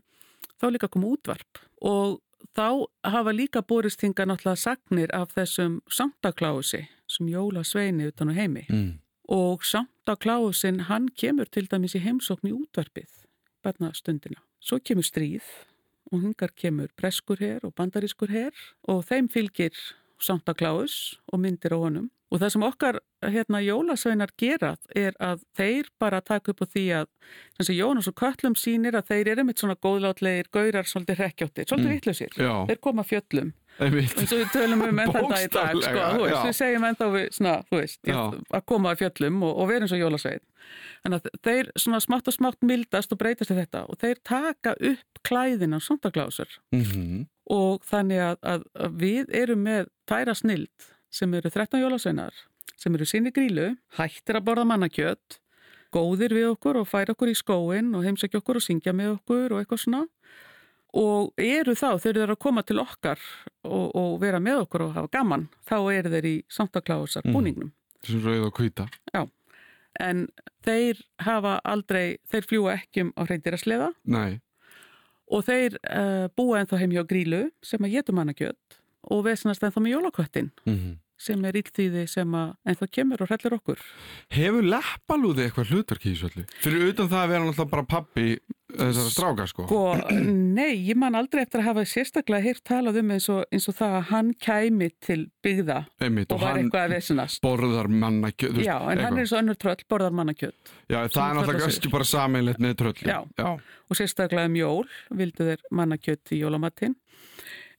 þá 0.61 0.67
líka 0.71 0.87
kom 0.91 1.03
útvarp 1.07 1.59
og 1.83 2.21
þá 2.55 2.87
hafa 3.11 3.33
líka 3.35 3.63
borist 3.67 4.03
hinga 4.03 4.27
náttúrulega 4.29 4.61
sagnir 4.61 5.11
af 5.15 5.35
þessum 5.35 5.81
Santa 5.91 6.31
Clausi 6.31 6.85
sem 7.11 7.27
jólasveini 7.31 8.07
utan 8.11 8.31
á 8.31 8.33
heimi 8.39 8.65
Mm. 8.69 8.99
Og 9.33 9.63
Santa 9.65 10.13
Clausin 10.21 10.83
hann 10.89 11.07
kemur 11.17 11.49
til 11.49 11.65
dæmis 11.71 11.95
í 11.97 12.01
heimsókn 12.03 12.51
í 12.51 12.53
útvarpið 12.53 13.09
barnastundina. 13.65 14.41
Svo 14.63 14.77
kemur 14.83 15.05
stríð 15.07 15.45
og 16.13 16.21
hingar 16.21 16.51
kemur 16.55 16.91
breskur 16.99 17.39
her 17.41 17.63
og 17.65 17.73
bandarískur 17.79 18.29
her 18.33 18.51
og 18.87 19.03
þeim 19.09 19.29
fylgir 19.33 19.73
Santa 20.21 20.53
Claus 20.55 21.17
og 21.33 21.41
myndir 21.43 21.73
á 21.75 21.79
honum 21.81 22.11
og 22.33 22.39
það 22.41 22.49
sem 22.55 22.63
okkar 22.65 22.97
hérna 23.29 23.59
jólasveinar 23.61 24.31
gera 24.41 24.71
er 24.97 25.13
að 25.21 25.43
þeir 25.57 25.89
bara 26.01 26.21
taka 26.25 26.49
upp 26.53 26.63
á 26.65 26.67
því 26.73 26.85
að 27.01 27.09
þessi 27.59 27.75
Jónas 27.77 28.07
og 28.09 28.15
Köllum 28.17 28.55
sýnir 28.57 28.95
að 28.97 29.11
þeir 29.11 29.27
eru 29.35 29.43
mitt 29.45 29.61
svona 29.61 29.75
góðlátlegir, 29.77 30.49
gaurar, 30.53 30.87
svolítið 30.89 31.19
rekkjóttir, 31.21 31.67
svolítið 31.69 31.89
Mm. 31.91 31.93
vitlausir. 31.99 32.31
Já, 32.37 32.53
Þeir 32.71 32.79
koma 32.81 33.03
fjöllum 33.05 33.53
eins 33.81 34.31
og 34.33 34.39
við 34.39 34.49
tölum 34.53 34.83
um 34.85 35.01
enn 35.01 35.13
þetta 35.15 35.41
í 35.41 35.49
dag 35.53 35.81
sko, 35.81 36.05
veist, 36.21 36.45
við 36.45 36.55
segjum 36.59 36.87
ennþá 36.89 37.09
við, 37.15 37.27
svona, 37.37 37.55
veist, 37.73 37.99
Já. 38.05 38.19
að 38.29 38.65
koma 38.69 38.93
að 38.93 39.03
fjöllum 39.03 39.41
og, 39.47 39.53
og 39.63 39.69
vera 39.71 39.87
eins 39.87 39.95
og 39.95 40.03
jólasveit 40.03 40.43
þannig 41.03 41.19
að 41.19 41.43
þeir 41.49 41.71
svona 41.85 42.01
smátt 42.05 42.29
og 42.29 42.37
smátt 42.37 42.65
mildast 42.69 43.15
og 43.15 43.21
breytast 43.23 43.53
í 43.53 43.57
þetta 43.57 43.85
og 43.89 43.99
þeir 44.03 44.21
taka 44.29 44.75
upp 44.77 45.23
klæðina 45.25 45.81
Santa 45.83 46.13
Clausar 46.13 46.59
mm 46.75 47.23
og 47.51 47.83
þannig 47.83 48.21
að, 48.23 48.37
að, 48.47 48.61
að 48.85 48.93
við 49.01 49.33
erum 49.35 49.65
með 49.65 49.89
tæra 50.07 50.31
snild 50.31 50.85
sem 51.13 51.33
eru 51.35 51.49
13 51.51 51.81
jólasveinar 51.81 52.37
sem 52.79 52.95
eru 52.95 53.07
sinni 53.07 53.33
grílu, 53.35 53.73
hættir 53.97 54.39
að 54.39 54.45
borða 54.47 54.63
mannakjöt 54.67 55.39
góðir 55.93 56.33
við 56.35 56.49
okkur 56.53 56.81
og 56.81 56.89
færa 56.89 57.13
okkur 57.13 57.31
í 57.31 57.37
skóin 57.37 57.93
og 57.95 58.05
heimsækja 58.07 58.41
okkur 58.41 58.59
og 58.59 58.65
syngja 58.65 58.95
með 58.97 59.17
okkur 59.17 59.53
og 59.53 59.61
eitthvað 59.61 59.83
svona. 59.83 60.01
Og 60.97 61.33
eru 61.41 61.75
þá, 61.77 61.89
þeir 62.01 62.23
eru 62.23 62.35
að 62.35 62.41
koma 62.45 62.63
til 62.65 62.79
okkar 62.81 63.21
og, 63.63 63.95
og 63.95 64.19
vera 64.21 64.39
með 64.43 64.63
okkur 64.65 64.81
og 64.87 64.93
hafa 64.97 65.11
gaman 65.17 65.47
þá 65.69 65.75
eru 65.93 66.09
þeir 66.13 66.25
í 66.29 66.35
Santa 66.49 66.81
Clausar 66.81 67.23
Mhm. 67.25 67.33
búningnum. 67.35 67.71
Sem 68.03 68.19
rauð 68.21 68.47
og 68.49 68.53
hvíta 68.59 68.87
en 69.99 70.27
þeir 70.65 70.97
hafa 71.21 71.59
aldrei, 71.63 72.17
þeir 72.31 72.47
fljúa 72.49 72.73
ekki 72.79 73.01
um 73.05 73.11
á 73.13 73.21
hreindirasleða 73.27 73.91
Nei, 74.09 74.39
og 75.29 75.43
þeir 75.45 75.75
uh, 75.85 76.27
búa 76.35 76.59
ennþá 76.63 76.79
heim 76.81 76.91
hjá 76.95 77.03
grílu 77.05 77.43
sem 77.61 77.79
að 77.85 77.91
getur 77.99 78.15
mannakjöt 78.17 78.79
og 79.11 79.23
vesnast 79.27 79.61
ennþá 79.63 79.83
með 79.85 79.93
jólaköttin 79.97 80.49
mm 80.65 80.97
sem 81.23 81.45
er 81.49 81.59
ílþýði 81.61 82.03
sem 82.11 82.35
að 82.39 82.55
ennþá 82.73 82.89
kemur 82.97 83.23
og 83.23 83.31
hrellir 83.31 83.57
okkur. 83.59 83.85
Hefur 84.33 84.67
leppalúði 84.73 85.47
eitthvað 85.47 85.71
hlutverk 85.73 86.05
í 86.09 86.13
þessu 86.15 86.29
öllu? 86.31 86.45
Fyrir 86.63 86.91
utan 86.93 87.09
það 87.13 87.23
að 87.23 87.31
vera 87.33 87.47
náttúrulega 87.47 87.73
bara 87.77 87.87
pappi 87.93 88.27
þessara 88.73 89.11
stráka 89.13 89.45
sko 89.49 89.65
Sko, 89.67 89.81
nei, 90.57 90.73
ég 90.87 90.97
man 90.99 91.15
aldrei 91.17 91.43
eftir 91.43 91.61
að 91.61 91.67
hafa 91.69 91.83
sérstaklega 91.89 92.45
heyrt 92.47 92.63
talað 92.65 92.97
um 93.03 93.11
eins 93.13 93.27
og, 93.29 93.43
eins 93.53 93.67
og 93.69 93.75
það 93.77 93.97
að 93.99 94.07
hann 94.09 94.31
kæmi 94.41 94.87
til 95.03 95.19
byggða 95.45 95.77
Einmitt, 96.01 96.31
og 96.33 96.39
og 96.39 96.43
var 96.45 96.59
eitthvað 96.61 96.87
að 96.87 96.95
vesinast. 96.95 97.41
borðar 97.43 97.91
mannakjöt 97.91 98.59
Já, 98.63 98.75
en 98.89 99.03
hann 99.03 99.19
er 99.19 99.23
eins 99.25 99.35
og 99.35 99.43
önnur 99.43 99.59
tröll, 99.61 99.85
borðar 99.89 100.15
mannakjöt. 100.17 100.73
Já, 100.89 100.99
það 101.05 101.21
er 101.27 101.37
náttúrulega 101.37 101.67
kannski 101.67 101.93
bara 101.93 102.09
sameinlegt 102.09 102.63
með 102.65 102.75
tröllin 102.81 103.13
Já. 103.13 103.19
Já. 103.37 103.49
Og 103.89 103.99
sérstaklega 103.99 104.49
um 104.49 104.57
jól 104.57 104.83
vildu 105.21 105.49
þeir 105.51 105.65
mannakjöt 105.69 106.33
í 106.33 106.41
jólamatinn. 106.41 106.97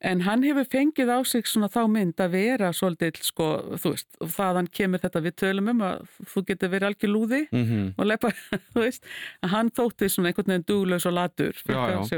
En 0.01 0.25
hann 0.27 0.43
hefur 0.45 0.67
fengið 0.69 1.13
á 1.13 1.19
sig 1.25 1.47
svona 1.49 1.69
þá 1.73 1.83
mynd 1.91 2.21
að 2.21 2.35
vera 2.35 2.71
svolítið, 2.77 3.21
sko, 3.25 3.47
þú 3.81 3.95
veist, 3.95 4.09
þaðan 4.37 4.69
kemur 4.75 5.03
þetta 5.05 5.23
við 5.25 5.37
tölum 5.41 5.71
um 5.73 5.85
að 5.87 6.03
þú 6.33 6.45
getur 6.51 6.73
verið 6.75 6.89
algjör 6.91 7.13
lúði 7.13 7.41
Mm 7.51 7.93
og 7.99 8.07
lepa, 8.09 8.31
þú 8.75 8.85
veist, 8.85 9.07
að 9.45 9.55
hann 9.55 9.71
þótti 9.71 10.09
svona 10.11 10.31
einhvern 10.31 10.53
veginn 10.53 10.67
duglaus 10.69 11.07
og 11.07 11.15
latur, 11.15 11.57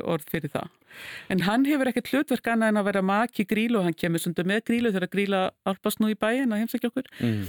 orð 0.02 0.26
fyrir 0.30 0.52
það. 0.52 0.68
En 1.28 1.42
hann 1.46 1.66
hefur 1.68 1.90
ekkert 1.90 2.10
hlutverk 2.12 2.48
annað 2.48 2.72
en 2.72 2.80
að 2.80 2.88
vera 2.88 3.02
maki 3.02 3.44
grílu 3.44 3.80
og 3.80 3.88
hann 3.88 3.98
kemur 3.98 4.22
stundum 4.22 4.48
með 4.48 4.64
grílu 4.70 4.92
þegar 4.94 5.12
gríla 5.12 5.42
alpast 5.68 6.00
nú 6.00 6.10
í 6.10 6.16
bæin 6.18 6.52
að 6.52 6.64
heimsækja 6.64 6.90
okkur. 6.90 7.10
-hmm. 7.20 7.44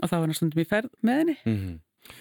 og 0.00 0.08
þá 0.08 0.16
var 0.16 0.26
hann 0.26 0.34
stundum 0.34 0.62
í 0.62 0.68
ferð 0.68 0.90
með 1.02 1.18
henni. 1.20 1.36
Mm 1.44 1.80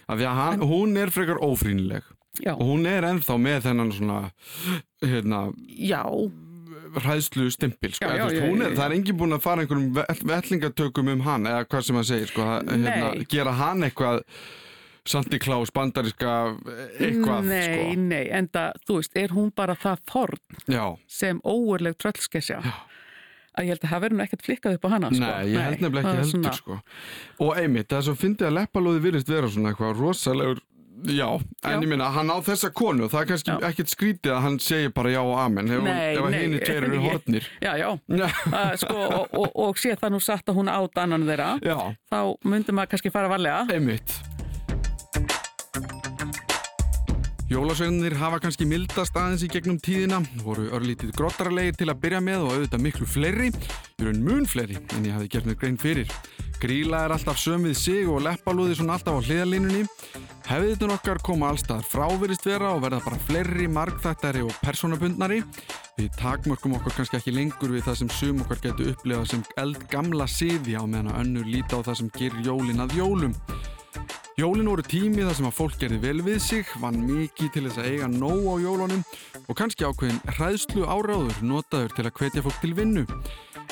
Af 0.09 0.19
því 0.19 0.27
að 0.29 0.39
hann, 0.39 0.63
hún 0.65 0.97
er 0.97 1.11
frekar 1.13 1.41
ófrýnileg. 1.45 2.05
Já, 2.43 2.51
og 2.57 2.67
hún 2.67 2.87
er 2.89 3.05
ennþá 3.07 3.37
með 3.39 3.61
þennan 3.63 3.91
svona 3.95 4.17
hérna, 4.99 5.39
já, 5.79 6.01
hræðslu 7.03 7.47
stimpil 7.53 7.93
sko. 7.95 8.05
Já, 8.07 8.25
já, 8.29 8.39
já, 8.39 8.43
er, 8.65 8.75
það 8.77 8.85
er 8.85 8.95
engin 8.97 9.17
búin 9.19 9.35
að 9.37 9.41
fara 9.45 9.61
einhverjum 9.65 9.89
ve- 9.95 10.05
vellingatökum 10.31 11.09
um 11.15 11.21
hann 11.25 11.45
eða 11.51 11.65
hvað 11.67 11.81
sem 11.87 11.95
hann 11.99 12.07
segir 12.11 12.27
sko, 12.31 12.41
hérna, 12.45 12.77
Nei. 12.77 13.25
gera 13.29 13.51
hann 13.59 13.83
eitthvað 13.89 14.23
Santi 15.05 15.37
Klaus, 15.37 15.69
bandariska 15.69 16.31
eitthvað 16.97 17.45
Nei, 17.45 17.61
sko. 17.61 18.01
nei, 18.01 18.23
en 18.33 18.47
það, 18.49 18.79
þú 18.87 18.95
veist, 18.99 19.15
er 19.21 19.33
hún 19.37 19.51
bara 19.55 19.75
það 19.77 19.99
forn 20.09 20.39
Já, 20.71 20.85
sem 21.07 21.41
óurleg 21.45 21.97
tröllskesja 22.01 22.61
að 23.55 23.63
ég 23.63 23.69
held 23.71 23.83
að 23.85 23.91
það 23.93 24.01
verður 24.03 24.17
nú 24.17 24.23
ekkert 24.25 24.41
flikkað 24.43 24.73
upp 24.75 24.85
á 24.85 24.89
hana 24.95 25.09
sko. 25.13 25.19
Nei, 25.23 25.45
ég 25.53 25.61
held 25.63 25.83
nefnilega 25.85 26.09
ekki 26.09 26.17
heldur 26.23 26.31
svona- 26.33 26.55
sko. 26.57 26.79
Og 27.45 27.53
einmitt, 27.61 27.87
það 27.87 27.97
er 28.01 28.07
svo 28.09 28.15
fyndið 28.19 28.47
að 28.49 28.55
leppalóði 28.57 29.03
virðist 29.05 29.29
vera 29.31 29.47
svona 29.53 29.71
eitthvað 29.71 30.01
rosalegur 30.01 30.59
Já, 31.03 31.27
en 31.35 31.71
Já. 31.71 31.79
ég 31.81 31.87
minna, 31.91 32.09
hann 32.15 32.31
á 32.31 32.37
þessa 32.45 32.69
konu 32.71 33.05
og 33.05 33.11
það 33.11 33.21
er 33.21 33.27
kannski 33.33 33.51
Já. 33.51 33.57
ekkert 33.69 33.91
skrítið 33.91 34.31
að 34.35 34.41
hann 34.45 34.59
segir 34.63 34.93
bara 34.95 35.11
já 35.11 35.19
og 35.21 35.35
amen. 35.43 35.67
Ef, 35.67 35.89
ef 35.89 36.21
að 36.29 36.37
hinni 36.39 36.61
tveir 36.63 36.87
eru 36.87 37.01
hortnir 37.07 37.49
Já, 37.61 37.73
já, 37.81 37.89
uh, 37.91 38.71
sko, 38.79 38.95
og, 39.03 39.35
og, 39.35 39.49
og 39.67 39.81
sé 39.81 39.95
það 39.99 40.15
nú 40.15 40.21
satt 40.23 40.47
að 40.49 40.61
hún 40.61 40.71
át 40.71 41.03
annan 41.03 41.27
þeirra 41.27 41.51
já. 41.65 41.77
þá 42.11 42.19
myndi 42.47 42.75
maður 42.75 42.95
kannski 42.95 43.11
fara 43.13 43.31
varlega. 43.31 43.65
Einmitt 43.75 44.34
Jólasveinir 47.45 48.15
hafa 48.17 48.39
kannski 48.41 48.65
mildast 48.65 49.13
aðeins 49.21 49.43
í 49.45 49.47
gegnum 49.53 49.75
tíðina, 49.77 50.17
voru 50.41 50.63
örlítið 50.73 51.11
grottarlegir 51.13 51.75
til 51.77 51.91
að 51.91 51.99
byrja 52.01 52.21
með 52.25 52.45
og 52.47 52.53
auðvitað 52.55 52.81
miklu 52.81 53.05
fleiri, 53.05 53.51
raun 54.01 54.23
mun 54.25 54.47
fleiri 54.49 54.79
en 54.97 55.05
ég 55.05 55.13
hafi 55.13 55.29
gert 55.29 55.45
mér 55.45 55.59
grein 55.61 55.77
fyrir. 55.77 56.09
Gríla 56.57 57.03
er 57.05 57.13
alltaf 57.13 57.37
söm 57.37 57.67
við 57.67 57.77
sig 57.77 58.09
og 58.09 58.23
leppalúði 58.25 58.79
svona 58.79 58.95
alltaf 58.97 59.19
á 59.21 59.25
hliðalínunni. 59.27 59.83
Hefðitun 60.49 60.95
okkar 60.95 61.21
koma 61.21 61.51
allstaðar 61.53 61.85
fráverist 61.91 62.49
vera 62.49 62.73
og 62.73 62.81
verða 62.81 63.03
bara 63.05 63.21
fleiri, 63.27 63.69
margþættari 63.77 64.41
og 64.41 64.57
personabundnari. 64.65 65.43
Við 65.99 66.17
takmörkum 66.17 66.79
okkur 66.79 66.97
kannski 66.97 67.19
ekki 67.21 67.35
lengur 67.35 67.77
við 67.77 67.85
það 67.85 68.01
sem 68.01 68.13
sum 68.17 68.41
okkar 68.41 68.63
getur 68.65 68.89
upplifað 68.95 69.29
sem 69.35 69.45
eldgamla 69.61 70.25
siði 70.25 70.79
á 70.81 70.83
meðan 70.89 71.13
að 71.13 71.21
önnur 71.21 71.53
líta 71.53 71.77
á 71.77 71.85
það 71.85 72.01
sem 72.01 72.13
gerir 72.17 72.45
jólin 72.49 72.87
að 72.87 72.97
jólum. 73.03 73.37
Jólin 74.35 74.67
voru 74.67 74.83
tími 74.83 75.23
þar 75.23 75.35
sem 75.37 75.45
að 75.47 75.53
fólk 75.55 75.75
gerði 75.79 75.97
vel 76.03 76.17
við 76.25 76.41
sig, 76.43 76.71
vann 76.83 76.97
mikið 77.07 77.53
til 77.53 77.61
þess 77.69 77.79
að 77.79 77.85
eiga 77.87 78.09
nóg 78.11 78.41
á 78.51 78.55
jólunum 78.65 79.03
og 79.45 79.55
kannski 79.55 79.85
ákveðin 79.87 80.19
hræðslu 80.35 80.83
áráður 80.83 81.37
notaður 81.39 81.95
til 81.95 82.03
að 82.03 82.17
hvetja 82.19 82.43
fólk 82.43 82.57
til 82.59 82.73
vinnu. 82.75 83.05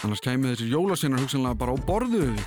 Annars 0.08 0.24
kæmi 0.24 0.54
þessir 0.54 0.72
jólaseinar 0.72 1.20
hugsanlega 1.20 1.60
bara 1.60 1.76
á 1.76 1.84
borðuðu. 1.84 2.46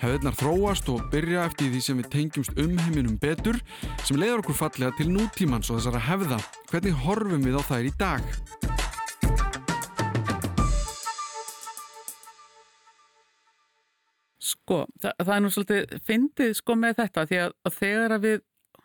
Hefðirnar 0.00 0.38
þróast 0.40 0.88
og 0.94 1.04
byrja 1.12 1.44
eftir 1.50 1.68
því 1.74 1.82
sem 1.84 2.00
við 2.00 2.08
tengjumst 2.16 2.56
um 2.64 2.78
heiminum 2.80 3.20
betur 3.20 3.60
sem 4.06 4.16
leiður 4.16 4.40
okkur 4.46 4.62
fallega 4.62 4.96
til 4.96 5.10
nútímans 5.12 5.68
og 5.68 5.82
þessara 5.82 6.00
hefða. 6.08 6.40
Hvernig 6.72 6.96
horfum 7.04 7.44
við 7.44 7.60
á 7.60 7.62
þær 7.68 7.90
í 7.90 7.94
dag? 8.00 8.73
Sko, 14.64 14.86
það, 15.02 15.12
það 15.20 15.34
er 15.36 15.42
nú 15.44 15.50
svolítið 15.52 15.94
fyndið 16.08 16.54
sko 16.56 16.74
með 16.80 16.94
þetta 17.02 17.24
því 17.28 17.40
að, 17.44 17.50
að 17.68 17.74
þegar 17.82 18.14
að 18.16 18.22
við 18.24 18.42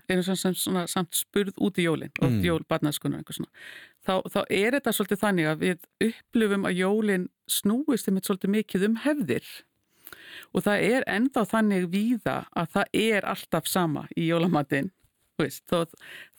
erum 0.09 0.23
svona, 0.25 0.39
sem, 0.41 0.55
svona 0.57 0.83
samt 0.89 1.13
spurð 1.15 1.53
út 1.61 1.77
í 1.79 1.85
jólin 1.85 2.11
og 2.19 2.29
Mm. 2.33 2.41
jól 2.43 2.63
barnaskunar 2.67 3.21
eitthvað 3.21 3.37
svona 3.37 3.51
þá, 4.03 4.13
þá 4.33 4.39
er 4.49 4.75
þetta 4.75 4.93
svolítið 4.97 5.21
þannig 5.23 5.47
að 5.51 5.63
við 5.63 5.87
upplifum 6.09 6.65
að 6.65 6.79
jólin 6.81 7.27
snúist 7.47 8.09
um 8.09 8.17
svolítið 8.19 8.53
mikið 8.57 8.85
um 8.89 8.95
hefðir 9.05 9.47
og 10.53 10.63
það 10.65 10.83
er 10.89 11.03
ennþá 11.07 11.45
þannig 11.53 11.87
víða 11.93 12.37
að 12.57 12.71
það 12.75 12.85
er 12.93 13.29
alltaf 13.29 13.67
sama 13.69 14.07
í 14.17 14.27
jólamatinn 14.31 14.91
þó, 15.39 15.85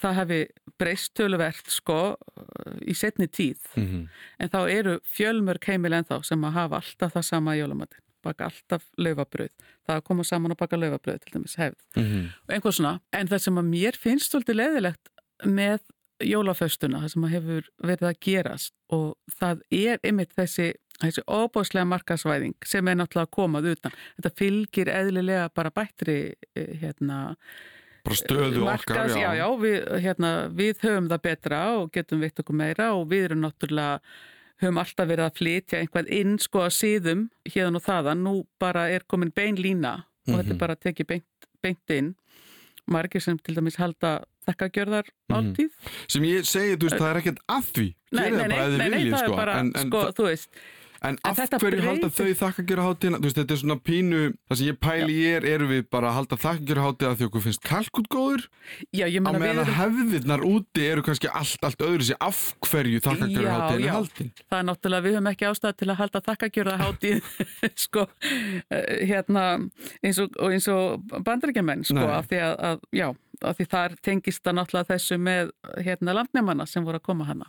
það 0.02 0.16
hefði 0.18 0.40
breyst 0.76 1.14
töluvert 1.16 1.70
sko 1.72 2.16
í 2.84 2.92
setni 2.92 3.28
tíð 3.32 3.62
Mm 3.76 3.86
-hmm. 3.86 4.04
en 4.38 4.48
þá 4.52 4.60
eru 4.68 4.98
fjölmörg 5.04 5.64
heimil 5.64 5.92
ennþá 5.96 6.22
sem 6.24 6.44
að 6.44 6.52
hafa 6.52 6.76
alltaf 6.82 7.14
það 7.14 7.22
sama 7.24 7.56
í 7.56 7.60
jólamatinn 7.62 8.02
baka 8.24 8.50
alltaf 8.50 8.84
laufabröð 9.00 9.52
það 9.86 9.94
að 9.96 10.04
koma 10.08 10.26
saman 10.26 10.54
og 10.54 10.60
baka 10.60 10.78
laufabröð 10.80 11.22
til 11.24 11.32
dæmis 11.36 11.56
hefð. 11.60 11.80
Og 12.46 12.54
einhver 12.54 12.76
svona, 12.76 12.98
en 13.16 13.30
það 13.30 13.42
sem 13.46 13.62
að 13.62 13.72
mér 13.72 13.98
finnst 14.00 14.30
svolítið 14.30 14.60
leiðilegt 14.60 15.10
með 15.46 15.80
jólaföstuna, 16.20 17.00
það 17.00 17.12
sem 17.14 17.26
að 17.26 17.34
hefur 17.36 17.68
verið 17.88 18.08
að 18.10 18.20
gerast 18.26 18.74
og 18.92 19.36
það 19.40 19.62
er 19.72 20.00
einmitt 20.04 20.32
þessi, 20.36 20.68
þessi 21.00 21.24
óbáslega 21.24 21.88
markasvæðing 21.88 22.56
sem 22.66 22.88
er 22.88 22.98
náttúrulega 23.00 23.28
að 23.28 23.36
komað 23.36 23.70
utan. 23.74 23.98
Þetta 24.18 24.34
fylgir 24.36 24.92
eðlilega 24.92 25.50
bara 25.56 25.72
bættri 25.74 26.18
eh, 26.54 26.74
hérna 26.80 27.20
Bara 28.00 28.16
stöðu 28.16 28.62
okkar, 28.64 28.96
markas, 28.96 29.14
já, 29.18 29.28
já, 29.36 29.46
við, 29.60 29.74
hérna, 30.00 30.28
við 30.56 30.78
höfum 30.86 31.08
það 31.10 31.24
betra 31.26 31.58
og 31.76 31.90
getum 31.92 32.22
veitt 32.24 32.40
okkur 32.40 32.56
meira 32.56 32.86
og 32.96 33.02
við 33.10 33.26
erum 33.28 33.42
náttúrulega 33.44 33.98
höfum 34.60 34.78
alltaf 34.82 35.08
verið 35.08 35.26
að 35.26 35.36
flytja 35.40 35.78
einhvern 35.80 36.08
inn 36.08 36.38
sko 36.38 36.58
að 36.66 36.74
síðum 36.78 37.28
hérna 37.48 37.76
og 37.80 37.84
þaðan, 37.86 38.22
nú 38.26 38.34
bara 38.60 38.88
er 38.90 39.00
komin 39.08 39.32
bein 39.34 39.56
lína 39.56 40.04
og 40.28 40.34
þetta 40.36 40.44
Mhm. 40.44 40.50
er 40.50 40.58
bara 40.58 40.74
að 40.76 40.80
tekið 40.86 41.06
beint, 41.06 41.48
beint 41.62 41.90
inn 41.90 42.14
margir 42.90 43.22
sem 43.22 43.38
til 43.38 43.54
dæmis 43.54 43.76
halda 43.76 44.24
þakkagjörðar 44.46 45.04
Mhm. 45.30 45.36
áltíð 45.36 45.70
Sem 46.08 46.22
ég 46.22 46.44
segi, 46.44 46.76
þú 46.76 46.88
veist, 46.88 46.98
það 46.98 47.10
er 47.14 47.20
ekkert 47.20 47.38
að 47.48 47.64
því. 47.72 47.94
nei, 48.12 48.30
nei, 48.30 48.46
nei, 48.46 48.48
bara 48.48 48.68
nei, 48.78 48.88
nei, 48.88 49.04
það 49.10 49.18
sko. 49.18 49.32
er 49.32 49.36
bara, 49.36 49.58
En, 49.58 49.72
en, 49.76 49.90
sko, 49.90 50.12
þú 50.12 50.24
veist 50.28 50.48
En 51.00 51.16
En 51.16 51.16
af 51.24 51.38
hverju 51.60 51.80
halda 51.80 52.08
þau 52.12 52.28
þakkagjöra 52.36 52.82
hátíðina? 52.84 53.18
Þú 53.20 53.28
veist, 53.28 53.38
þetta 53.40 53.54
er 53.54 53.60
svona 53.62 53.76
pínu, 53.80 54.18
það 54.50 54.58
sem 54.60 54.66
ég 54.68 54.78
pæli 54.84 55.14
í 55.16 55.22
er, 55.30 55.46
eru 55.48 55.68
við 55.70 55.86
bara 55.90 56.10
að 56.10 56.16
halda 56.18 56.36
þakkagjöra 56.42 56.82
hátíða 56.84 57.12
því 57.16 57.28
okkur 57.30 57.44
finnst 57.46 57.62
kalkut 57.64 58.08
góður? 58.12 58.44
já, 58.92 59.06
ég 59.08 59.16
Á 59.16 59.24
meina 59.24 59.38
við 59.38 59.44
meðan 59.46 59.62
að 59.64 59.72
hefðirnar 59.78 60.44
úti 60.44 60.84
eru 60.90 61.04
kannski 61.06 61.30
allt, 61.32 61.64
allt 61.64 61.84
öðru 61.86 62.08
sér 62.10 62.20
af 62.20 62.42
hverju 62.68 63.00
þakkagjöra 63.06 63.46
Já, 63.48 63.54
hátíðin 63.56 63.80
er 63.80 63.86
já. 63.86 63.92
haldin. 63.96 64.32
Það 64.50 64.58
er 64.60 64.66
náttúrulega, 64.68 65.06
við 65.06 65.16
höfum 65.16 65.30
ekki 65.32 65.48
ástæð 65.50 65.78
til 65.80 65.88
að 65.90 66.00
halda 66.02 66.22
þakkagjörða 66.28 66.76
hátíð, 66.84 67.30
sko, 67.86 68.06
eh, 68.68 69.06
hérna, 69.10 69.46
eins 70.04 70.20
og, 70.20 70.36
eins 70.50 70.68
og 70.68 71.16
bandaríkjumenn, 71.24 71.86
sko, 71.88 72.02
Nei. 72.04 72.12
af 72.18 72.28
því 72.30 72.42
að, 72.44 72.54
að, 72.70 72.84
já, 73.00 73.08
af 73.40 73.56
því 73.56 73.68
þar 73.72 73.96
tengist 74.04 74.44
það 74.44 74.58
náttúrulega 74.60 74.92
þessu 74.92 75.18
með, 75.18 75.54
hérna, 75.80 76.16
landnefnana 76.20 76.68
sem 76.68 76.84
voru 76.84 77.00
að 77.00 77.08
koma 77.08 77.24
hana. 77.30 77.48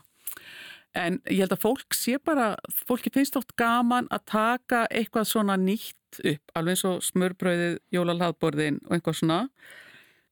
En 0.97 1.21
ég 1.31 1.43
held 1.45 1.53
að 1.55 1.63
fólk 1.63 1.95
sé 1.95 2.17
bara, 2.19 2.53
fólki 2.87 3.11
finnst 3.13 3.37
oft 3.39 3.53
gaman 3.59 4.09
að 4.11 4.25
taka 4.33 4.81
eitthvað 4.91 5.29
svona 5.29 5.55
nýtt 5.59 6.19
upp, 6.19 6.51
alveg 6.57 6.75
eins 6.75 6.83
og 6.89 7.05
smörbröðið, 7.07 7.77
jólalhaðborðin 7.95 8.81
og 8.87 8.97
einhvað 8.97 9.21
svona, 9.21 9.37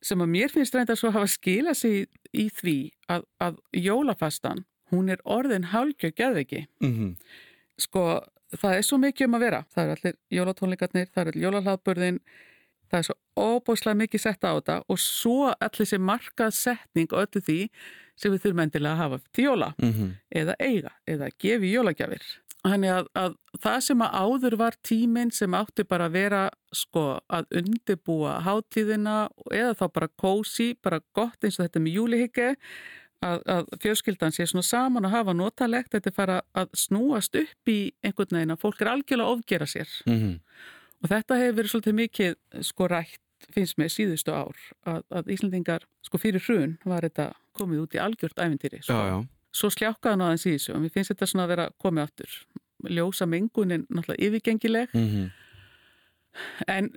sem 0.03 0.19
að 0.19 0.33
mér 0.33 0.51
finnst 0.51 0.75
reynda 0.75 0.97
svo 0.99 1.11
að 1.11 1.19
hafa 1.19 1.31
skilað 1.31 1.79
sig 1.79 1.95
í, 2.01 2.03
í 2.43 2.45
því 2.55 2.75
að, 3.15 3.23
að 3.39 3.61
jólafastan, 3.79 4.65
hún 4.91 5.13
er 5.13 5.23
orðin 5.23 5.69
hálgjör 5.71 6.15
geðviki. 6.17 6.65
Mm 6.83 7.15
Sko, 7.79 8.01
það 8.59 8.73
er 8.75 8.81
svo 8.83 8.97
mikið 8.99 9.29
um 9.29 9.35
að 9.37 9.43
vera. 9.45 9.59
Það 9.71 9.83
eru 9.83 9.93
allir 9.95 10.15
jólatónleikarnir, 10.35 11.05
það 11.13 11.21
eru 11.21 11.31
allir 11.31 11.43
jólalhaðborðin, 11.45 12.17
það 12.91 12.99
er 12.99 13.05
svo 13.07 13.15
óbúslega 13.39 13.99
mikið 14.01 14.23
sett 14.23 14.43
á 14.43 14.51
þetta 14.51 14.75
og 14.89 14.99
svo 14.99 15.53
allir 15.53 15.87
sem 15.87 16.03
markað 16.03 16.55
setning 16.57 17.07
og 17.13 17.21
öllu 17.23 17.43
því 17.45 17.59
sem 18.19 18.33
við 18.33 18.43
þurfum 18.43 18.61
endilega 18.65 18.93
að 18.95 19.01
hafa 19.03 19.19
til 19.31 19.47
jóla 19.47 19.73
-hmm. 19.79 20.13
eða 20.41 20.55
eiga 20.59 20.93
eða 21.07 21.29
gefi 21.39 21.73
jólagjafir. 21.73 22.23
Þannig 22.59 22.91
að, 22.91 23.05
að 23.15 23.35
það 23.63 23.79
sem 23.81 24.01
að 24.03 24.15
áður 24.19 24.55
var 24.59 24.75
tíminn 24.83 25.31
sem 25.31 25.53
átti 25.53 25.83
bara 25.87 26.05
að 26.09 26.15
vera 26.17 26.49
sko 26.75 27.19
að 27.31 27.45
undibúa 27.55 28.39
hátíðina 28.43 29.29
eða 29.51 29.73
þá 29.79 29.85
bara 29.93 30.09
kósi, 30.19 30.75
bara 30.83 30.99
gott 31.13 31.43
eins 31.43 31.59
og 31.59 31.65
þetta 31.65 31.79
með 31.79 31.95
júlihyggja 31.95 32.49
að, 33.23 33.39
að 33.47 33.65
fjölskyldan 33.79 34.35
sé 34.35 34.45
svona 34.45 34.63
saman 34.63 35.05
og 35.05 35.11
hafa 35.11 35.33
notalegt, 35.33 35.91
þetta 35.91 36.11
fara 36.11 36.41
að 36.53 36.67
snúast 36.75 37.35
upp 37.35 37.71
í 37.71 37.93
einhvern 38.03 38.35
veginn 38.35 38.51
að 38.51 38.59
fólk 38.59 38.81
er 38.81 38.91
algjörlega 38.91 39.37
ofgera 39.37 39.65
sér 39.65 39.87
Mm 40.05 40.35
og 40.99 41.11
þetta 41.11 41.39
hefur 41.39 41.57
verið 41.59 41.73
svolítið 41.73 41.97
mikið 41.99 42.63
sko 42.67 42.87
rætt 42.91 43.51
finnst 43.55 43.77
mér 43.79 43.91
síðustu 43.93 44.33
ár 44.35 44.57
að, 44.89 45.03
að 45.15 45.29
Íslandingar 45.35 45.85
sko 46.03 46.19
fyrir 46.19 46.43
hrun 46.43 46.75
var 46.83 47.07
þetta 47.07 47.31
komið 47.59 47.83
út 47.83 47.99
í 47.99 48.01
algjört 48.03 48.41
æfintýri 48.41 48.81
sko. 48.81 48.95
Já, 48.95 49.11
já. 49.11 49.19
svo 49.59 49.69
sljákkaði 49.75 50.15
hann 50.15 50.25
aðeins 50.27 50.47
í 50.47 50.55
þessu 50.55 50.73
og 50.75 50.81
mér 50.83 50.95
finnst 50.95 51.13
þetta 51.13 51.29
svona 51.29 51.45
að 51.45 51.53
vera 51.55 51.69
komið 51.83 52.07
aftur. 52.07 52.39
Ljósa 52.89 53.27
mengunin 53.27 53.85
náttúrulega 53.89 54.29
yfirgengileg. 54.29 54.95
Mm 54.95 55.29
en 56.67 56.89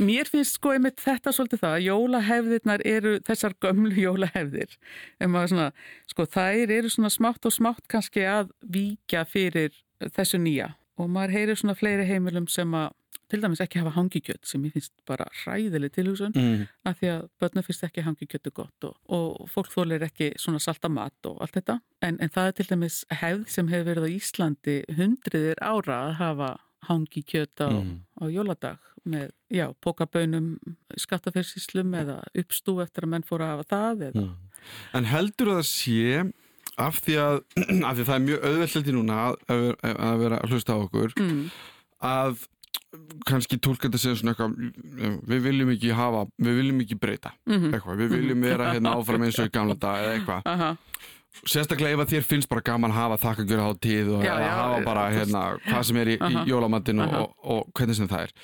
mér 0.00 0.28
finnst 0.30 0.58
sko 0.58 0.74
einmitt 0.74 1.00
þetta 1.00 1.32
svolítið 1.34 1.62
það 1.62 1.76
að 1.76 1.86
jólahefðirnar 1.86 2.84
eru 2.88 3.14
þessar 3.26 3.54
gömlu 3.62 3.94
jólahefðir. 3.96 4.74
En 5.20 5.32
maður 5.32 5.54
svona, 5.54 5.68
sko 6.10 6.26
þær 6.36 6.74
eru 6.78 6.92
svona 6.92 7.12
smátt 7.12 7.48
og 7.48 7.56
smátt 7.56 7.86
kannski 7.90 8.26
að 8.28 8.52
víkja 8.60 9.24
fyrir 9.28 9.74
þessu 10.16 10.40
nýja 10.42 10.74
og 11.00 11.10
maður 11.12 11.34
heyrir 11.38 11.58
svona 11.60 11.74
fleiri 11.78 12.04
heimilum 12.08 12.46
sem 12.52 12.74
að 12.76 12.90
til 13.30 13.38
dæmis 13.44 13.60
ekki 13.62 13.78
hafa 13.78 13.92
hangikjöt 13.94 14.42
sem 14.50 14.64
ég 14.66 14.72
finnst 14.74 14.90
bara 15.06 15.28
hræðileg 15.44 15.92
tilhugsun 15.94 16.32
Mm 16.34 16.64
af 16.90 16.96
því 16.98 17.10
að 17.12 17.26
börnum 17.40 17.62
finnst 17.66 17.84
ekki 17.86 18.02
hangikjötu 18.02 18.50
gott 18.56 18.86
og, 18.88 18.96
og 19.08 19.46
fólk 19.52 19.70
þólir 19.70 20.02
ekki 20.08 20.32
svona 20.40 20.58
salta 20.58 20.88
mat 20.90 21.28
og 21.30 21.38
allt 21.44 21.54
þetta. 21.60 21.76
En, 22.02 22.18
en 22.20 22.32
það 22.34 22.48
er 22.50 22.56
til 22.58 22.66
dæmis 22.72 22.96
hefð 23.20 23.44
sem 23.54 23.68
hefur 23.70 23.86
verið 23.92 24.08
á 24.10 24.14
Íslandi 24.16 24.76
hundriðir 24.98 25.62
ára 25.62 25.98
að 26.08 26.14
hafa 26.18 26.50
hangikjöt 26.90 27.62
á, 27.62 27.70
Mhm. 27.70 27.94
á 28.18 28.24
jóladag 28.34 28.78
með, 29.06 29.30
já, 29.52 29.66
pókabönum 29.84 30.56
skattafyrsíslum 30.98 31.94
eða 31.96 32.18
uppstú 32.34 32.80
eftir 32.82 33.04
að 33.06 33.12
menn 33.14 33.26
fóru 33.28 33.44
að 33.46 33.52
hafa 33.54 33.68
það 33.74 34.04
eða, 34.10 34.26
En 34.94 35.04
heldur 35.08 35.54
það 35.54 35.64
sé 35.64 36.32
af 36.80 37.02
því 37.04 37.18
að, 37.24 37.36
af 37.88 37.98
því 37.98 38.04
að 38.04 38.06
það 38.06 38.14
er 38.16 38.24
mjög 38.28 38.48
auðveldið 38.50 38.96
núna 38.96 39.18
að, 39.26 39.68
að, 39.90 40.14
vera 40.24 40.40
að 40.40 40.54
hlusta 40.54 40.76
á 40.76 40.78
okkur 40.80 41.14
mm. 41.20 41.44
að 42.10 42.42
kannski 43.28 43.58
tólka 43.62 43.86
þetta 43.86 44.00
sem 44.02 44.16
svona 44.18 44.32
eitthvað 44.34 45.20
við 45.30 45.42
viljum 45.44 45.72
ekki 45.76 45.92
hafa, 45.94 46.24
við 46.42 46.56
viljum 46.58 46.80
ekki 46.84 46.98
breyta. 46.98 47.32
Mm 47.46 47.70
eitthvað, 47.70 48.00
við 48.02 48.14
viljum 48.16 48.46
vera 48.48 48.70
hérna 48.74 48.96
áfram 48.98 49.26
eins 49.26 49.38
og 49.38 49.50
í 49.50 49.54
gamla 49.54 49.76
dag 49.78 50.04
eða 50.04 50.16
eitthvað. 50.16 50.48
Aha, 50.50 50.72
sérstaklega 51.46 51.96
ef 51.96 52.02
að 52.04 52.12
þér 52.14 52.26
finnst 52.26 52.50
bara 52.50 52.64
gaman 52.66 52.92
að 52.92 52.98
hafa 52.98 53.20
þakkagjör 53.24 53.62
á 53.62 53.68
tíð 53.78 54.10
og 54.16 54.26
Já, 54.26 54.34
já, 54.42 54.50
hafa 54.56 54.82
bara 54.86 55.06
hérna, 55.14 55.44
hvað 55.68 55.86
sem 55.88 56.02
er 56.02 56.12
í, 56.12 56.18
í 56.18 56.26
Aha. 56.26 56.44
jólamatinn 56.50 57.04
og, 57.04 57.14
Aha. 57.14 57.22
og, 57.22 57.54
og 57.54 57.72
hvernig 57.78 57.98
sem 57.98 58.10
það 58.10 58.26
er. 58.26 58.34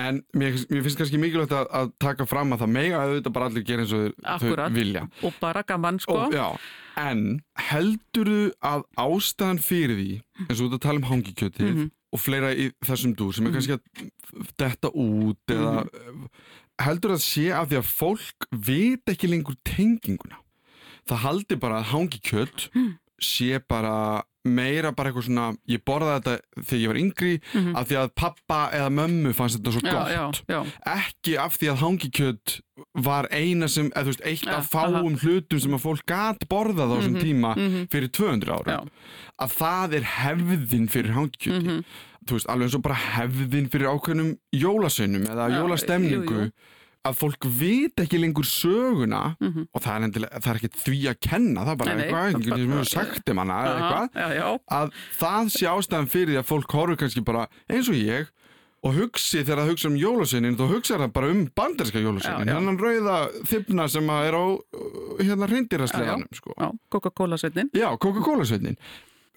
En 0.00 0.22
mér, 0.32 0.54
mér 0.72 0.84
finnst 0.86 1.00
kannski 1.00 1.18
mikilvægt 1.20 1.52
að, 1.56 1.66
að 1.76 1.90
taka 2.00 2.24
fram 2.28 2.54
að 2.54 2.62
það 2.64 2.70
mega 2.78 3.00
auðvitað 3.02 3.34
bara 3.36 3.48
allir 3.50 3.66
gera 3.68 3.84
eins 3.84 3.92
og 3.96 4.06
Akkúrat. 4.22 4.70
þau 4.70 4.78
vilja. 4.78 5.02
Og 5.28 5.34
bara 5.40 5.64
gaman 5.68 6.00
sko. 6.00 6.16
Og, 6.16 6.36
já, 6.36 6.46
en 6.96 7.40
heldurðu 7.58 8.52
að 8.62 8.82
ástæðan 9.00 9.60
fyrir 9.62 9.96
því 9.96 10.10
eins 10.48 10.60
og 10.60 10.64
þú 10.64 10.68
ert 10.68 10.78
að 10.78 10.84
tala 10.86 10.98
um 11.02 11.08
hangikjötið 11.10 11.74
Mhm. 11.74 11.90
og 12.12 12.20
fleira 12.20 12.50
í 12.54 12.70
þessum 12.84 13.14
dúr 13.16 13.32
sem 13.34 13.46
er 13.46 13.52
kannski 13.52 13.78
að 13.78 14.10
detta 14.58 14.90
út 14.92 15.38
eða 15.48 15.86
heldur 16.82 17.14
það 17.14 17.22
sé 17.24 17.46
af 17.54 17.68
því 17.70 17.78
að 17.80 17.92
fólk 18.00 18.46
veit 18.52 19.04
ekki 19.12 19.28
lengur 19.30 19.56
tenginguna 19.64 20.36
það 21.08 21.22
haldi 21.24 21.56
bara 21.56 21.80
að 21.82 21.90
hangikjöt 21.94 22.68
Mhm. 22.74 22.98
sé 23.22 23.58
bara 23.68 24.22
meira 24.44 24.90
bara 24.92 25.10
eitthvað 25.12 25.26
svona 25.28 25.44
ég 25.70 25.82
borðaði 25.86 26.20
þetta 26.22 26.64
þegar 26.66 26.80
ég 26.82 26.88
var 26.90 26.98
yngri 26.98 27.32
Mhm. 27.54 27.76
af 27.76 27.88
því 27.88 27.96
að 28.00 28.14
pappa 28.18 28.58
eða 28.74 28.88
mömmu 28.90 29.32
fannst 29.38 29.58
þetta 29.60 29.72
svo 29.72 29.80
já, 29.80 29.92
gott 29.92 30.10
já, 30.10 30.24
já, 30.48 30.60
ekki 30.96 31.36
af 31.38 31.56
því 31.58 31.70
að 31.72 31.82
hangikjöt 31.84 32.60
var 32.94 33.28
eina 33.30 33.68
sem, 33.68 33.90
eða 33.90 34.02
þú 34.02 34.10
veist, 34.12 34.24
eitt 34.26 34.46
af 34.48 34.70
fáum 34.72 35.14
hlutum 35.22 35.60
sem 35.60 35.72
að 35.76 35.84
fólk 35.84 36.06
gat 36.06 36.48
borðað 36.50 36.90
á 36.90 36.94
þessum 36.98 37.14
Mhm, 37.16 37.22
tíma 37.22 37.54
mhm. 37.56 37.86
fyrir 37.92 38.08
200 38.10 38.50
árum 38.50 38.90
að 39.38 39.50
það 39.58 39.94
er 39.94 40.02
hefðin 40.18 40.88
fyrir 40.90 41.12
hangikjöti 41.14 41.62
mhm. 41.62 41.84
þú 42.26 42.32
veist, 42.38 42.46
alveg 42.50 42.66
eins 42.66 42.74
og 42.74 42.82
bara 42.82 42.94
hefðin 42.98 43.70
fyrir 43.70 43.90
ákveðnum 43.94 44.36
jólasönnum 44.54 45.26
eða 45.30 45.50
jólastemningu 45.58 46.34
jú, 46.34 46.44
jú. 46.46 46.52
Að 47.04 47.16
fólk 47.18 47.46
veit 47.58 47.96
ekki 47.98 48.18
lengur 48.22 48.46
söguna 48.46 49.36
Mhm. 49.40 49.64
og 49.74 49.82
það 49.82 49.94
er, 49.96 50.02
endilega, 50.06 50.38
það 50.40 50.50
er 50.52 50.58
ekki 50.60 50.70
því 50.84 50.98
að 51.10 51.16
kenna 51.20 51.64
það 51.66 51.72
er 51.72 51.76
bara 51.80 51.90
Nei, 51.90 51.96
nei, 51.96 52.04
eitthvað, 52.04 52.22
það 52.22 52.28
einhvern 52.28 52.50
bara- 52.50 52.58
veginn 52.58 52.70
sem 52.70 52.78
hefur 52.78 52.92
sagt 52.92 53.28
um 53.32 53.38
hana 53.42 53.56
eða 53.62 53.74
eitthvað 53.80 54.08
já, 54.22 54.28
já, 54.38 54.58
að 54.70 54.92
það 55.18 55.50
sé 55.56 55.66
ástæðan 55.72 56.10
fyrir 56.14 56.38
að 56.38 56.46
fólk 56.52 56.70
horfur 56.78 56.96
kannski 57.02 57.24
bara 57.24 57.48
eins 57.68 57.88
og 57.88 57.94
ég 57.98 58.28
og 58.82 58.94
hugsi 58.98 59.42
þegar 59.44 59.58
það 59.62 59.70
hugsa 59.70 59.86
um 59.88 59.96
jólasveinin 59.98 60.56
þá 60.58 60.64
hugsa 60.70 60.98
það 60.98 61.12
bara 61.12 61.30
um 61.30 61.42
banderska 61.54 61.98
já. 62.02 62.54
hennan 62.54 62.78
rauða 62.78 63.16
þyfna 63.46 63.88
sem 63.90 64.06
að 64.10 64.26
er 64.26 64.34
á 64.34 64.44
uh, 64.50 65.22
hérna 65.22 65.46
reyndirasleganum 65.50 66.26
sko. 66.34 66.54
Coca-Cola 66.90 67.36
setnin 67.38 67.70
já, 67.74 67.90
Coca-Cola 67.98 68.42
sveinin 68.44 68.76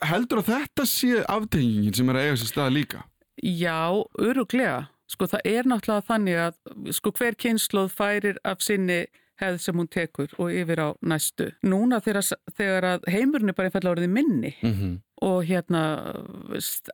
heldur 0.01 0.41
að 0.41 0.49
þetta 0.53 0.85
sé 0.85 1.23
aftengingin 1.25 1.93
sem 1.95 2.09
er 2.09 2.15
að 2.15 2.25
eiga 2.29 2.37
sér 2.41 2.49
stað 2.53 2.73
líka 2.73 3.03
Já, 3.43 3.91
öruglega. 4.17 4.87
Sko 5.11 5.27
það 5.29 5.51
er 5.51 5.69
náttúrulega 5.69 6.07
þannig 6.07 6.41
að 6.47 6.93
sko 6.97 7.13
hver 7.19 7.37
kynnslóð 7.37 7.93
færir 7.93 8.41
af 8.43 8.63
sinni 8.65 9.05
hefð 9.41 9.57
sem 9.63 9.79
hún 9.79 9.89
tekur 9.91 10.31
og 10.39 10.53
yfir 10.53 10.79
á 10.79 10.89
næstu. 11.03 11.49
Núna 11.67 11.99
þegar, 12.03 12.29
þegar 12.55 12.87
að 12.93 13.09
heimurinn 13.11 13.51
er 13.51 13.57
bara 13.57 13.69
einfallega 13.69 13.95
orðið 13.97 14.13
minni 14.15 14.51
mm 14.61 14.73
-hmm. 14.73 14.93
og 15.27 15.37
hérna 15.49 15.81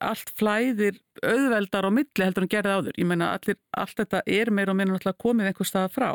allt 0.02 0.32
flæðir 0.40 0.98
auðveldar 1.22 1.86
á 1.86 1.92
milli 1.94 2.26
heldur 2.26 2.48
en 2.48 2.54
gerði 2.56 2.76
áður. 2.78 2.98
Ég 2.98 3.10
meina 3.12 3.32
allir, 3.36 3.58
allt 3.78 3.98
þetta 3.98 4.24
er 4.26 4.52
meira 4.52 4.72
og 4.72 4.78
meira 4.78 4.92
náttúrulega 4.92 5.24
komið 5.26 5.52
einhver 5.52 5.70
stað 5.70 5.92
frá 5.94 6.12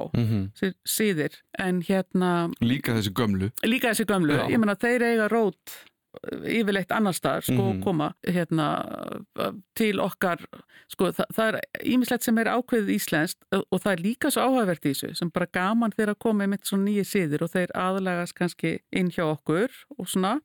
sér 0.59 0.75
síðir 0.85 1.43
en 1.59 1.83
hérna 1.83 2.51
líka 2.61 2.97
þessi 2.97 3.13
gömlu 3.15 3.51
líka 3.65 3.93
þessi 3.93 4.07
gömlu, 4.07 4.35
Já. 4.35 4.51
ég 4.51 4.59
meina 4.59 4.75
þeir 4.75 5.03
eiga 5.03 5.29
rót 5.29 5.87
yfirleitt 6.47 6.93
annar 6.95 7.13
staðar 7.17 7.45
sko 7.47 7.73
Mhm. 7.73 7.83
koma 7.85 8.09
hérna 8.27 8.67
til 9.79 10.01
okkar 10.01 10.41
sko 10.93 11.11
það, 11.13 11.27
það 11.35 11.49
er 11.49 11.61
ímislegt 11.85 12.23
sem 12.27 12.39
er 12.39 12.51
ákveðið 12.53 12.95
íslenskt 12.97 13.39
og 13.53 13.81
það 13.83 13.93
er 13.93 14.03
líka 14.05 14.31
svo 14.33 14.47
áhugavert 14.47 14.85
í 14.87 14.93
þessu 14.95 15.17
sem 15.17 15.31
bara 15.31 15.47
gaman 15.53 15.93
þegar 15.93 16.15
að 16.15 16.19
koma 16.27 16.47
með 16.47 16.65
svona 16.71 16.89
nýju 16.91 17.05
síður 17.05 17.43
og 17.47 17.51
þeir 17.55 17.75
aðlagast 17.75 18.35
kannski 18.35 18.79
inn 18.93 19.11
hjá 19.11 19.25
okkur 19.33 19.71
og 19.99 20.07
svona 20.09 20.41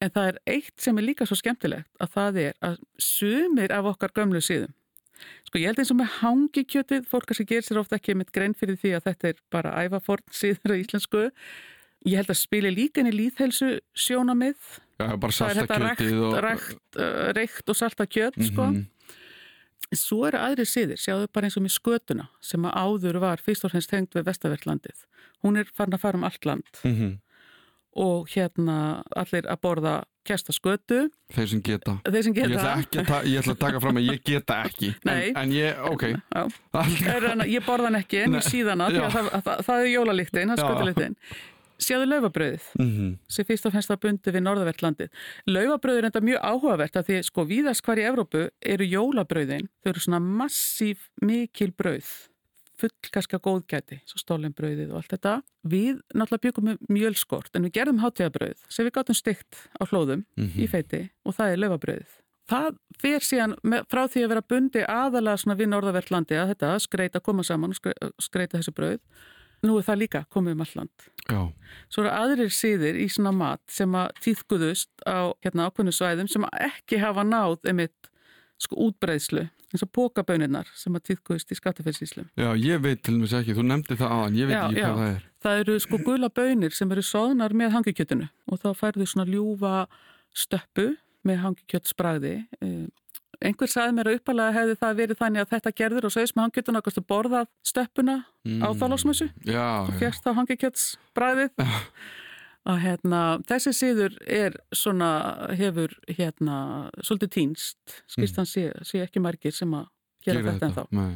en 0.00 0.10
það 0.14 0.28
er 0.32 0.38
eitt 0.46 0.74
sem 0.80 0.98
er 0.98 1.02
líka 1.08 1.26
svo 1.26 1.34
skemmtilegt 1.38 1.88
að 2.00 2.12
það 2.14 2.36
er 2.48 2.52
að 2.62 2.76
sumir 2.98 3.72
af 3.74 3.84
okkar 3.94 4.12
gömlu 4.14 4.40
síðum 4.44 4.74
Sko 5.48 5.58
ég 5.58 5.66
held 5.66 5.80
eins 5.82 5.90
og 5.90 5.96
með 5.98 6.12
hangikjötið, 6.20 7.06
fólk 7.10 7.24
kannski 7.26 7.44
gerir 7.50 7.64
sér 7.66 7.80
ofta 7.80 7.96
ekki 7.98 8.14
með 8.14 8.28
grein 8.30 8.52
fyrir 8.54 8.76
því 8.78 8.92
að 8.94 9.06
þetta 9.08 9.28
er 9.32 9.40
bara 9.50 9.72
ævaforn 9.82 10.22
síður 10.30 10.70
á 10.70 10.76
íslensku. 10.78 11.22
Ég 12.06 12.14
held 12.20 12.30
að 12.30 12.38
spili 12.38 12.70
líka 12.70 13.00
inn 13.02 13.10
í 13.10 13.16
líðhelsu 13.16 13.80
sjónamið. 13.96 14.56
já, 15.00 15.16
bara 15.18 15.32
Það 15.32 15.58
saltakjötið 15.58 16.20
og 16.28 16.36
rækt, 16.42 16.96
uh, 16.98 17.32
reykt 17.34 17.68
og 17.68 17.76
salta 17.76 18.06
kjöt, 18.06 18.38
sko. 18.46 18.62
Mhm. 18.72 18.86
Svo 19.94 20.26
eru 20.28 20.36
aðri 20.38 20.66
síðir, 20.68 20.98
sjáðu 21.00 21.28
bara 21.32 21.46
eins 21.48 21.56
og 21.56 21.62
með 21.64 21.72
skötuna 21.78 22.28
sem 22.44 22.60
að 22.62 22.74
áður 22.76 23.20
var 23.20 23.36
fyrst 23.40 23.64
og 23.64 23.70
fremst 23.72 23.88
tengt 23.90 24.10
við 24.12 24.24
Vestavertlandið. 24.28 25.06
Hún 25.42 25.56
er 25.58 25.64
farin 25.72 25.94
að 25.96 26.00
fara 26.00 26.16
um 26.18 26.24
allt 26.24 26.44
land 26.44 26.64
Mhm. 26.84 27.18
og 27.96 28.28
hérna 28.28 29.02
allir 29.16 29.42
að 29.48 29.60
borða 29.60 30.04
kjasta 30.28 30.52
skötu, 30.52 31.08
þeir 31.32 31.48
sem 31.48 31.60
geta 31.62 32.00
þeir 32.04 32.22
sem 32.22 32.34
Ég 32.34 32.48
geta 32.48 32.60
ætla, 32.60 32.82
ekki 32.84 32.98
að 33.00 33.06
ta- 33.06 33.22
ég 33.22 33.38
ætla 33.40 33.54
að 33.54 33.58
taka 33.58 33.80
fram 33.80 33.96
að 33.96 34.10
ég 34.12 34.22
geta 34.24 34.62
ekki 34.64 34.94
Nei. 35.04 35.28
en, 35.30 35.36
en 35.36 35.50
ég, 35.50 35.78
ok 35.90 36.02
Ég 37.48 37.64
borða 37.64 37.84
hann 37.88 37.94
ekki 38.02 38.24
en 38.24 38.32
ég 38.34 38.44
síðana 38.44 38.90
því 38.90 38.98
Já. 39.00 39.06
að 39.08 39.12
það, 39.12 39.42
það, 39.42 39.62
það 39.64 39.80
er 39.80 39.88
jólalíktin, 39.94 40.52
það 40.52 40.58
er 40.58 40.94
Já. 40.94 41.14
Sjáðu 41.78 42.06
laufabröðið 42.10 42.64
Mhm. 42.78 43.18
sem 43.28 43.44
fyrst 43.44 43.66
og 43.66 43.72
fennst 43.72 43.90
að 43.90 44.00
bundi 44.00 44.32
við 44.34 44.42
norðavertlandið. 44.42 45.08
Laufabröð 45.46 45.98
er 45.98 46.04
enda 46.08 46.20
mjög 46.20 46.40
áhugavert 46.42 46.96
að 46.98 47.06
því 47.06 47.24
sko 47.24 47.44
víðast 47.46 47.82
hvar 47.86 47.96
í 47.98 48.06
Evrópu 48.08 48.48
eru 48.62 48.84
jólabröðin, 48.84 49.68
þau 49.84 49.90
eru 49.92 50.00
svona 50.00 50.18
massíf 50.20 51.08
mikil 51.22 51.70
bröð, 51.72 52.28
full 52.78 52.90
kannski 53.12 53.38
að 53.38 53.42
góðgæti, 53.46 54.00
svo 54.06 54.18
stólenbröðið 54.18 54.90
og 54.90 54.96
allt 55.02 55.08
þetta. 55.14 55.42
Við 55.66 56.00
náttúrulega 56.14 56.44
byggum 56.52 56.78
mjölskort 56.90 57.50
en 57.54 57.62
við 57.64 57.72
gerðum 57.72 58.00
hátíðabröð 58.02 58.56
sem 58.68 58.86
við 58.86 58.92
gátum 58.98 59.14
stygt 59.14 59.68
á 59.80 59.82
hlóðum 59.86 60.24
Mhm. 60.36 60.58
í 60.58 60.68
feiti 60.68 61.10
og 61.24 61.34
það 61.36 61.52
er 61.52 61.56
laufabröðið. 61.58 62.06
Það 62.48 62.76
fer 62.98 63.18
síðan 63.20 63.54
með, 63.62 63.86
frá 63.88 64.08
því 64.08 64.24
að 64.24 64.28
vera 64.28 64.42
bundi 64.42 64.84
aðalega 64.88 65.38
svona 65.38 65.56
við 65.58 65.68
norðavertlandi 65.68 66.34
að 66.34 66.54
þetta 66.54 66.80
skreita 66.80 67.20
og. 69.62 69.68
Nú 69.68 69.78
er 69.78 69.84
það 69.88 69.98
líka 70.04 70.24
komið 70.30 70.52
um 70.56 70.64
alland. 70.66 71.06
Já, 71.28 71.40
Svo 71.92 72.02
eru 72.04 72.10
aðrir 72.14 72.50
síðir 72.54 72.96
í 73.02 73.08
svona 73.12 73.32
mat 73.36 73.60
sem 73.68 73.92
að 73.98 74.12
týðkuðust 74.24 74.90
á 75.04 75.34
hérna 75.44 75.66
ákveðnu 75.68 75.92
svæðum 75.92 76.28
sem 76.30 76.46
ekki 76.52 76.98
hafa 77.02 77.24
náð 77.26 77.58
einmitt 77.68 78.08
sko 78.58 78.78
útbreiðslu 78.88 79.44
eins 79.68 79.82
og 79.84 79.90
pókabönirnar 79.92 80.70
sem 80.74 80.94
að 80.96 81.10
týðkuðust 81.10 81.50
í 81.52 81.58
skattafellsíslum. 81.58 82.30
já, 82.38 82.48
ég 82.56 82.80
veit 82.80 83.02
til 83.04 83.18
dæmis 83.18 83.34
ekki, 83.36 83.52
þú 83.52 83.66
nefndi 83.68 83.98
það 84.00 84.14
aðan, 84.16 84.38
ég 84.38 84.46
veit 84.48 84.56
Já, 84.56 84.62
ekki 84.64 84.80
já. 84.80 84.86
hvað 84.88 85.02
það 85.02 85.10
er 85.16 85.26
Það 85.38 85.58
eru 85.62 85.74
sko 85.84 85.98
gula 86.02 86.28
bönir 86.34 86.72
sem 86.74 86.90
eru 86.92 87.02
soðnar 87.04 87.52
með 87.54 87.74
hangikjötinu 87.76 88.28
og 88.48 88.58
þá 88.62 88.68
færðu 88.74 89.06
svona 89.06 89.28
ljúfa 89.28 89.74
stöppu 90.34 90.86
með 91.28 91.36
hangikjötsbragði. 91.44 92.32
Einhver 93.38 93.70
sagði 93.70 93.94
mér 93.94 94.08
að 94.10 94.16
uppalega 94.18 94.54
hefði 94.56 94.76
það 94.80 94.96
verið 94.98 95.18
þannig 95.20 95.42
að 95.44 95.50
þetta 95.52 95.72
gerður 95.78 96.06
og 96.08 96.12
sögist 96.14 96.34
með 96.34 96.46
hangikjötuna 96.48 96.80
að 96.82 97.04
borðað 97.12 97.50
stöppuna 97.70 98.16
á 98.18 98.68
Mm. 98.68 98.78
þálasmössu. 98.80 99.28
Já, 99.46 99.66
já, 99.86 99.98
fjast 100.00 100.26
á 100.26 100.30
hangikjötsbræðið 100.34 101.50
og 102.68 102.80
hérna 102.82 103.20
þessi 103.46 103.72
síður 103.78 104.16
er 104.26 104.56
svona 104.74 105.10
hefur 105.54 105.94
hérna 106.08 106.90
svolítið 106.98 107.30
týnst 107.36 108.02
skýrst 108.10 108.36
hann 108.40 108.48
sé, 108.50 108.64
sé 108.82 109.04
ekki 109.04 109.22
margir 109.22 109.54
sem 109.54 109.70
að 109.78 109.86
gera, 110.26 110.42
þetta 110.50 110.66
ennþá. 110.72 110.86
Nei. 110.90 111.14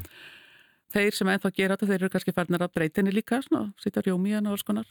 Þeir 0.92 1.16
sem 1.16 1.28
ennþá 1.32 1.50
gera 1.56 1.74
þetta, 1.76 1.88
þeir 1.90 2.00
eru 2.04 2.12
kannski 2.12 2.34
farnir 2.36 2.62
að 2.62 2.72
breyta 2.76 3.00
henni 3.00 3.12
líka, 3.16 3.40
svona, 3.42 3.72
sýta 3.82 4.02
rjómi 4.04 4.30
í 4.30 4.36
henni 4.36 4.50
og 4.52 4.58
alls 4.58 4.62
konar. 4.68 4.86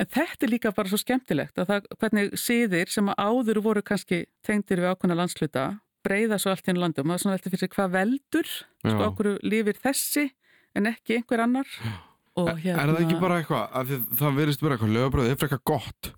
En 0.00 0.06
þetta 0.08 0.46
er 0.46 0.50
líka 0.50 0.72
bara 0.74 0.88
svo 0.88 0.98
skemmtilegt 0.98 1.58
að 1.60 1.68
það, 1.68 1.88
hvernig 2.00 2.34
síðir 2.40 2.88
sem 2.90 3.08
að 3.12 3.20
áður 3.20 3.60
voru 3.62 3.82
kannski 3.84 4.24
tengdir 4.42 4.80
við 4.80 4.90
ákveðna 4.94 5.18
landsluta 5.20 5.66
breyða 6.06 6.38
svo 6.42 6.52
allt 6.54 6.64
í 6.66 6.70
henni 6.72 6.82
landum 6.82 7.10
og 7.10 7.12
það 7.12 7.18
er 7.18 7.22
svona 7.24 7.36
velti 7.36 7.52
fyrir 7.52 7.62
sig 7.64 7.74
hvað 7.76 7.92
veldur, 7.98 8.48
sko 8.86 9.04
okkur 9.10 9.28
lifir 9.46 9.78
þessi 9.82 10.24
en 10.78 10.88
ekki 10.92 11.18
einhver 11.20 11.42
annar. 11.44 11.68
Hérna- 12.32 12.80
Er 12.80 12.88
það 12.94 13.02
ekki 13.04 13.20
bara 13.20 13.38
eitthvað, 13.42 13.92
það 14.16 14.36
verðist 14.40 14.62
vera 14.64 14.76
eitthvað 14.78 14.94
lögabröð, 14.96 15.26
það 15.28 15.34
er 15.36 15.40
frekar 15.42 15.62
gott? 15.68 16.12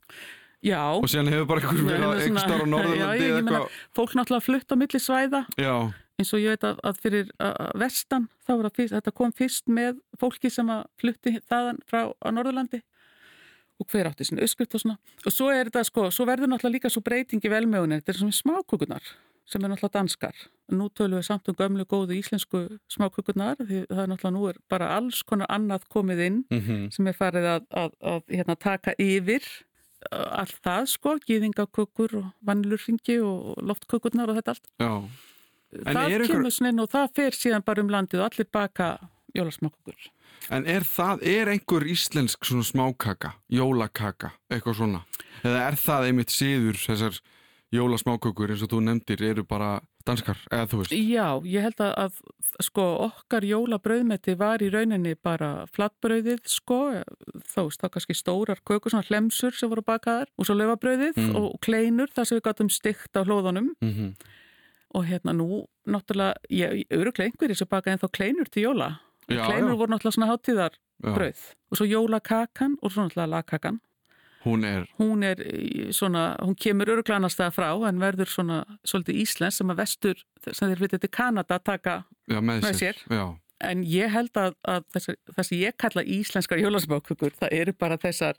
Já, 0.64 0.80
og 0.96 1.04
síðan 1.10 1.28
hefur 1.32 1.48
bara 1.50 1.60
eitthvað 1.60 1.80
verið 1.90 2.06
að 2.06 2.22
einhver 2.24 2.44
starf 2.44 2.62
á 2.62 2.64
Já, 2.64 2.70
Norðurlandi 2.72 3.26
eða 3.26 3.40
eitthvað. 3.42 3.74
fólk 3.98 4.14
náttúrulega 4.16 4.46
flutt 4.46 4.72
á 4.72 4.76
milli 4.80 5.00
svæða. 5.02 5.40
Já, 5.60 5.74
eins 6.22 6.30
og 6.32 6.40
ég 6.40 6.54
veit 6.54 6.64
að, 6.70 6.78
að 6.88 7.00
fyrir 7.02 7.32
að, 7.42 7.58
vestan 7.82 8.28
þá 8.46 8.52
var 8.62 8.70
fyrst, 8.78 8.94
þetta 8.94 9.12
kom 9.18 9.34
fyrst 9.36 9.66
með 9.68 9.98
fólki 10.22 10.52
sem 10.54 10.70
að 10.72 10.86
flutti 11.02 11.34
þaðan 11.50 11.82
frá 11.90 12.00
á 12.14 12.28
Norðurlandi. 12.32 12.80
Og 13.82 13.90
hver 13.90 14.06
átti 14.06 14.22
sinni 14.24 14.44
öskrift 14.46 14.78
og 14.78 14.84
svona. 14.84 14.96
Og 15.26 15.34
svo 15.34 15.50
er 15.50 15.66
þetta 15.66 15.82
sko, 15.90 16.06
svo 16.14 16.24
verður 16.30 16.46
náttúrulega 16.54 16.76
líka 16.78 16.92
svo 16.94 17.02
breyting 17.02 17.42
í 17.42 17.50
velmögunni, 17.50 17.98
þetta 17.98 18.14
er 18.14 18.20
svona 18.22 18.36
smákukunar 18.38 19.08
sem 19.44 19.64
er 19.64 19.72
náttúrulega 19.72 19.98
danskar 19.98 20.38
nú 20.72 20.88
tölum 20.96 21.20
við 21.20 21.26
samt 21.28 21.50
um 21.50 21.56
gömlu 21.58 21.84
góðu 21.84 22.16
íslensku 22.16 22.62
smákukunar 22.92 23.58
því 23.60 23.84
það 23.90 24.02
er 24.04 24.10
náttúrulega 24.12 24.34
nú 24.38 24.48
er 24.48 24.58
bara 24.72 24.94
alls 24.96 25.20
konar 25.26 25.50
annað 25.52 25.84
komið 25.92 26.24
inn 26.28 26.42
mm 26.48 26.90
sem 26.94 27.06
er 27.10 27.16
farið 27.18 27.50
að, 27.50 27.70
að, 27.82 27.94
að 28.00 28.34
hérna, 28.38 28.56
taka 28.56 28.94
yfir 29.00 29.44
allt 30.12 30.58
það 30.64 30.88
sko, 30.92 31.14
gýðingakökur 31.24 32.16
og 32.20 32.26
vannlurringi 32.44 33.18
og 33.24 33.60
loftkökurnar 33.64 34.30
og 34.30 34.40
þetta 34.40 34.54
allt. 34.54 34.68
Já. 34.82 34.92
En 35.84 35.98
það 35.98 36.16
er 36.16 36.26
kemur 36.28 36.54
svona 36.54 36.72
inn 36.72 36.82
og 36.84 36.90
það 36.92 37.14
fer 37.18 37.38
síðan 37.38 37.64
bara 37.66 37.82
um 37.82 37.92
landið 37.92 38.22
og 38.22 38.28
allir 38.28 38.48
baka 38.52 38.88
jólasmákökur. 39.34 40.10
En 40.54 40.66
er 40.68 40.84
það, 40.86 41.24
er 41.24 41.50
einhver 41.54 41.86
íslensk 41.88 42.44
svona 42.46 42.66
smákaka, 42.66 43.32
jólakaka, 43.50 44.34
eitthvað 44.52 44.78
svona? 44.82 45.04
Eða 45.42 45.62
er 45.70 45.78
það 45.80 46.08
einmitt 46.10 46.34
síður 46.34 46.78
þessar 46.84 47.20
jólasmákökur 47.74 48.52
eins 48.54 48.62
og 48.64 48.70
þú 48.72 48.80
nefndir 48.86 49.22
eru 49.30 49.44
bara 49.48 49.80
danskar, 50.06 50.38
eða 50.52 50.68
þú 50.70 50.80
veist? 50.82 50.92
Já, 50.94 51.26
ég 51.48 51.64
held 51.66 51.80
að, 51.80 51.92
að 52.04 52.64
sko 52.68 52.84
okkar 53.08 53.46
jólabrauðmeti 53.48 54.36
var 54.38 54.62
í 54.62 54.68
rauninni 54.72 55.14
bara 55.16 55.64
flatbrauðið 55.74 56.44
sko, 56.50 56.78
þá 57.50 57.58
veist 57.66 57.82
þá 57.82 57.88
kannski 57.96 58.16
stórar 58.18 58.60
kökur, 58.64 58.92
svona 58.94 59.06
hlemsur 59.08 59.56
sem 59.56 59.70
voru 59.72 59.82
bakaðar 59.86 60.30
og 60.38 60.46
svo 60.48 60.54
löfabrauðið 60.58 61.18
Mm. 61.18 61.36
og 61.40 61.58
kleinur 61.64 62.10
þar 62.14 62.26
sem 62.28 62.38
við 62.38 62.46
gáttum 62.48 62.70
stygt 62.70 63.16
á 63.16 63.22
hlóðunum 63.26 63.74
Mm 63.82 64.14
og 64.94 65.02
hérna 65.08 65.32
nú 65.34 65.64
náttúrulega, 65.90 66.36
ég 66.54 66.84
öruglega 66.94 67.26
einhverjir 67.26 67.56
sem 67.58 67.66
baka 67.66 67.90
en 67.90 67.98
þá 67.98 68.06
kleinur 68.14 68.46
til 68.46 68.62
jóla. 68.68 69.00
Já, 69.26 69.42
kleinur 69.48 69.72
já. 69.74 69.78
voru 69.80 69.90
náttúrulega 69.90 70.14
svona 70.14 70.28
hátíðar 70.30 70.76
Já. 71.02 71.32
og 71.72 71.76
svo 71.80 71.86
jólakakan 71.90 72.76
og 72.80 72.92
svo 72.92 73.02
náttúrulega 73.02 73.32
lagkakan. 73.32 73.80
Hún 74.44 74.66
er, 74.68 74.84
Hún 74.98 75.24
er 75.24 75.40
í 75.40 75.86
svona, 75.96 76.34
hún 76.44 76.56
kemur 76.60 76.90
öruglega 76.92 77.16
annars 77.16 77.38
það 77.38 77.54
frá 77.56 77.68
en 77.88 78.02
verður 78.02 78.28
svona 78.28 78.58
svolítið 78.84 79.22
íslensk 79.22 79.62
sem 79.62 79.72
að 79.72 79.80
vestur, 79.80 80.20
sem 80.50 80.68
þeir 80.68 80.84
vitið 80.84 81.04
til 81.06 81.12
Kanada 81.16 81.58
taka 81.64 81.96
já, 82.28 82.38
með, 82.44 82.68
sér. 82.74 83.00
sér. 83.00 83.24
En 83.64 83.84
ég 83.88 84.12
held 84.12 84.36
að, 84.36 84.56
að 84.68 84.84
þessi, 84.92 85.16
þessi 85.38 85.60
ég 85.62 85.76
kalla 85.80 86.04
íslenskar 86.04 86.60
jólasmákukur, 86.60 87.32
það 87.40 87.56
eru 87.62 87.76
bara 87.80 87.96
þessar 88.02 88.36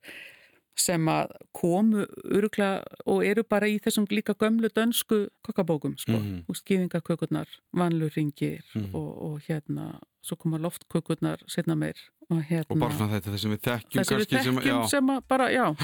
sem 0.76 1.06
að 1.08 1.32
komu 1.56 2.06
öruglega 2.26 2.84
og 3.08 3.24
eru 3.26 3.44
bara 3.44 3.68
í 3.68 3.78
þessum 3.80 4.06
líka 4.12 4.34
gömlu 4.36 4.68
dönsku 4.76 5.28
kokkabókum, 5.46 5.96
sko. 5.98 6.12
Mhm. 6.20 6.44
Og 6.50 6.56
skýðingakökurnar, 6.56 7.48
vanluringir 7.76 8.62
Mhm. 8.76 8.94
og, 8.96 9.22
og 9.24 9.42
hérna, 9.48 10.00
svo 10.24 10.36
koma 10.38 10.58
loftkökurnar 10.58 11.38
setna 11.48 11.76
meir. 11.76 11.96
Og 12.30 12.42
hérna, 12.44 12.66
Og 12.70 12.80
bara 12.80 12.92
svona 12.92 13.20
þetta, 13.20 13.32
þessi 13.36 13.50
við 13.54 13.62
þekkjum 13.62 14.06
sem, 14.44 14.88
sem 14.90 15.08
að 15.08 15.22
bara, 15.28 15.50
já, 15.54 15.76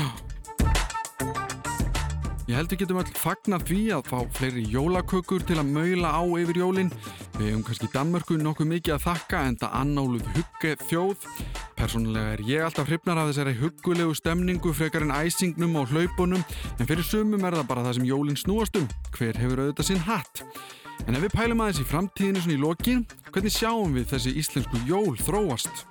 Ég 2.52 2.58
held 2.60 2.74
við 2.74 2.82
getum 2.82 2.98
öll 3.00 3.12
fagnað 3.16 3.62
því 3.70 3.76
að 3.96 4.08
fá 4.12 4.18
fleiri 4.36 4.62
jólakökur 4.68 5.44
til 5.48 5.56
að 5.62 5.70
maula 5.72 6.10
á 6.12 6.20
yfir 6.42 6.58
jólin. 6.60 6.90
Við 7.38 7.46
hefum 7.46 7.62
kannski 7.64 7.88
Danmörku 7.94 8.36
nokkuð 8.42 8.68
mikið 8.74 8.96
að 8.98 9.06
þakka 9.06 9.44
en 9.48 9.56
það 9.62 9.78
annáluð 9.80 10.26
hugge 10.36 10.74
þjóð. 10.90 11.30
Persónulega 11.80 12.34
er 12.34 12.44
ég 12.50 12.66
alltaf 12.66 12.92
hrifnar 12.92 13.22
af 13.22 13.30
þessari 13.30 13.54
huggulegu 13.62 14.18
stemningu 14.20 14.74
frekar 14.76 15.06
en 15.06 15.16
æsingnum 15.16 15.78
og 15.80 15.94
hlaupunum 15.94 16.44
en 16.44 16.90
fyrir 16.90 17.08
sumum 17.08 17.48
er 17.48 17.56
það 17.56 17.70
bara 17.70 17.86
það 17.86 18.02
sem 18.02 18.10
jólin 18.12 18.42
snúast 18.44 18.76
um. 18.82 18.90
Hver 19.16 19.40
hefur 19.40 19.64
auðvitað 19.64 19.88
sinn 19.94 20.04
hatt? 20.10 20.44
En 21.08 21.16
ef 21.16 21.24
við 21.24 21.38
pælum 21.38 21.64
aðeins 21.64 21.80
í 21.80 21.88
framtíðinu 21.88 22.44
svona 22.44 22.58
í 22.58 22.64
lokin, 22.66 23.06
hvernig 23.32 23.56
sjáum 23.56 23.96
við 23.96 24.12
þessi 24.12 24.36
íslensku 24.44 24.84
jól 24.92 25.16
þróast? 25.24 25.86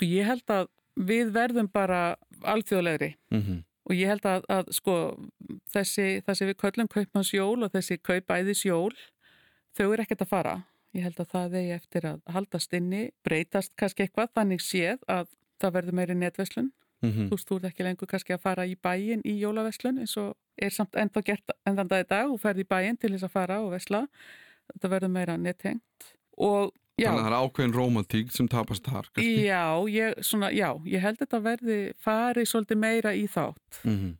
sko 0.00 0.08
ég 0.08 0.24
held 0.24 0.48
að 0.48 0.68
við 1.00 1.32
verðum 1.34 1.68
bara 1.72 2.16
alþjóðlegri. 2.42 3.14
Mm 3.30 3.42
-hmm. 3.42 3.62
Og 3.90 3.96
ég 3.96 4.06
held 4.06 4.26
að, 4.28 4.44
að 4.48 4.72
sko, 4.76 4.96
þessi, 5.72 6.22
þessi 6.26 6.46
við 6.46 6.56
köllum 6.60 6.88
kaupmannsjól 6.88 7.62
og 7.64 7.72
þessi 7.72 7.98
kaupæðisjól, 7.98 8.92
þau 9.74 9.92
eru 9.92 10.02
ekkert 10.02 10.22
að 10.22 10.28
fara. 10.28 10.56
Ég 10.94 11.02
held 11.06 11.20
að 11.20 11.30
það 11.30 11.54
eigi 11.54 11.72
eftir 11.74 12.06
að 12.06 12.20
haldast 12.26 12.72
inni, 12.72 13.10
breytast 13.24 13.72
kannski 13.76 14.02
eitthvað, 14.04 14.30
þannig 14.34 14.62
séð 14.62 14.98
að 15.08 15.26
það 15.60 15.74
verður 15.76 15.98
meiri 15.98 16.14
netverslun. 16.14 16.72
Mhm. 17.00 17.30
Þú 17.30 17.36
veist, 17.36 17.48
þú 17.48 17.56
ert 17.56 17.68
ekki 17.70 17.84
lengur 17.86 18.10
kannski 18.10 18.34
að 18.34 18.42
fara 18.44 18.66
í 18.66 18.76
bæin 18.76 19.22
í 19.24 19.38
jólaverslun 19.40 19.98
eins 20.02 20.16
og 20.20 20.36
er 20.60 20.70
samt 20.70 20.92
ennþá 20.92 21.22
gert 21.24 21.54
enn 21.66 21.76
dag 21.76 22.04
í 22.04 22.08
dag 22.08 22.30
og 22.30 22.40
ferð 22.40 22.60
í 22.60 22.68
bæin 22.68 22.98
til 23.00 23.14
þess 23.14 23.24
að 23.24 23.32
fara 23.32 23.60
og 23.64 23.72
vesla. 23.72 24.06
Þetta 24.72 24.90
verður 24.92 25.14
meira 25.14 25.36
nethengt. 25.36 26.10
Og 26.36 26.74
já, 27.00 27.08
Þannig 27.08 27.20
að 27.20 27.26
það 27.26 27.32
er 27.32 27.38
ákveðin 27.40 27.74
romantík 27.78 28.30
sem 28.36 28.48
tapast 28.52 28.84
þar. 28.90 29.08
já, 29.16 29.64
ég, 29.90 30.20
svona, 30.26 30.50
já, 30.52 30.68
ég 30.86 31.00
held 31.04 31.16
að 31.18 31.24
þetta 31.26 31.40
verði 31.48 31.78
farið 32.04 32.48
svolítið 32.52 32.80
meira 32.84 33.14
í 33.16 33.26
þátt 33.26 33.80
Mhm. 33.84 34.16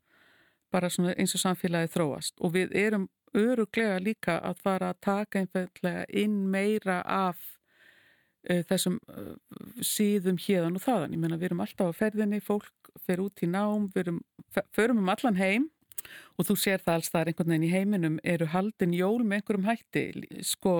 bara 0.73 0.89
svona 0.91 1.15
eins 1.19 1.35
og 1.35 1.41
samfélagi 1.45 1.91
þróast 1.95 2.35
og 2.41 2.53
við 2.55 2.75
erum 2.75 3.09
öruglega 3.35 4.01
líka 4.03 4.41
að 4.43 4.59
fara 4.63 4.91
að 4.93 5.01
taka 5.07 5.39
einfallega 5.45 6.05
inn 6.11 6.51
meira 6.51 7.03
af 7.07 7.37
uh, 8.51 8.63
þessum 8.67 8.97
uh, 9.09 9.35
síðum 9.85 10.39
hérðan 10.41 10.75
og 10.79 10.83
þaðan. 10.83 11.13
Ég 11.15 11.21
meina 11.21 11.37
við 11.39 11.51
erum 11.51 11.61
alltaf 11.61 11.93
á 11.93 11.99
ferðinni, 11.99 12.41
fólk 12.43 12.91
fer 13.07 13.21
út 13.23 13.43
í 13.45 13.47
nám, 13.47 13.91
við 13.95 14.01
erum, 14.07 14.21
förum 14.75 14.99
um 15.03 15.09
allan 15.13 15.37
heim 15.39 15.69
og 16.39 16.47
þú 16.49 16.57
sér 16.57 16.81
það 16.85 16.95
alls 16.95 17.11
þar 17.15 17.31
einhvern 17.33 17.53
veginn 17.55 17.67
í 17.69 17.73
heiminum 17.75 18.19
eru 18.25 18.47
haldin 18.53 18.95
jól 18.97 19.21
með 19.25 19.41
einhverjum 19.41 19.69
hætti, 19.69 20.05
sko 20.47 20.75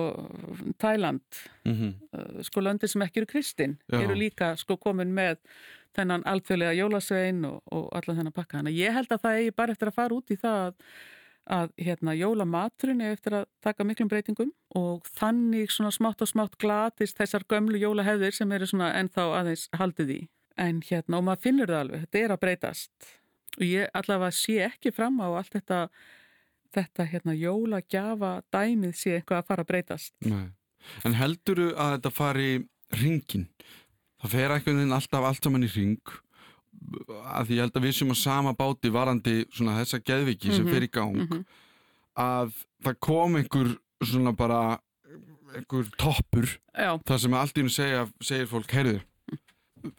Tæland, 0.81 1.21
Mhm. 1.65 1.93
uh, 2.13 2.41
sko 2.43 2.61
löndin 2.61 2.89
sem 2.89 3.01
ekki 3.01 3.17
eru 3.21 3.25
kristin, 3.27 3.77
Já. 3.91 4.01
eru 4.01 4.15
líka 4.15 4.55
sko 4.57 4.77
komin 4.77 5.13
með 5.13 5.37
þennan 5.95 6.23
alþjóðlega 6.23 6.75
jólasvein 6.79 7.45
og, 7.45 7.61
og 7.71 7.89
allan 7.93 8.17
þennan 8.17 8.33
pakka. 8.33 8.57
Þannig 8.61 8.73
að 8.75 8.81
ég 8.85 8.93
held 8.93 9.09
að 9.11 9.21
það 9.25 9.39
eigi 9.41 9.55
bara 9.55 9.71
eftir 9.75 9.87
að 9.91 9.93
fara 9.97 10.15
út 10.15 10.31
í 10.31 10.37
það 10.39 10.59
að, 10.67 10.75
að 11.51 11.71
hérna, 11.77 12.13
jólamaturinn 12.15 13.01
er 13.01 13.11
eftir 13.17 13.33
að 13.33 13.45
taka 13.61 13.83
miklum 13.83 14.07
breytingum 14.07 14.51
og 14.75 15.03
þannig 15.19 15.69
svona 15.73 15.91
smátt 15.91 16.21
og 16.21 16.29
smátt 16.31 16.55
glatist 16.61 17.17
þessar 17.19 17.43
gömlu 17.49 17.77
jólahefðir 17.81 18.31
sem 18.33 18.51
eru 18.51 18.65
svona 18.69 18.93
ennþá 19.01 19.25
aðeins 19.41 19.67
haldið 19.75 20.09
í. 20.15 20.21
En 20.57 20.81
hérna, 20.81 21.17
og 21.17 21.23
maður 21.27 21.41
finnur 21.41 21.67
það 21.71 21.79
alveg, 21.85 21.99
þetta 22.05 22.19
er 22.23 22.31
að 22.35 22.39
breytast. 22.45 22.91
Og 23.59 23.63
ég 23.67 23.89
allavega 23.93 24.31
sé 24.31 24.57
ekki 24.69 24.91
fram 24.95 25.19
á 25.19 25.27
allt 25.35 25.51
þetta, 25.57 25.79
þetta 26.73 27.05
hérna, 27.11 27.33
jólagjafa 27.35 28.41
dæmið 28.53 28.93
sé 28.95 29.17
eitthvað 29.19 29.41
að 29.41 29.47
fara 29.51 29.63
að 29.65 29.71
breytast. 29.73 30.13
Nei. 30.25 30.49
En 31.05 31.13
helduru 31.19 31.71
að 31.75 31.97
þetta 31.97 32.11
fari 32.15 32.49
ringin? 33.01 33.47
Það 34.21 34.31
fer 34.35 34.53
einhvern 34.55 34.77
veginn 34.79 34.95
alltaf 34.95 35.23
allt 35.27 35.43
saman 35.43 35.63
í 35.67 35.71
ring 35.75 36.13
að 37.11 37.49
því 37.49 37.57
ég 37.57 37.61
held 37.65 37.75
að 37.77 37.83
við 37.85 37.93
sem 37.97 38.13
á 38.13 38.17
sama 38.17 38.53
báti 38.57 38.89
varandi 38.93 39.35
svona 39.53 39.75
þessa 39.81 39.99
geðviki 40.01 40.53
sem 40.55 40.65
Mhm, 40.65 40.71
fer 40.73 40.81
í 40.87 40.91
gang 40.91 41.15
Mhm. 41.19 41.45
að 42.17 42.53
það 42.83 42.99
kom 42.99 43.35
einhver 43.35 43.77
svona 44.01 44.31
bara 44.35 44.79
einhver 45.53 45.89
toppur 45.97 46.47
Já, 46.73 46.97
þar 47.05 47.19
sem 47.19 47.33
allt 47.33 47.53
í 47.57 47.61
hennu 47.61 47.69
segja, 47.75 48.07
segir 48.23 48.47
fólk 48.47 48.71
heyrðu, 48.71 49.01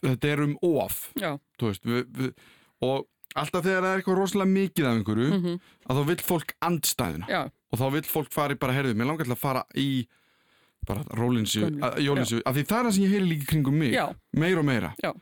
þetta 0.01 0.25
er 0.33 0.41
um 0.43 0.57
of 0.63 1.13
já. 1.15 1.37
þú 1.59 1.69
veist 1.69 1.83
við, 1.85 2.03
við, 2.17 2.33
og 2.81 3.07
alltaf 3.35 3.63
þegar 3.65 3.81
það 3.83 3.91
er 3.93 4.01
eitthvað 4.01 4.17
rosalega 4.19 4.51
mikið 4.53 4.85
af 4.89 4.97
einhverju 4.97 5.29
mhm, 5.37 5.59
að 5.89 5.99
þá 5.99 6.03
vill 6.11 6.23
fólk 6.29 6.53
andstæðina 6.69 7.27
Já, 7.29 7.41
og 7.73 7.79
þá 7.81 7.85
vill 7.97 8.03
fólk 8.13 8.31
fara 8.33 8.53
í 8.53 8.59
bara 8.61 8.73
herðu, 8.77 8.93
mér 8.95 9.09
langar 9.11 9.25
til 9.29 9.33
að 9.35 9.43
fara 9.43 9.63
í 9.75 9.89
bara 10.87 11.03
rólinsju, 11.15 11.61
Gömlu, 11.69 11.91
jólinsju 12.03 12.41
af 12.45 12.55
því 12.57 12.63
það 12.67 12.79
er 12.79 12.87
það 12.89 12.95
sem 12.97 13.03
ég 13.05 13.13
heyri 13.15 13.29
líka 13.29 13.45
kringum 13.53 13.77
mig. 13.79 13.93
Já, 13.95 14.09
meira 14.35 14.59
og 14.59 14.65
meira. 14.67 14.93
Já. 15.03 15.13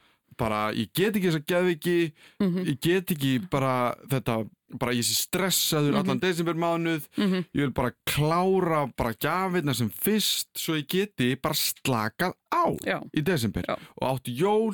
bara 0.41 0.72
ég 0.74 0.88
get 0.95 1.14
ekki 1.20 1.28
þess 1.30 1.38
að 1.38 1.49
geðviki 1.51 1.95
mhm, 2.41 2.64
ég 2.66 2.78
get 2.82 3.12
ekki 3.14 3.34
bara 3.51 3.93
þetta 4.09 4.39
bara 4.80 4.93
ég 4.95 5.03
sé 5.05 5.14
stressaður 5.20 5.91
Mhm. 5.91 5.99
allan 5.99 6.20
desember 6.24 6.55
mánuð 6.55 7.03
mhm, 7.20 7.43
ég 7.53 7.62
vil 7.68 7.74
bara 7.76 7.91
klára 8.09 8.80
bara 8.97 9.12
gjafirna 9.14 9.76
sem 9.76 9.89
fyrst 9.91 10.47
svo 10.57 10.78
ég 10.80 10.88
geti 10.89 11.36
bara 11.36 11.53
slakað 11.53 12.34
á 12.49 12.64
í 13.14 13.22
desember. 13.22 13.68
Og 14.01 14.07
áttu 14.16 14.34
jól 14.34 14.74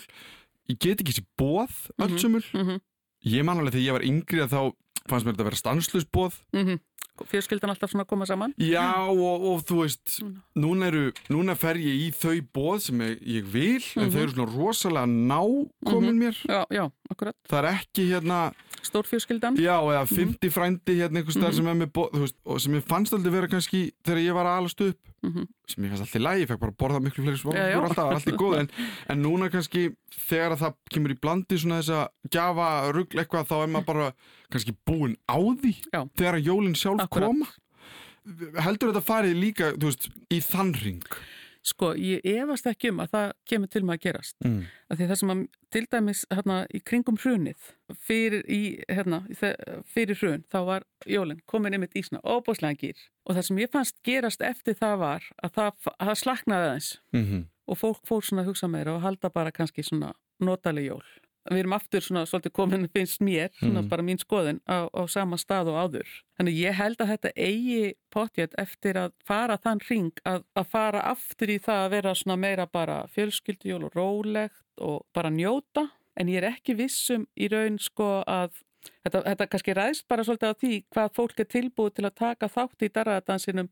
ég 0.69 0.77
get 0.79 1.01
ekki 1.01 1.11
þessi 1.17 1.25
bóð 1.37 1.73
Mhm. 1.97 2.05
öllsumul 2.07 2.43
mhm, 2.53 2.79
ég 3.25 3.43
man 3.47 3.57
alveg 3.59 3.73
þegar 3.73 3.85
ég 3.87 3.97
var 3.97 4.05
yngri 4.05 4.43
að 4.43 4.53
þá 4.53 4.61
fannst 5.07 5.25
mér 5.25 5.33
þetta 5.33 5.43
að 5.45 5.49
vera 5.51 5.63
stanslust 5.63 6.11
bóð 6.11 6.37
mhm. 6.53 6.79
Fjörskildan 7.17 7.71
alltaf 7.73 7.89
svona 7.89 8.03
að 8.05 8.09
koma 8.11 8.25
saman? 8.29 8.51
Já 8.61 9.09
og, 9.09 9.45
og 9.49 9.63
þú 9.65 9.77
veist 9.81 10.03
Svona. 10.19 10.43
núna, 10.61 10.85
eru, 10.91 11.07
núna 11.33 11.55
fer 11.57 11.79
ég 11.81 12.03
í 12.03 12.11
þau 12.13 12.35
bóð 12.53 12.83
sem 12.85 12.99
ég, 13.01 13.15
ég 13.25 13.47
vil 13.49 13.81
en 13.95 14.03
Mhm. 14.05 14.11
þau 14.13 14.21
eru 14.21 14.35
svona 14.35 14.53
rosalega 14.53 15.07
nákomin 15.07 16.19
mér 16.21 16.35
Já, 16.45 16.61
já, 16.69 16.91
það 17.49 17.57
er 17.63 17.69
ekki 17.71 18.05
hérna 18.11 18.53
Stórfjörskildan? 18.87 19.57
já 19.59 19.75
eða 19.81 20.05
50 20.07 20.49
frændi 20.51 20.95
hérna 20.99 21.19
einhvers 21.21 21.35
staðar 21.37 21.53
Mhm. 21.53 21.57
sem 21.57 21.67
er 21.67 21.75
með 21.85 21.91
bóð 21.91 22.11
þú 22.13 22.19
veist, 22.23 22.35
og 22.45 22.61
sem 22.61 22.73
ég 22.73 22.83
fannst 22.87 23.13
aldrei 23.13 23.31
vera 23.31 23.47
kannski 23.47 23.91
þegar 24.03 24.21
ég 24.25 24.33
var 24.33 24.45
að 24.45 24.57
alast 24.61 24.81
upp 24.81 24.97
Mhm. 25.23 25.47
sem 25.67 25.83
ég 25.83 25.89
fannst 25.89 26.01
alltaf 26.05 26.19
í 26.19 26.23
lagi, 26.23 26.41
ég 26.41 26.47
fekk 26.47 26.59
bara 26.59 26.71
að 26.71 26.77
borða 26.77 27.01
miklu 27.03 27.23
fleiri 27.23 27.37
alltaf, 27.37 27.95
það 27.95 28.07
var 28.07 28.13
alltaf 28.15 28.37
góð 28.37 28.59
en, 28.59 28.69
en 29.09 29.21
núna 29.23 29.49
kannski 29.51 29.95
þegar 30.29 30.51
að 30.55 30.59
það 30.63 30.73
kemur 30.91 31.11
í 31.11 31.19
blandi 31.19 31.57
svona 31.57 31.79
þess 31.81 31.89
að 31.89 32.07
gjafa 32.31 32.91
rugl 32.93 33.17
eitthvað 33.19 33.47
þá 33.47 33.55
er 33.63 33.67
maður 33.73 33.85
bara 33.85 34.13
kannski 34.51 34.75
búin 34.87 35.15
á 35.27 35.37
því 35.37 35.73
Já. 35.93 36.01
þegar 36.17 36.43
jólinn 36.43 36.75
sjálf 36.75 37.01
Akkúrat. 37.01 37.27
koma 37.27 37.47
heldur 38.61 38.91
þetta 38.91 39.03
farið 39.07 39.37
líka 39.39 39.71
þú 39.77 39.87
veist, 39.89 40.09
í 40.31 40.39
þann 40.43 40.73
ring 40.83 41.03
Sko, 41.67 41.91
ég 41.99 42.23
efast 42.23 42.67
ekki 42.69 42.93
um 42.93 43.01
að 43.03 43.09
það 43.15 43.31
kemur 43.49 43.71
til 43.73 43.81
maður 43.83 43.97
að 43.97 44.05
gerast. 44.05 44.35
mm. 44.45 44.61
Af 44.87 44.99
því 44.99 45.07
það 45.09 45.19
sem 45.19 45.33
að 45.33 45.41
til 45.75 45.83
dæmis 45.91 46.21
hérna, 46.31 46.57
í 46.71 46.79
kringum 46.87 47.19
hrunið, 47.19 47.67
fyrir, 48.07 48.45
í, 48.47 48.61
hérna, 48.87 49.19
fyrir 49.91 50.21
hrun, 50.21 50.45
þá 50.47 50.59
var 50.69 50.87
jólinn 51.05 51.43
komin 51.45 51.75
einmitt 51.75 51.97
í 51.99 52.05
svona 52.07 52.23
óbúslega 52.23 52.79
gýr. 52.79 53.03
Og 53.27 53.35
það 53.35 53.47
sem 53.49 53.61
ég 53.65 53.73
fannst 53.73 53.99
gerast 54.07 54.41
eftir 54.41 54.79
það 54.79 54.97
var 55.03 55.27
að 55.43 55.55
það, 55.59 55.91
að 55.97 56.11
það 56.11 56.21
slaknaði 56.23 56.69
aðeins 56.69 56.89
Mm 57.11 57.23
-hmm. 57.25 57.43
og 57.67 57.77
fólk 57.77 58.01
fór 58.07 58.23
svona 58.23 58.41
að 58.41 58.47
hugsa 58.47 58.67
meira 58.67 58.95
og 58.95 59.01
halda 59.01 59.29
bara 59.29 59.51
kannski 59.51 59.83
svona 59.83 60.13
notaleg 60.39 60.85
jól. 60.85 61.03
Við 61.49 61.59
erum 61.59 61.73
aftur 61.77 62.01
svona 62.01 62.25
svolítið 62.27 62.51
komin, 62.51 62.87
finnst 62.93 63.21
mér, 63.21 63.49
svona 63.59 63.81
Mhm. 63.81 63.89
bara 63.89 64.03
mín 64.03 64.19
skoðun 64.19 64.59
á, 64.67 64.89
á 64.91 65.01
sama 65.07 65.37
stað 65.37 65.67
og 65.71 65.77
áður. 65.83 66.07
Þannig 66.39 66.57
ég 66.59 66.73
held 66.73 66.97
að 66.97 67.07
þetta 67.13 67.31
eigi 67.35 67.93
potjett 68.11 68.53
eftir 68.57 68.93
að 68.95 69.11
fara 69.25 69.57
þann 69.57 69.81
ring 69.89 70.11
að, 70.25 70.43
að 70.55 70.67
fara 70.67 71.01
aftur 71.01 71.47
í 71.47 71.59
það 71.59 71.85
að 71.85 71.91
vera 71.91 72.15
svona 72.15 72.37
meira 72.37 72.65
bara 72.65 73.07
fjölskyldujól 73.15 73.83
og 73.85 73.93
rólegt 73.95 74.63
og 74.77 75.05
bara 75.13 75.29
njóta. 75.29 75.89
En 76.17 76.27
ég 76.27 76.43
er 76.43 76.51
ekki 76.51 76.75
vissum 76.75 77.27
í 77.37 77.47
raun 77.49 77.77
sko 77.79 78.23
að 78.27 78.51
þetta, 79.05 79.23
þetta 79.23 79.47
kannski 79.47 79.73
ræðst 79.73 80.07
bara 80.07 80.23
svolítið 80.23 80.49
á 80.51 80.59
því 80.59 80.83
hvað 80.95 81.13
fólk 81.13 81.39
er 81.39 81.45
tilbúið 81.45 81.93
til 81.95 82.05
að 82.05 82.15
taka 82.15 82.47
þátt 82.47 82.81
í 82.81 82.89
darraðadansinum 82.89 83.69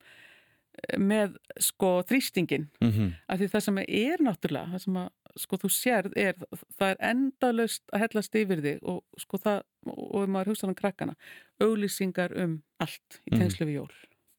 með 1.00 1.38
sko 1.60 2.04
þrýstingin 2.04 2.68
mm 2.82 2.92
-hmm. 2.92 3.12
af 3.30 3.40
því 3.40 3.48
það 3.54 3.60
sem 3.64 3.78
er 3.78 4.18
náttúrulega 4.20 4.72
það 4.74 4.82
sem 4.84 4.98
að 4.98 5.10
sko 5.38 5.58
þú 5.58 5.70
sérð 5.72 6.14
er 6.18 6.36
það 6.80 6.90
er 6.94 6.98
endalust 7.12 7.84
að 7.94 8.00
hellast 8.06 8.36
yfir 8.36 8.62
þig 8.64 8.80
og 8.84 9.04
sko 9.20 9.38
það, 9.38 9.64
og 9.86 10.30
maður 10.30 10.54
hugsa 10.54 10.68
um 10.68 10.76
krakkana, 10.76 11.16
auglýsingar 11.62 12.36
um 12.44 12.62
allt 12.80 13.20
í 13.26 13.34
Mhm. 13.34 13.40
tengslu 13.42 13.66
við 13.68 13.80
jól 13.82 13.92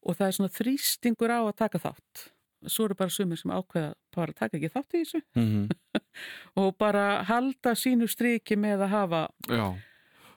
og 0.07 0.17
það 0.17 0.27
er 0.29 0.33
svona 0.39 0.55
þrýstingur 0.57 1.31
á 1.35 1.41
að 1.45 1.57
taka 1.57 1.79
þátt 1.79 2.29
svo 2.67 2.85
eru 2.87 2.95
bara 2.95 3.11
sumir 3.11 3.37
sem 3.39 3.51
ákveða 3.51 3.93
bara 4.15 4.33
taka 4.33 4.57
ekki 4.57 4.71
þátt 4.73 4.95
í 4.95 5.03
þessu 5.05 5.23
Mhm. 5.37 5.69
og 6.57 6.79
bara 6.79 7.23
halda 7.25 7.75
sínu 7.77 8.09
striki 8.09 8.57
með 8.57 8.87
að 8.87 8.89
hafa 8.89 9.29
Já, 9.49 9.75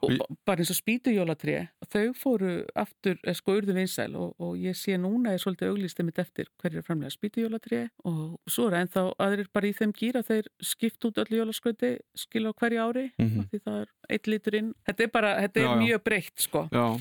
og 0.02 0.38
bara 0.48 0.62
eins 0.64 0.70
og 0.72 0.78
spýtujólatrí 0.80 1.56
þau 1.92 2.14
fóru 2.16 2.52
aftur, 2.76 3.18
eh, 3.24 3.34
sko 3.36 3.58
urðu 3.60 3.74
vinsæl 3.76 4.16
og, 4.16 4.36
og 4.40 4.56
ég 4.58 4.78
sé 4.80 4.96
núna 4.98 5.34
er 5.34 5.42
svolítið 5.44 5.74
auglýstið 5.74 6.06
mitt 6.08 6.20
eftir 6.24 6.46
hverju 6.62 6.78
er 6.80 6.88
framlega 6.88 7.12
spýtujólatrí 7.18 7.82
og 8.06 8.40
svo 8.48 8.68
er 8.70 8.80
ennþá 8.84 9.06
aðrir 9.20 9.48
bara 9.54 9.68
í 9.68 9.74
þeim 9.76 9.92
gýra 9.94 10.24
þeir 10.24 10.48
skipt 10.62 11.04
út 11.06 11.20
öllu 11.26 11.42
jólaskröti 11.44 11.98
skil 12.16 12.48
á 12.48 12.52
hverju 12.54 12.80
ári 12.88 13.12
Mhm. 13.20 13.40
af 13.40 13.46
því 13.52 13.60
það 13.66 13.82
er 13.82 13.88
eitt 14.10 14.28
litur 14.28 14.56
inn 14.56 14.74
þetta 14.88 15.04
er 15.04 15.08
bara, 15.14 15.36
þetta 15.42 15.58
er 15.60 15.64
Já, 15.68 15.76
mjög 15.84 16.04
breytt 16.04 16.38
sko 16.40 16.70
já 16.72 17.00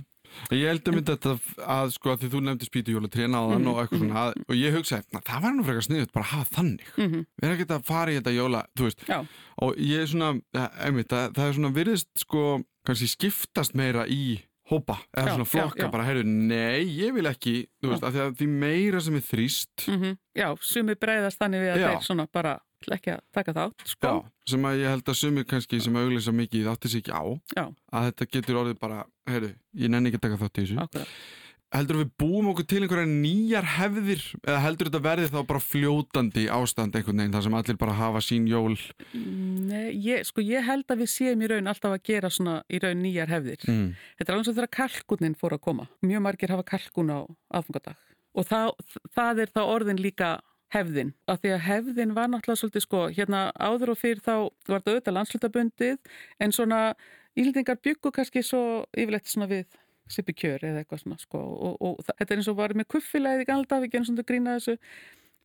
Ég 0.53 0.67
held 0.69 0.89
um 0.89 0.97
þetta 1.01 1.31
að 1.65 1.91
sko 1.95 2.11
að 2.13 2.19
því 2.21 2.29
þú 2.35 2.41
nefndi 2.45 2.67
spýtujóla 2.69 3.09
tréna 3.09 3.39
á 3.41 3.45
þann 3.49 3.63
Mhm, 3.65 3.69
og 3.73 3.79
eitthvað 3.81 3.99
svona 4.03 4.19
að, 4.27 4.33
og 4.45 4.55
ég 4.61 4.75
hugsaði, 4.77 5.05
það 5.25 5.41
var 5.43 5.53
nú 5.57 5.63
frekar 5.65 5.87
sniðut 5.87 6.13
bara 6.13 6.25
að 6.27 6.33
hafa 6.37 6.55
þannig 6.59 6.91
mm 6.99 7.07
-hmm. 7.09 7.23
við 7.41 7.49
erum 7.49 7.57
ekki 7.59 7.67
að 7.73 7.85
fara 7.89 8.11
í 8.13 8.19
þetta 8.21 8.35
jóla, 8.37 8.61
þú 8.77 8.83
veist 8.85 9.01
Já. 9.09 9.27
og 9.63 9.75
ég 9.79 10.03
er 10.03 10.07
svona, 10.07 10.41
einmitt, 10.85 11.09
það, 11.09 11.33
það 11.33 11.49
er 11.49 11.53
svona 11.55 11.73
virðist 11.75 12.09
sko, 12.19 12.63
kannski 12.89 13.09
skiptast 13.13 13.77
meira 13.79 14.07
í 14.09 14.39
hópa, 14.69 14.99
eða 15.17 15.31
Já, 15.31 15.33
svona 15.33 15.47
flokka 15.49 15.81
já, 15.81 15.87
já. 15.87 15.91
bara, 15.95 16.05
heyrðu, 16.05 16.25
nei, 16.29 16.83
ég 16.99 17.15
vil 17.17 17.25
ekki 17.31 17.53
þú 17.81 17.93
veist, 17.95 18.03
að 18.05 18.17
því 18.19 18.21
að 18.27 18.35
því 18.41 18.49
meira 18.65 19.01
sem 19.05 19.15
er 19.17 19.25
þrýst 19.25 19.85
Já, 20.37 20.49
sumir 20.61 20.99
breyðast 21.01 21.41
þannig 21.41 21.63
við 21.65 21.71
að 21.73 21.85
þeir 21.87 22.03
svona 22.05 22.27
bara 22.37 22.53
ekki 22.95 23.11
að 23.11 23.23
taka 23.35 23.53
þátt 23.57 23.87
sko. 23.91 24.11
já, 24.13 24.13
sem 24.53 24.67
að 24.69 24.77
ég 24.83 24.93
held 24.93 25.09
að 25.11 25.17
sumir 25.19 25.47
kannski 25.51 25.81
sem 25.83 25.97
auglýsa 25.99 26.35
mikið 26.37 26.69
átti 26.71 26.91
sig 26.93 27.01
ekki 27.03 27.17
á 27.17 27.25
að 27.65 28.05
þetta 28.11 28.29
getur 28.37 28.61
orðið 28.61 28.79
bara, 28.85 29.01
heyrðu, 29.27 29.51
ég 29.83 29.91
nenni 29.95 30.13
ekki 30.13 30.21
að 30.21 30.27
taka 30.29 30.41
þátt 30.45 30.61
í 30.61 30.67
þessu 30.67 30.79
Akkurat. 30.85 31.17
Heldur 31.75 32.01
við 32.01 32.13
búum 32.21 32.51
okkur 32.53 32.67
til 32.69 32.81
einhverja 32.83 33.09
nýjar 33.11 33.67
hefðir 33.77 34.23
eða 34.41 34.61
heldur 34.65 34.89
þetta 34.89 35.05
verði 35.05 35.31
þá 35.33 35.41
bara 35.51 35.61
fljótandi 35.61 36.47
ástand 36.53 36.97
einhvern 36.97 37.21
veginn 37.21 37.37
þar 37.37 37.45
sem 37.45 37.59
allir 37.59 37.81
bara 37.81 37.97
hafa 37.99 38.23
sín 38.25 38.49
jól 38.49 38.77
Nei, 39.13 39.93
ég, 39.93 40.25
sko 40.29 40.45
ég 40.45 40.65
held 40.65 40.89
að 40.89 41.05
við 41.05 41.13
séum 41.13 41.45
í 41.45 41.51
raun 41.53 41.69
alltaf 41.69 41.99
að 41.99 42.07
gera 42.09 42.33
svona 42.33 42.63
í 42.73 42.81
raun 42.81 43.03
nýjar 43.05 43.33
hefðir 43.35 43.69
mm. 43.69 43.89
Þetta 44.19 44.33
er 44.33 44.37
alveg 44.37 44.49
svo 44.49 44.57
þegar 44.57 44.75
kalkunin 44.79 45.37
fór 45.39 45.57
að 45.57 45.65
koma. 45.65 45.87
Mjög 46.05 46.25
margir 46.25 46.53
hafa 46.53 46.67
kalkun 46.67 47.13
á 47.15 47.19
aðfungadag. 47.55 47.99
Og 48.39 48.47
það, 48.49 48.73
það 49.15 49.43
er 49.45 49.53
þá 49.55 49.61
orðin 49.65 50.03
líka 50.03 50.31
hefðin. 50.75 51.13
Af 51.31 51.41
því 51.43 51.55
að 51.55 51.65
hefðin 51.67 52.15
var 52.17 52.31
náttúrulega 52.33 52.63
svolítið 52.63 52.85
sko, 52.85 53.03
hérna 53.15 53.43
áður 53.57 53.95
og 53.95 54.01
fyrir 54.01 54.23
þá 54.25 54.35
var 54.69 54.83
þetta 54.83 54.95
auðvitað 54.95 55.17
landslutabundið, 55.17 55.97
en 56.45 56.55
svona 56.55 56.81
íldingar 57.39 57.79
byggu 57.85 58.13
kannski 58.15 58.43
svo 58.45 58.63
yfirleitt 58.93 59.31
svona 59.31 59.49
við 59.51 59.65
sipi 60.13 60.35
kjör 60.35 60.65
eða 60.69 60.83
eitthvað 60.83 61.03
svona 61.05 61.19
sko. 61.23 61.39
Og, 61.39 61.77
og 61.81 62.03
það, 62.05 62.15
þetta 62.19 62.35
er 62.35 62.43
eins 62.43 62.51
og 62.53 62.57
var 62.59 62.75
með 62.79 62.89
kuffilæði 62.95 63.45
í 63.45 63.49
galda, 63.49 63.81
við 63.85 63.93
gerum 63.95 64.09
svona 64.11 64.27
grína 64.29 64.57
þessu. 64.59 64.77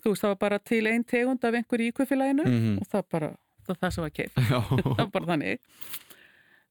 Þú 0.04 0.12
veist, 0.14 0.24
það 0.26 0.34
var 0.34 0.42
bara 0.44 0.60
til 0.60 0.84
einn 0.92 1.04
tegund 1.08 1.46
af 1.48 1.56
einhverju 1.60 1.88
í 1.92 1.96
kuffilæginu 2.00 2.44
Mhm. 2.50 2.78
og 2.82 2.88
það 2.92 3.04
bara, 3.12 3.30
það, 3.68 3.78
það 3.84 3.94
sem 3.94 4.04
var 4.04 4.12
Já, 4.52 4.60
það 4.84 4.98
var 4.98 5.12
bara 5.18 5.26
þannig 5.34 5.60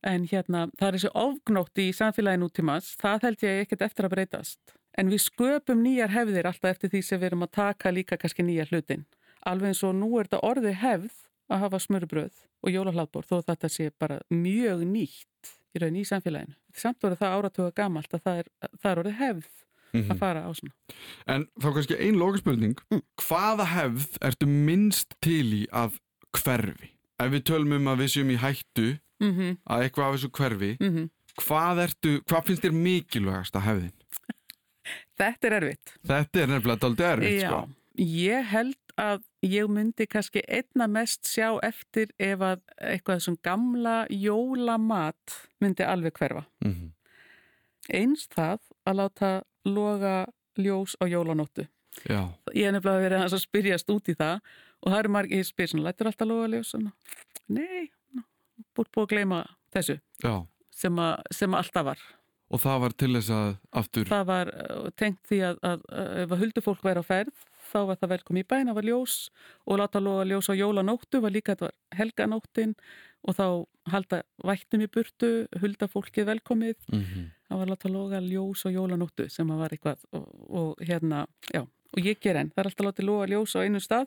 en 0.02 0.24
hérna, 0.26 0.64
það 0.78 0.88
er 0.88 0.96
þessi 0.98 1.10
ofgnótt 1.14 1.78
í 1.78 1.88
samfélagi 1.94 2.40
nútímans, 2.42 2.88
það 2.98 3.22
held 3.28 3.44
ég 3.46 3.60
ekkert 3.64 3.84
eftir 3.86 4.08
að 4.08 4.14
breytast 4.16 4.72
en 4.98 5.08
við 5.12 5.22
sköpum 5.28 5.78
nýjar 5.84 6.10
hefðir 6.12 6.48
alltaf 6.50 6.72
eftir 6.74 6.90
því 6.92 7.02
sem 7.06 7.20
við 7.22 7.28
erum 7.30 7.44
að 7.46 7.52
taka 7.54 7.92
líka 7.94 8.18
kannski 8.20 8.42
nýjar 8.44 8.72
hlutin 8.72 9.04
alveg 9.46 9.70
eins 9.72 9.82
og 9.86 9.94
nú 9.94 10.08
er 10.18 10.26
þetta 10.26 10.42
orðið 10.50 10.74
hefð 10.82 11.14
að 11.54 11.62
hafa 11.64 11.80
smörubröð 11.86 12.34
og 12.66 12.74
jólahlaðbór 12.74 13.28
þó 13.30 13.36
þetta 13.46 13.70
sé 13.70 13.88
bara 13.98 14.18
mjög 14.34 14.82
nýtt 14.90 15.54
í 15.74 15.82
raun 15.82 15.96
í 15.96 16.04
samfélaginu 16.04 16.54
samt 16.74 17.02
voru 17.02 17.16
það 17.16 17.36
áratuga 17.38 17.72
gamalt 17.74 18.14
að 18.14 18.22
það 18.26 18.38
er, 18.42 18.48
það 18.82 18.90
er 18.92 19.02
orðið 19.04 19.18
hefð 19.18 19.50
Mhm. 19.92 20.08
að 20.10 20.18
fara 20.18 20.40
á 20.48 20.50
svona 20.56 20.72
En 21.28 21.42
þá 21.60 21.66
kannski 21.74 21.96
ein 22.00 22.16
lokaspurning 22.16 22.78
Mm. 22.90 23.02
Hvaða 23.20 23.66
hefð 23.66 24.18
ertu 24.24 24.46
minnst 24.48 25.14
til 25.20 25.52
í 25.52 25.66
að 25.68 25.98
hverfi? 26.32 26.88
Ef 27.20 27.30
við 27.32 27.42
tölum 27.44 27.72
um 27.76 27.88
að 27.92 27.98
við 28.00 28.08
séum 28.14 28.30
í 28.32 28.38
hættu 28.40 28.98
mm 29.20 29.32
-hmm, 29.36 29.58
að 29.68 29.82
eitthvað 29.84 30.06
af 30.08 30.14
þessu 30.16 30.30
hverfi 30.30 30.76
mm 30.80 30.90
-hmm. 30.96 31.10
hvað, 31.44 31.82
ertu, 31.84 32.20
hvað 32.24 32.44
finnst 32.46 32.62
þér 32.64 32.72
mikilvægast 32.72 33.54
að 33.56 33.66
hefðin? 33.68 33.92
Þetta 35.18 35.46
er 35.46 35.52
erfitt 35.60 35.92
Þetta 36.08 36.40
er 36.42 36.46
nefnilega 36.48 36.80
dálítið 36.82 37.10
erfitt 37.12 37.42
Já, 37.42 37.48
sko. 37.50 37.68
ég 37.98 38.44
held 38.44 38.76
að 38.98 39.22
ég 39.42 39.68
myndi 39.70 40.06
kannski 40.06 40.42
einna 40.48 40.86
mest 40.90 41.26
sjá 41.26 41.58
eftir 41.66 42.12
ef 42.18 42.42
að 42.46 42.60
eitthvað 42.78 43.18
þessum 43.18 43.38
gamla 43.42 43.96
jólamat 44.10 45.38
myndi 45.60 45.86
alveg 45.86 46.18
hverfa. 46.18 46.44
mm 46.64 46.72
-hmm. 46.72 46.90
Eins 47.90 48.28
það 48.30 48.60
að 48.86 48.94
láta 48.96 49.42
loga 49.64 50.26
ljós 50.56 50.96
á 51.02 51.04
jólanóttu. 51.06 51.66
Já, 52.08 52.32
Ég 52.54 52.66
er 52.66 52.72
nefnilega 52.72 53.00
verið 53.00 53.34
að 53.34 53.38
spyrjast 53.42 53.90
út 53.90 54.08
í 54.08 54.14
það 54.14 54.40
og 54.80 54.92
það 54.92 54.98
eru 54.98 55.08
margir, 55.08 55.38
ég 55.38 55.46
spyr 55.46 55.68
svona, 55.68 55.84
lættur 55.84 56.06
alltaf 56.06 56.28
loga 56.28 56.46
ljós? 56.46 56.74
Nei, 57.48 57.90
búið 58.74 58.88
búið 58.94 59.02
að 59.02 59.08
gleyma 59.08 59.44
þessu 59.74 59.98
sem, 60.70 60.98
að, 60.98 61.22
sem 61.30 61.54
alltaf 61.54 61.84
var. 61.84 61.98
Og 62.52 62.60
það 62.60 62.80
var 62.80 62.92
til 62.92 63.12
þess 63.16 63.30
að 63.30 63.56
aftur 63.70 64.08
Það 64.08 64.24
var 64.28 64.48
uh, 64.48 64.90
tengt 64.96 65.20
því 65.28 65.38
að, 65.48 65.58
að, 65.62 65.84
að 65.88 66.18
ef 66.22 66.32
að 66.32 66.42
huldufólk 66.44 66.82
væri 66.84 67.00
á 67.00 67.04
ferð 67.04 67.44
þá 67.72 67.78
var 67.88 68.00
það 68.00 68.12
velkom 68.14 68.40
í 68.40 68.44
bæn, 68.48 68.68
það 68.70 68.78
var 68.78 68.88
ljós 68.88 69.16
og 69.66 69.80
láta 69.80 70.02
loga 70.02 70.26
ljós 70.28 70.50
á 70.52 70.54
jólanóttu 70.54 71.22
var 71.24 71.34
líka 71.34 71.54
þetta 71.54 71.68
var 71.68 71.98
helganóttin 71.98 72.76
og 73.22 73.38
þá 73.38 73.46
halda 73.92 74.22
vættum 74.44 74.84
í 74.84 74.90
burtu 74.92 75.32
hulda 75.62 75.88
fólkið 75.90 76.28
velkomið 76.30 76.78
mm 76.92 77.02
-hmm. 77.02 77.26
það 77.48 77.62
var 77.62 77.72
láta 77.72 77.92
loga 77.92 78.20
ljós 78.20 78.66
á 78.66 78.68
jólanóttu 78.70 79.28
sem 79.30 79.50
að 79.50 79.62
var 79.64 79.74
eitthvað 79.76 80.06
og, 80.12 80.28
og 80.50 80.80
hérna, 80.80 81.26
já, 81.52 81.62
og 81.66 82.00
ég 82.00 82.20
ger 82.20 82.36
enn 82.36 82.50
það 82.54 82.64
er 82.64 82.70
alltaf 82.70 82.86
látið 82.86 83.08
loga 83.08 83.26
ljós 83.26 83.56
á 83.56 83.64
einu 83.64 83.80
stað 83.80 84.06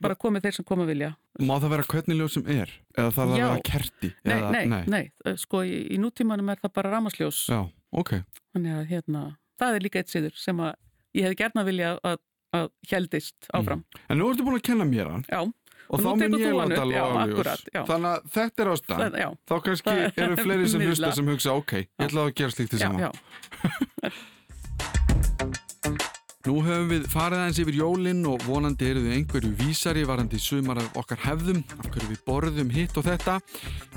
bara 0.00 0.16
komið 0.18 0.44
þeir 0.46 0.56
sem 0.58 0.64
koma 0.68 0.86
vilja 0.88 1.14
Má 1.40 1.54
það 1.56 1.72
vera 1.72 1.86
hvernig 1.88 2.18
ljóð 2.18 2.32
sem 2.34 2.48
er? 2.52 2.72
Eða 2.96 3.12
það 3.16 3.30
að 3.30 3.38
Já. 3.38 3.44
vera 3.46 3.62
kerti? 3.64 4.10
nei, 4.24 4.34
Eða, 4.36 4.50
nei, 4.52 4.82
nei, 4.86 5.36
sko 5.40 5.62
í, 5.64 5.76
í 5.94 6.00
nútímanum 6.00 6.52
er 6.52 6.60
það 6.60 6.74
bara 6.76 6.92
ramasljós 6.96 7.46
Já, 7.48 7.60
ok 7.90 8.12
þannig 8.52 8.76
að 8.76 8.90
hérna, 8.90 9.22
það 9.60 9.76
er 9.76 9.86
líka 9.86 10.02
eitt 10.02 10.12
siður 10.12 10.36
sem 10.36 10.60
að 10.60 10.74
ég 11.16 11.26
hefði 11.26 11.38
gerna 11.40 11.64
vilja 11.66 11.94
að, 12.06 12.20
að 12.56 12.68
heldist 12.90 13.50
áfram. 13.54 13.82
En 14.08 14.20
nú 14.20 14.28
ertu 14.30 14.46
búin 14.46 14.58
að 14.58 14.66
kenna 14.70 14.86
mér 14.88 15.10
hann. 15.12 15.24
Já, 15.30 15.40
og, 15.42 15.54
Og 15.90 15.98
þá 16.00 16.10
mun 16.10 16.22
ég 16.22 16.30
þú 16.30 16.50
hann 16.50 16.58
láta 16.60 16.82
upp, 16.82 16.92
já, 16.94 17.02
loga 17.02 17.24
ljós 17.26 17.34
akkúrat, 17.34 17.62
já. 17.74 17.82
Þannig 17.88 18.10
að 18.10 18.18
þetta 18.36 18.62
er 18.62 18.68
ástæðan. 18.74 19.38
Þá 19.50 19.54
kannski 19.66 19.94
er 19.94 20.20
eru 20.26 20.34
fleiri 20.44 20.66
sem 20.70 20.84
hlusta 20.86 21.12
sem 21.18 21.30
hugsa 21.34 21.50
ok, 21.58 21.72
ég 21.82 22.06
ætla 22.06 22.20
að 22.26 22.34
gera 22.40 22.56
slíkt 22.56 22.76
já, 22.78 22.82
sama 22.86 22.98
Nú 26.48 26.54
höfum 26.64 26.86
við 26.88 27.02
farið 27.12 27.36
aðeins 27.36 27.58
yfir 27.60 27.76
jólinn 27.76 28.22
og 28.24 28.40
vonandi 28.46 28.86
eru 28.88 29.02
þið 29.04 29.16
einhverju 29.18 29.50
vísari 29.58 30.06
varandi 30.08 30.38
sumar 30.40 30.78
af 30.80 30.96
okkar 30.96 31.20
hefðum, 31.26 31.60
af 31.76 31.90
hverju 31.92 32.08
við 32.14 32.22
borðum 32.24 32.70
hitt 32.72 32.96
og 32.96 33.04
þetta. 33.04 33.34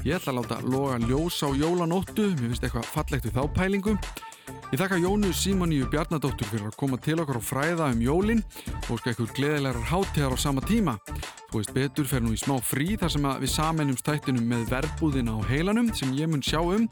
Ég 0.03 0.17
ætla 0.17 0.33
að 0.33 0.39
láta 0.41 0.57
loga 0.67 0.97
ljós 1.05 1.37
á 1.39 1.49
jólanóttu, 1.55 2.25
mér 2.35 2.51
finnst 2.51 2.67
eitthvað 2.67 2.89
fallegt 2.91 3.29
við 3.29 3.37
þá 3.37 3.43
pælingu. 3.55 3.95
Ég 4.73 4.79
þakka 4.81 4.97
Jónu 4.97 5.29
Símoníu 5.37 5.85
Bjarnadóttur 5.85 6.47
fyrir 6.49 6.63
að 6.65 6.77
koma 6.81 6.97
til 6.97 7.19
okkar 7.21 7.37
og 7.37 7.43
fræða 7.45 7.91
um 7.93 7.99
jólinn 8.01 8.39
og 8.89 8.97
skal 8.97 9.11
eitthvað 9.11 9.33
gleðilegar 9.37 9.83
hátíðar 9.91 10.33
á 10.33 10.37
sama 10.41 10.63
tíma. 10.65 10.95
Veist 11.53 11.75
betur 11.75 12.07
fer 12.09 12.23
nú 12.25 12.31
í 12.33 12.39
smá 12.41 12.55
frí 12.57 12.95
þar 12.97 13.13
sem 13.13 13.27
við 13.43 13.51
samennum 13.53 13.99
stættinum 14.01 14.47
með 14.49 14.63
verbúðina 14.71 15.35
á 15.37 15.45
heilanum 15.45 15.91
sem 15.93 16.15
ég 16.17 16.31
mun 16.31 16.41
sjá 16.41 16.57
um. 16.63 16.87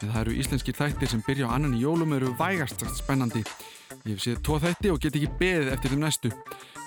En 0.00 0.14
það 0.14 0.16
eru 0.22 0.36
íslenskir 0.40 0.78
þættir 0.78 1.12
sem 1.12 1.24
byrja 1.28 1.52
á 1.52 1.54
annan 1.58 1.76
í 1.76 1.82
jólum 1.84 2.16
eru 2.16 2.32
vægast 2.40 2.86
spennandi. 2.96 3.44
Ég 4.06 4.14
hef 4.14 4.24
séð 4.24 4.40
tvo 4.40 4.56
þætti 4.64 4.94
og 4.94 5.04
get 5.04 5.20
ekki 5.20 5.36
beðið 5.36 5.74
eftir 5.76 5.92
þeim 5.92 6.06
næstu. 6.06 6.32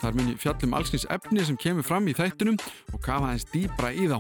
Þar 0.02 0.18
mun 0.18 0.34
ég 0.34 0.42
fjallum 0.42 0.74
allsins 0.80 1.06
efni 1.14 1.46
sem 1.46 1.62
kemur 1.62 1.86
fram 1.86 2.10
í 2.10 2.18
þættunum 2.18 2.58
og 2.90 3.06
kafa 3.06 3.30
aðeins 3.30 3.46
dýbra 3.54 3.94
í 3.94 4.10
þá. 4.10 4.18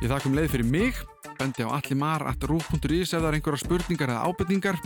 Ég 0.00 0.10
þakkum 0.10 0.34
leið 0.34 0.50
fyrir 0.56 0.66
mig, 0.74 1.04
bendi 1.40 1.64
á 1.64 1.72
allimar.rú.is 1.72 3.14
ef 3.14 3.16
það 3.16 3.28
er 3.30 3.38
einhverja 3.38 3.64
spurningar 3.64 4.12
eða 4.12 4.28
ábyrningar. 4.28 4.80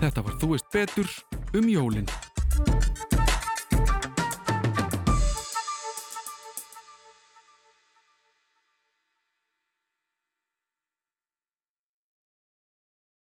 Þetta 0.00 0.24
var 0.24 0.40
Þú 0.40 0.52
veist 0.54 0.72
betur 0.72 1.14
um 1.58 1.68
jólinn. 1.68 3.17